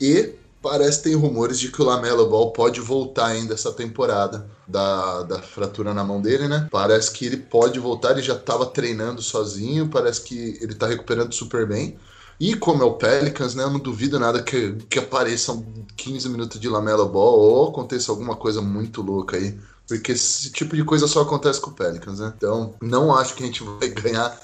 E 0.00 0.34
parece 0.66 0.98
que 0.98 1.04
tem 1.04 1.14
rumores 1.14 1.60
de 1.60 1.70
que 1.70 1.80
o 1.80 1.84
Lamelo 1.84 2.28
Ball 2.28 2.50
pode 2.50 2.80
voltar 2.80 3.26
ainda 3.26 3.54
essa 3.54 3.72
temporada 3.72 4.50
da, 4.66 5.22
da 5.22 5.38
fratura 5.40 5.94
na 5.94 6.02
mão 6.02 6.20
dele, 6.20 6.48
né? 6.48 6.66
Parece 6.72 7.12
que 7.12 7.24
ele 7.24 7.36
pode 7.36 7.78
voltar, 7.78 8.10
ele 8.10 8.22
já 8.22 8.34
estava 8.34 8.66
treinando 8.66 9.22
sozinho, 9.22 9.88
parece 9.88 10.22
que 10.22 10.58
ele 10.60 10.72
está 10.72 10.88
recuperando 10.88 11.32
super 11.32 11.68
bem. 11.68 11.96
E 12.40 12.56
como 12.56 12.82
é 12.82 12.84
o 12.84 12.94
Pelicans, 12.94 13.54
né? 13.54 13.62
Eu 13.62 13.70
não 13.70 13.78
duvido 13.78 14.18
nada 14.18 14.42
que, 14.42 14.72
que 14.90 14.98
apareçam 14.98 15.64
15 15.96 16.28
minutos 16.28 16.58
de 16.58 16.68
Lamelo 16.68 17.08
Ball 17.08 17.38
ou 17.38 17.68
aconteça 17.68 18.10
alguma 18.10 18.34
coisa 18.34 18.60
muito 18.60 19.02
louca 19.02 19.36
aí. 19.36 19.56
Porque 19.86 20.12
esse 20.12 20.50
tipo 20.50 20.74
de 20.74 20.82
coisa 20.82 21.06
só 21.06 21.22
acontece 21.22 21.60
com 21.60 21.70
o 21.70 21.74
Pelicans, 21.74 22.18
né? 22.18 22.34
Então, 22.36 22.74
não 22.82 23.14
acho 23.14 23.36
que 23.36 23.44
a 23.44 23.46
gente 23.46 23.62
vai 23.62 23.86
ganhar 23.94 24.36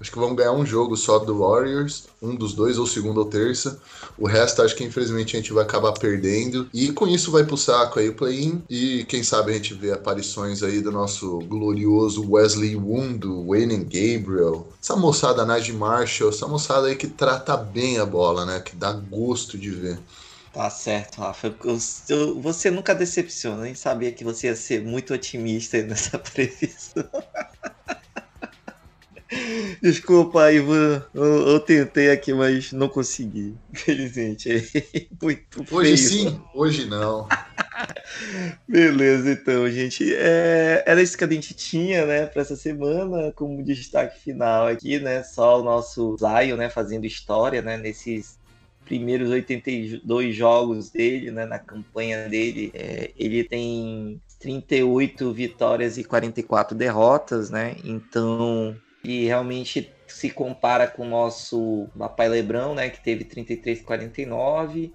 Acho 0.00 0.10
que 0.10 0.18
vamos 0.18 0.36
ganhar 0.36 0.52
um 0.52 0.64
jogo 0.64 0.96
só 0.96 1.18
do 1.18 1.40
Warriors, 1.40 2.04
um 2.22 2.34
dos 2.34 2.54
dois, 2.54 2.78
ou 2.78 2.86
segunda 2.86 3.20
ou 3.20 3.26
terça. 3.26 3.78
O 4.16 4.26
resto 4.26 4.62
acho 4.62 4.74
que 4.74 4.82
infelizmente 4.82 5.36
a 5.36 5.40
gente 5.40 5.52
vai 5.52 5.62
acabar 5.62 5.92
perdendo. 5.92 6.66
E 6.72 6.90
com 6.90 7.06
isso 7.06 7.30
vai 7.30 7.44
pro 7.44 7.58
saco 7.58 7.98
aí 7.98 8.08
o 8.08 8.14
play-in. 8.14 8.62
E 8.70 9.04
quem 9.04 9.22
sabe 9.22 9.52
a 9.52 9.54
gente 9.54 9.74
vê 9.74 9.92
aparições 9.92 10.62
aí 10.62 10.80
do 10.80 10.90
nosso 10.90 11.40
glorioso 11.40 12.30
Wesley 12.30 12.76
Wundo, 12.76 13.46
Wayne 13.46 13.84
Gabriel, 13.84 14.68
essa 14.82 14.96
moçada 14.96 15.44
Najee 15.44 15.74
Marshall, 15.74 16.30
essa 16.30 16.48
moçada 16.48 16.86
aí 16.86 16.96
que 16.96 17.06
trata 17.06 17.54
bem 17.56 17.98
a 17.98 18.06
bola, 18.06 18.46
né? 18.46 18.58
Que 18.60 18.74
dá 18.74 18.92
gosto 18.92 19.58
de 19.58 19.70
ver. 19.70 19.98
Tá 20.52 20.68
certo, 20.68 21.20
Rafa. 21.20 21.54
Você 22.42 22.70
nunca 22.70 22.94
decepciona, 22.94 23.62
nem 23.62 23.74
sabia 23.74 24.10
que 24.10 24.24
você 24.24 24.48
ia 24.48 24.56
ser 24.56 24.82
muito 24.82 25.14
otimista 25.14 25.80
nessa 25.84 26.18
previsão. 26.18 27.04
Desculpa, 29.80 30.52
Ivan. 30.52 31.04
Eu, 31.14 31.48
eu, 31.48 31.60
tentei 31.60 32.10
aqui, 32.10 32.32
mas 32.32 32.72
não 32.72 32.88
consegui. 32.88 33.54
Infelizmente. 33.72 34.50
É 34.50 35.06
muito 35.22 35.64
Hoje 35.70 35.96
sim, 35.96 36.40
hoje 36.54 36.86
não. 36.86 37.28
Beleza, 38.68 39.30
então, 39.32 39.68
gente. 39.70 40.12
É, 40.14 40.82
era 40.86 41.00
isso 41.00 41.16
que 41.16 41.24
a 41.24 41.30
gente 41.30 41.54
tinha, 41.54 42.04
né, 42.04 42.26
para 42.26 42.42
essa 42.42 42.56
semana, 42.56 43.32
como 43.32 43.62
destaque 43.62 44.20
final 44.20 44.66
aqui, 44.66 44.98
né? 44.98 45.22
Só 45.22 45.60
o 45.60 45.64
nosso 45.64 46.16
Zion, 46.18 46.56
né, 46.56 46.68
fazendo 46.68 47.06
história, 47.06 47.62
né, 47.62 47.76
nesses 47.76 48.38
primeiros 48.84 49.30
82 49.30 50.34
jogos 50.34 50.90
dele, 50.90 51.30
né, 51.30 51.46
na 51.46 51.58
campanha 51.58 52.28
dele. 52.28 52.72
É, 52.74 53.12
ele 53.16 53.44
tem 53.44 54.20
38 54.40 55.32
vitórias 55.32 55.96
e 55.96 56.02
44 56.02 56.76
derrotas, 56.76 57.50
né? 57.50 57.76
Então, 57.84 58.76
e 59.02 59.26
realmente 59.26 59.92
se 60.06 60.30
compara 60.30 60.86
com 60.86 61.02
o 61.02 61.08
nosso 61.08 61.88
Papai 61.98 62.28
Lebrão, 62.28 62.74
né, 62.74 62.90
que 62.90 63.02
teve 63.02 63.24
33,49, 63.24 64.92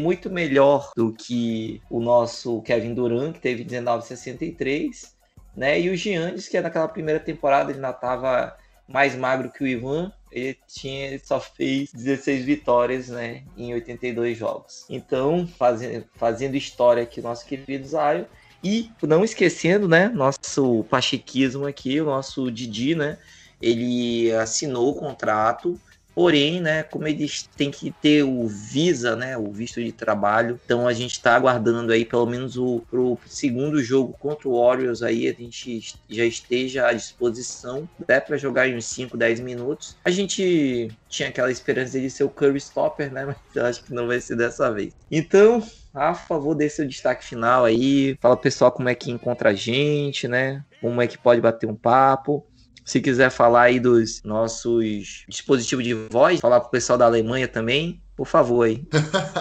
muito 0.00 0.28
melhor 0.28 0.90
do 0.96 1.12
que 1.12 1.80
o 1.88 2.00
nosso 2.00 2.60
Kevin 2.62 2.94
Durant, 2.94 3.34
que 3.34 3.40
teve 3.40 3.64
19,63, 3.64 5.12
né? 5.56 5.80
E 5.80 5.88
o 5.88 5.96
Giannis, 5.96 6.48
que 6.48 6.56
é 6.56 6.60
naquela 6.60 6.88
primeira 6.88 7.20
temporada 7.20 7.70
ele 7.70 7.78
ainda 7.78 7.90
estava 7.90 8.56
mais 8.88 9.14
magro 9.14 9.50
que 9.50 9.62
o 9.62 9.66
Ivan, 9.66 10.12
ele 10.32 10.58
tinha 10.66 11.06
ele 11.08 11.20
só 11.20 11.40
fez 11.40 11.92
16 11.92 12.44
vitórias, 12.44 13.08
né, 13.08 13.44
em 13.56 13.72
82 13.72 14.36
jogos. 14.36 14.86
Então, 14.90 15.46
fazendo, 15.46 16.04
fazendo 16.16 16.56
história 16.56 17.04
aqui 17.04 17.20
nosso 17.22 17.46
querido 17.46 17.86
Zayo 17.86 18.26
e 18.62 18.90
não 19.02 19.24
esquecendo, 19.24 19.88
né, 19.88 20.08
nosso 20.08 20.84
pachequismo 20.90 21.66
aqui, 21.66 22.00
o 22.00 22.06
nosso 22.06 22.50
Didi, 22.50 22.94
né, 22.94 23.18
ele 23.60 24.32
assinou 24.32 24.90
o 24.90 24.94
contrato 24.94 25.80
Porém, 26.14 26.60
né, 26.60 26.82
como 26.82 27.06
eles 27.06 27.48
têm 27.56 27.70
que 27.70 27.92
ter 27.92 28.22
o 28.22 28.46
visa, 28.46 29.16
né, 29.16 29.36
o 29.36 29.50
visto 29.52 29.82
de 29.82 29.92
trabalho, 29.92 30.60
então 30.64 30.86
a 30.86 30.92
gente 30.92 31.12
está 31.12 31.34
aguardando 31.34 31.92
aí 31.92 32.04
pelo 32.04 32.26
menos 32.26 32.56
o 32.56 32.80
pro 32.90 33.18
segundo 33.26 33.82
jogo 33.82 34.14
contra 34.18 34.48
o 34.48 34.60
Warriors 34.60 35.02
aí 35.02 35.28
a 35.28 35.32
gente 35.32 35.80
já 36.08 36.24
esteja 36.24 36.86
à 36.86 36.92
disposição, 36.92 37.88
né, 38.08 38.20
para 38.20 38.36
jogar 38.36 38.68
em 38.68 38.76
uns 38.76 38.86
5, 38.86 39.16
10 39.16 39.40
minutos. 39.40 39.96
A 40.04 40.10
gente 40.10 40.88
tinha 41.08 41.28
aquela 41.28 41.50
esperança 41.50 41.98
de 41.98 42.10
ser 42.10 42.24
o 42.24 42.30
Curry 42.30 42.58
Stopper, 42.58 43.12
né, 43.12 43.24
mas 43.26 43.36
eu 43.54 43.64
acho 43.64 43.84
que 43.84 43.94
não 43.94 44.06
vai 44.06 44.20
ser 44.20 44.36
dessa 44.36 44.72
vez. 44.72 44.94
Então, 45.10 45.62
a 45.92 46.14
favor 46.14 46.54
desse 46.54 46.86
destaque 46.86 47.24
final 47.24 47.64
aí, 47.64 48.16
fala 48.20 48.36
pessoal 48.36 48.70
como 48.70 48.88
é 48.88 48.94
que 48.94 49.10
encontra 49.10 49.50
a 49.50 49.54
gente, 49.54 50.28
né? 50.28 50.64
Como 50.80 51.02
é 51.02 51.06
que 51.06 51.18
pode 51.18 51.40
bater 51.40 51.68
um 51.68 51.74
papo. 51.74 52.46
Se 52.90 53.00
quiser 53.00 53.30
falar 53.30 53.62
aí 53.62 53.78
dos 53.78 54.20
nossos 54.24 55.24
dispositivos 55.28 55.84
de 55.84 55.94
voz, 56.10 56.40
falar 56.40 56.58
pro 56.58 56.70
pessoal 56.70 56.98
da 56.98 57.04
Alemanha 57.04 57.46
também, 57.46 58.02
por 58.16 58.26
favor 58.26 58.64
aí. 58.64 58.84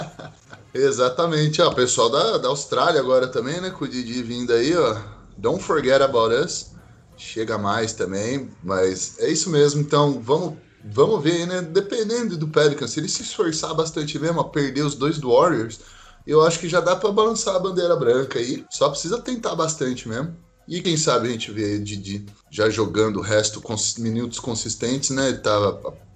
Exatamente, 0.71 1.59
ó, 1.59 1.73
pessoal 1.73 2.11
da, 2.11 2.37
da 2.37 2.47
Austrália 2.49 2.99
agora 2.99 3.27
também, 3.27 3.59
né, 3.59 3.71
com 3.71 3.85
o 3.85 3.87
Didi 3.87 4.21
vindo 4.21 4.53
aí, 4.53 4.77
ó. 4.77 5.01
Don't 5.35 5.63
forget 5.63 5.99
about 5.99 6.31
us. 6.31 6.73
Chega 7.17 7.57
mais 7.57 7.91
também, 7.91 8.51
mas 8.63 9.17
é 9.17 9.31
isso 9.31 9.49
mesmo. 9.49 9.81
Então, 9.81 10.21
vamos 10.21 10.55
vamos 10.83 11.23
ver, 11.23 11.47
né? 11.47 11.59
Dependendo 11.63 12.37
do 12.37 12.49
Pelicans, 12.49 12.91
se 12.91 12.99
ele 12.99 13.09
se 13.09 13.23
esforçar 13.23 13.73
bastante 13.73 14.19
mesmo 14.19 14.41
a 14.41 14.47
perder 14.47 14.83
os 14.83 14.93
dois 14.93 15.17
do 15.17 15.33
Warriors, 15.33 15.79
eu 16.27 16.45
acho 16.45 16.59
que 16.59 16.69
já 16.69 16.81
dá 16.81 16.95
para 16.95 17.11
balançar 17.11 17.55
a 17.55 17.59
bandeira 17.59 17.95
branca 17.95 18.37
aí. 18.37 18.63
Só 18.69 18.89
precisa 18.89 19.19
tentar 19.19 19.55
bastante 19.55 20.07
mesmo. 20.07 20.37
E 20.69 20.81
quem 20.83 20.95
sabe 20.95 21.27
a 21.27 21.31
gente 21.31 21.51
vê 21.51 21.79
Didi 21.79 22.27
já 22.51 22.69
jogando 22.69 23.17
o 23.17 23.23
resto 23.23 23.59
com 23.59 23.75
minutos 23.97 24.39
consistentes, 24.39 25.09
né? 25.09 25.33
Tá, 25.33 25.73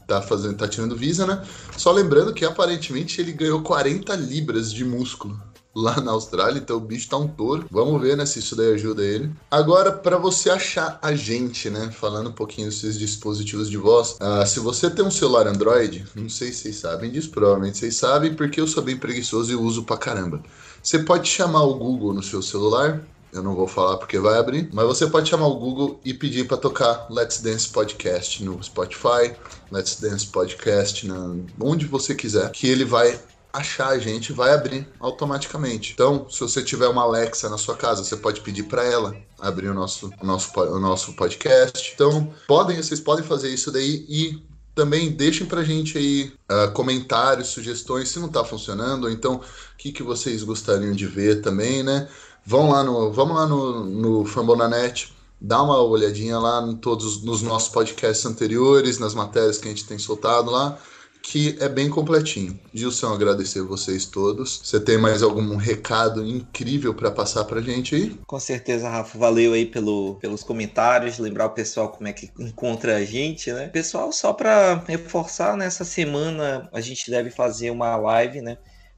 tá, 0.08 0.22
fazendo, 0.22 0.56
tá 0.56 0.68
tirando 0.68 0.96
visa, 0.96 1.26
né? 1.26 1.44
Só 1.76 1.92
lembrando 1.92 2.32
que 2.32 2.46
aparentemente 2.46 3.20
ele 3.20 3.32
ganhou 3.32 3.64
40 3.64 4.16
libras 4.16 4.72
de 4.72 4.86
músculo 4.86 5.42
lá 5.76 6.00
na 6.00 6.12
Austrália, 6.12 6.60
então 6.60 6.78
o 6.78 6.80
bicho 6.80 7.10
tá 7.10 7.18
um 7.18 7.28
touro. 7.28 7.66
Vamos 7.72 8.00
ver, 8.00 8.16
né, 8.16 8.28
se 8.28 8.38
isso 8.38 8.56
daí 8.56 8.76
ajuda 8.76 9.04
ele. 9.04 9.32
Agora, 9.50 9.92
para 9.92 10.20
você 10.20 10.52
achar 10.52 11.00
a 11.02 11.16
gente, 11.16 11.68
né, 11.72 11.90
falando 11.92 12.30
um 12.30 12.34
pouquinho 12.34 12.70
desses 12.70 13.00
dispositivos 13.00 13.72
de 13.72 13.78
voz, 13.78 14.18
uh, 14.22 14.46
se 14.46 14.60
você 14.60 14.88
tem 14.88 15.04
um 15.04 15.10
celular 15.10 15.48
Android, 15.48 16.06
não 16.14 16.30
sei 16.30 16.52
se 16.52 16.60
vocês 16.60 16.76
sabem 16.76 17.10
disso, 17.10 17.32
provavelmente 17.32 17.80
vocês 17.80 17.96
sabem, 17.96 18.36
porque 18.36 18.62
eu 18.62 18.68
sou 18.68 18.84
bem 18.84 18.98
preguiçoso 18.98 19.52
e 19.52 19.56
uso 19.56 19.84
pra 19.84 19.98
caramba. 19.98 20.44
Você 20.82 21.00
pode 21.00 21.28
chamar 21.28 21.64
o 21.64 21.74
Google 21.74 22.14
no 22.14 22.22
seu 22.22 22.42
celular 22.44 23.04
eu 23.34 23.42
não 23.42 23.56
vou 23.56 23.68
falar 23.68 23.98
porque 23.98 24.20
vai 24.20 24.38
abrir, 24.38 24.70
mas 24.72 24.86
você 24.86 25.08
pode 25.08 25.30
chamar 25.30 25.48
o 25.48 25.56
Google 25.56 26.00
e 26.06 26.14
pedir 26.14 26.48
para 26.48 26.58
tocar 26.58 27.08
Let's 27.10 27.42
Dance 27.42 27.68
Podcast 27.68 28.44
no 28.44 28.62
Spotify, 28.64 29.36
Let's 29.72 30.00
Dance 30.00 30.28
Podcast 30.28 31.08
na, 31.08 31.36
onde 31.60 31.86
você 31.86 32.14
quiser, 32.14 32.52
que 32.52 32.68
ele 32.68 32.86
vai 32.86 33.20
achar 33.52 33.90
a 33.90 34.00
gente 34.00 34.34
vai 34.34 34.52
abrir 34.52 34.88
automaticamente. 35.00 35.94
Então, 35.94 36.28
se 36.28 36.40
você 36.40 36.64
tiver 36.64 36.88
uma 36.88 37.04
Alexa 37.04 37.48
na 37.50 37.58
sua 37.58 37.76
casa, 37.76 38.04
você 38.04 38.18
pode 38.18 38.42
pedir 38.42 38.64
para 38.64 38.84
ela 38.84 39.16
abrir 39.40 39.70
o 39.70 39.74
nosso, 39.76 40.12
o 40.22 40.26
nosso, 40.26 40.60
o 40.60 40.80
nosso 40.80 41.14
podcast. 41.14 41.92
Então, 41.94 42.34
podem, 42.48 42.82
vocês 42.82 43.00
podem 43.00 43.24
fazer 43.24 43.50
isso 43.50 43.72
daí 43.72 44.06
e 44.10 44.44
também 44.74 45.12
deixem 45.12 45.46
pra 45.46 45.64
gente 45.64 45.98
aí 45.98 46.34
uh, 46.52 46.72
comentários, 46.72 47.50
sugestões, 47.50 48.10
se 48.10 48.20
não 48.20 48.28
tá 48.28 48.44
funcionando, 48.44 49.04
ou 49.04 49.12
então 49.12 49.36
o 49.36 49.42
que, 49.78 49.92
que 49.92 50.02
vocês 50.02 50.44
gostariam 50.44 50.94
de 50.94 51.06
ver 51.06 51.42
também, 51.42 51.84
né? 51.84 52.08
Vão 52.46 52.70
lá 52.70 52.84
no, 52.84 53.12
vamos 53.12 53.36
lá 53.36 53.46
no, 53.46 53.86
no 53.86 54.26
Fambonanet, 54.26 55.14
dá 55.40 55.62
uma 55.62 55.82
olhadinha 55.82 56.38
lá 56.38 56.62
em 56.68 56.76
todos 56.76 57.24
nos 57.24 57.42
nossos 57.42 57.70
podcasts 57.70 58.26
anteriores, 58.26 59.00
nas 59.00 59.14
matérias 59.14 59.58
que 59.58 59.68
a 59.68 59.72
gente 59.72 59.86
tem 59.86 59.98
soltado 59.98 60.52
lá, 60.52 60.78
que 61.22 61.58
é 61.62 61.70
bem 61.70 61.90
completinho. 61.90 62.60
Gilson, 62.74 63.14
agradecer 63.14 63.62
vocês 63.62 64.06
todos. 64.06 64.60
Você 64.62 64.78
tem 64.78 64.98
mais 64.98 65.24
algum 65.24 65.56
recado 65.56 66.26
incrível 66.26 66.94
para 66.94 67.10
passar 67.10 67.46
pra 67.46 67.62
gente 67.62 67.96
aí? 67.96 68.20
Com 68.28 68.40
certeza, 68.40 68.90
Rafa. 68.90 69.18
Valeu 69.18 69.54
aí 69.54 69.66
pelo, 69.66 70.16
pelos 70.16 70.44
comentários, 70.44 71.20
lembrar 71.20 71.46
o 71.46 71.52
pessoal 71.52 71.90
como 71.90 72.10
é 72.10 72.14
que 72.14 72.30
encontra 72.38 72.98
a 72.98 73.06
gente, 73.06 73.52
né? 73.54 73.70
Pessoal, 73.70 74.12
só 74.12 74.34
para 74.34 74.84
reforçar, 74.86 75.56
nessa 75.56 75.86
semana 75.86 76.70
a 76.74 76.82
gente 76.82 77.10
deve 77.10 77.30
fazer 77.32 77.72
uma 77.72 77.96
live, 77.96 78.42
né? 78.42 78.58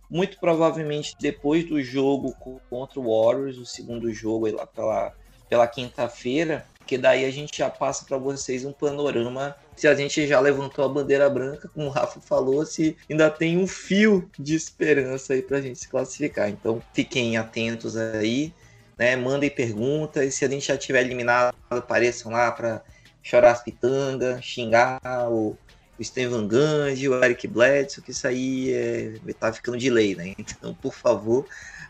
Muito 0.09 0.39
provavelmente 0.39 1.15
depois 1.19 1.67
do 1.67 1.81
jogo 1.81 2.35
contra 2.69 2.99
o 2.99 3.03
Warriors, 3.03 3.57
o 3.57 3.65
segundo 3.65 4.13
jogo 4.13 4.49
lá 4.51 4.65
pela, 4.65 5.13
pela 5.49 5.67
quinta-feira, 5.67 6.65
que 6.85 6.97
daí 6.97 7.25
a 7.25 7.31
gente 7.31 7.57
já 7.57 7.69
passa 7.69 8.05
para 8.05 8.17
vocês 8.17 8.63
um 8.63 8.71
panorama 8.71 9.55
se 9.75 9.87
a 9.87 9.95
gente 9.95 10.25
já 10.25 10.39
levantou 10.39 10.85
a 10.85 10.89
bandeira 10.89 11.29
branca, 11.29 11.67
como 11.67 11.87
o 11.87 11.89
Rafa 11.89 12.21
falou, 12.21 12.65
se 12.65 12.95
ainda 13.09 13.29
tem 13.29 13.57
um 13.57 13.67
fio 13.67 14.29
de 14.39 14.55
esperança 14.55 15.33
aí 15.33 15.41
para 15.41 15.57
a 15.57 15.61
gente 15.61 15.79
se 15.79 15.87
classificar. 15.89 16.49
Então 16.49 16.81
fiquem 16.93 17.35
atentos 17.35 17.97
aí, 17.97 18.53
né? 18.97 19.15
Mandem 19.17 19.49
perguntas. 19.49 20.33
Se 20.35 20.45
a 20.45 20.47
gente 20.47 20.67
já 20.67 20.77
tiver 20.77 21.01
eliminado, 21.01 21.53
apareçam 21.69 22.31
lá 22.31 22.51
para 22.51 22.81
chorar 23.21 23.51
as 23.51 23.63
pitangas, 23.63 24.45
xingar 24.45 24.99
o 25.29 25.57
o 25.99 26.03
Steven 26.03 26.47
Gange, 26.47 27.09
o 27.09 27.23
Eric 27.23 27.47
Bledsoe, 27.47 28.03
que 28.03 28.11
isso 28.11 28.27
aí 28.27 28.73
é, 28.73 29.13
tá 29.39 29.51
ficando 29.51 29.77
de 29.77 29.89
lei, 29.89 30.15
né? 30.15 30.33
Então, 30.37 30.73
por 30.73 30.93
favor, 30.93 31.45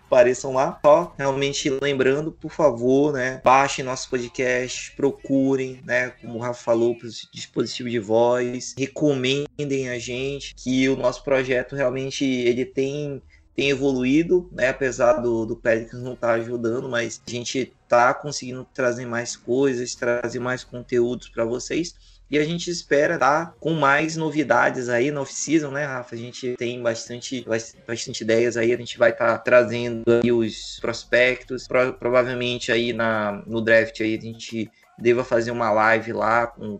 apareçam 0.06 0.53
lá. 0.53 0.80
Só 0.86 1.14
realmente 1.18 1.70
lembrando, 1.70 2.32
por 2.32 2.51
favor, 2.51 3.14
né? 3.14 3.41
Baixem 3.43 3.84
nosso 3.84 4.10
podcast, 4.10 4.91
procurem, 4.95 5.82
né? 5.84 6.12
Como 6.22 6.36
o 6.36 6.41
Rafa 6.41 6.64
falou, 6.64 6.95
para 6.95 7.10
dispositivo 7.34 7.89
de 7.89 7.99
voz, 7.99 8.76
recomendem 8.78 9.89
a 9.89 9.99
gente 9.99 10.53
que 10.56 10.88
o 10.89 10.95
nosso 10.95 11.24
projeto 11.24 11.76
realmente 11.76 12.24
ele 12.24 12.66
tem 12.66 13.22
tem 13.56 13.70
evoluído, 13.70 14.49
né? 14.51 14.68
Apesar 14.68 15.14
do, 15.14 15.45
do 15.45 15.56
Pelicans 15.56 16.03
não 16.03 16.14
estar 16.14 16.28
tá 16.28 16.34
ajudando, 16.34 16.89
mas 16.89 17.22
a 17.26 17.32
gente 17.32 17.74
tá 17.88 18.14
conseguindo 18.14 18.68
trazer 18.74 19.06
mais 19.06 19.38
coisas, 19.38 19.95
trazer 19.95 20.39
mais 20.39 20.64
conteúdos 20.64 21.30
para 21.30 21.45
vocês. 21.45 21.95
E 22.36 22.38
a 22.38 22.43
gente 22.43 22.69
espera 22.69 23.17
tá 23.17 23.53
com 23.61 23.71
mais 23.71 24.17
novidades 24.17 24.89
aí 24.89 25.09
no 25.09 25.21
off-season, 25.21 25.71
né, 25.71 25.86
Rafa? 25.86 26.15
A 26.15 26.17
gente 26.17 26.53
tem 26.57 26.83
bastante, 26.83 27.45
bastante 27.88 28.23
ideias 28.25 28.57
aí, 28.57 28.73
a 28.73 28.77
gente 28.77 28.97
vai 28.97 29.11
estar 29.11 29.38
tá 29.38 29.38
trazendo 29.38 30.03
os 30.38 30.77
prospectos. 30.81 31.65
Pro, 31.65 31.93
provavelmente 31.93 32.73
aí 32.73 32.91
na, 32.91 33.41
no 33.47 33.61
draft 33.61 34.01
aí 34.01 34.17
a 34.17 34.21
gente 34.21 34.69
deva 34.99 35.23
fazer 35.23 35.51
uma 35.51 35.71
live 35.71 36.11
lá 36.11 36.47
com 36.47 36.71
um 36.71 36.79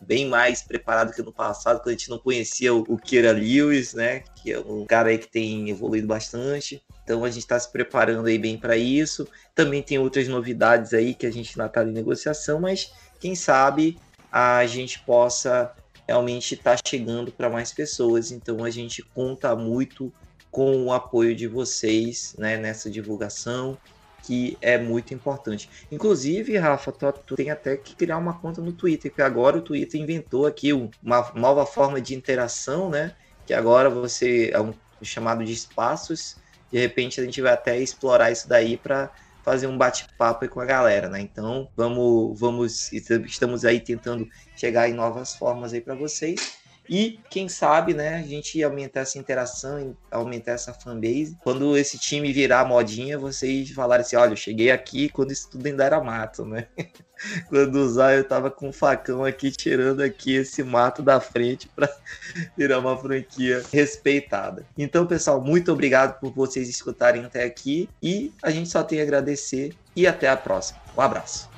bem 0.00 0.26
mais 0.26 0.62
preparado 0.62 1.12
que 1.12 1.22
no 1.22 1.32
passado, 1.32 1.78
quando 1.78 1.90
a 1.90 1.92
gente 1.92 2.10
não 2.10 2.18
conhecia 2.18 2.74
o, 2.74 2.80
o 2.88 2.98
Kira 2.98 3.30
Lewis, 3.30 3.94
né? 3.94 4.24
Que 4.42 4.54
é 4.54 4.58
um 4.58 4.84
cara 4.84 5.10
aí 5.10 5.18
que 5.18 5.28
tem 5.28 5.70
evoluído 5.70 6.08
bastante. 6.08 6.82
Então 7.04 7.22
a 7.24 7.30
gente 7.30 7.44
está 7.44 7.56
se 7.56 7.70
preparando 7.70 8.26
aí 8.26 8.36
bem 8.36 8.58
para 8.58 8.76
isso. 8.76 9.28
Também 9.54 9.80
tem 9.80 9.96
outras 9.96 10.26
novidades 10.26 10.92
aí 10.92 11.14
que 11.14 11.24
a 11.24 11.30
gente 11.30 11.52
ainda 11.52 11.68
está 11.68 11.84
em 11.84 11.92
negociação, 11.92 12.58
mas 12.58 12.92
quem 13.20 13.36
sabe 13.36 13.96
a 14.30 14.64
gente 14.66 15.00
possa 15.00 15.74
realmente 16.06 16.54
estar 16.54 16.76
tá 16.76 16.82
chegando 16.86 17.30
para 17.30 17.50
mais 17.50 17.72
pessoas. 17.72 18.30
Então 18.30 18.64
a 18.64 18.70
gente 18.70 19.02
conta 19.02 19.54
muito 19.54 20.12
com 20.50 20.84
o 20.84 20.92
apoio 20.92 21.36
de 21.36 21.46
vocês 21.46 22.34
né, 22.38 22.56
nessa 22.56 22.90
divulgação, 22.90 23.76
que 24.22 24.56
é 24.60 24.78
muito 24.78 25.12
importante. 25.12 25.68
Inclusive, 25.92 26.56
Rafa, 26.56 26.90
tu, 26.90 27.12
tu, 27.26 27.36
tem 27.36 27.50
até 27.50 27.76
que 27.76 27.94
criar 27.94 28.18
uma 28.18 28.34
conta 28.34 28.60
no 28.60 28.72
Twitter, 28.72 29.10
porque 29.10 29.22
agora 29.22 29.58
o 29.58 29.62
Twitter 29.62 30.00
inventou 30.00 30.46
aqui 30.46 30.72
uma 30.72 31.32
nova 31.34 31.66
forma 31.66 32.00
de 32.00 32.14
interação, 32.14 32.88
né? 32.88 33.14
Que 33.46 33.54
agora 33.54 33.88
você 33.88 34.50
é 34.52 34.60
um 34.60 34.72
chamado 35.02 35.44
de 35.44 35.52
espaços. 35.52 36.36
De 36.70 36.78
repente 36.78 37.20
a 37.20 37.24
gente 37.24 37.40
vai 37.40 37.52
até 37.52 37.78
explorar 37.78 38.30
isso 38.30 38.48
daí 38.48 38.76
para 38.76 39.10
fazer 39.42 39.66
um 39.66 39.78
bate-papo 39.78 40.48
com 40.48 40.60
a 40.60 40.64
galera, 40.64 41.08
né? 41.08 41.20
Então, 41.20 41.70
vamos, 41.76 42.38
vamos, 42.38 42.92
estamos 42.92 43.64
aí 43.64 43.80
tentando 43.80 44.28
chegar 44.54 44.88
em 44.88 44.94
novas 44.94 45.34
formas 45.34 45.72
aí 45.72 45.80
para 45.80 45.94
vocês. 45.94 46.57
E 46.88 47.20
quem 47.28 47.48
sabe, 47.48 47.92
né, 47.92 48.16
a 48.16 48.22
gente 48.22 48.62
aumentar 48.62 49.00
essa 49.00 49.18
interação, 49.18 49.96
aumentar 50.10 50.52
essa 50.52 50.72
fanbase. 50.72 51.36
Quando 51.42 51.76
esse 51.76 51.98
time 51.98 52.32
virar 52.32 52.64
modinha, 52.64 53.18
vocês 53.18 53.70
falarem 53.70 54.04
assim: 54.04 54.16
olha, 54.16 54.32
eu 54.32 54.36
cheguei 54.36 54.70
aqui 54.70 55.08
quando 55.08 55.32
isso 55.32 55.50
tudo 55.50 55.66
ainda 55.66 55.84
era 55.84 56.02
mato, 56.02 56.44
né? 56.44 56.66
quando 57.48 57.76
o 57.76 57.88
Zay 57.88 58.22
tava 58.22 58.50
com 58.50 58.68
um 58.68 58.72
facão 58.72 59.24
aqui, 59.24 59.50
tirando 59.50 60.00
aqui 60.00 60.36
esse 60.36 60.62
mato 60.62 61.02
da 61.02 61.20
frente 61.20 61.68
para 61.68 61.88
virar 62.56 62.78
uma 62.78 62.96
franquia 62.96 63.62
respeitada. 63.72 64.64
Então, 64.76 65.06
pessoal, 65.06 65.40
muito 65.40 65.72
obrigado 65.72 66.18
por 66.20 66.32
vocês 66.32 66.68
escutarem 66.68 67.24
até 67.24 67.44
aqui 67.44 67.88
e 68.02 68.32
a 68.42 68.50
gente 68.50 68.68
só 68.68 68.82
tem 68.82 69.00
a 69.00 69.02
agradecer 69.02 69.74
e 69.94 70.06
até 70.06 70.28
a 70.28 70.36
próxima. 70.36 70.80
Um 70.96 71.00
abraço. 71.00 71.57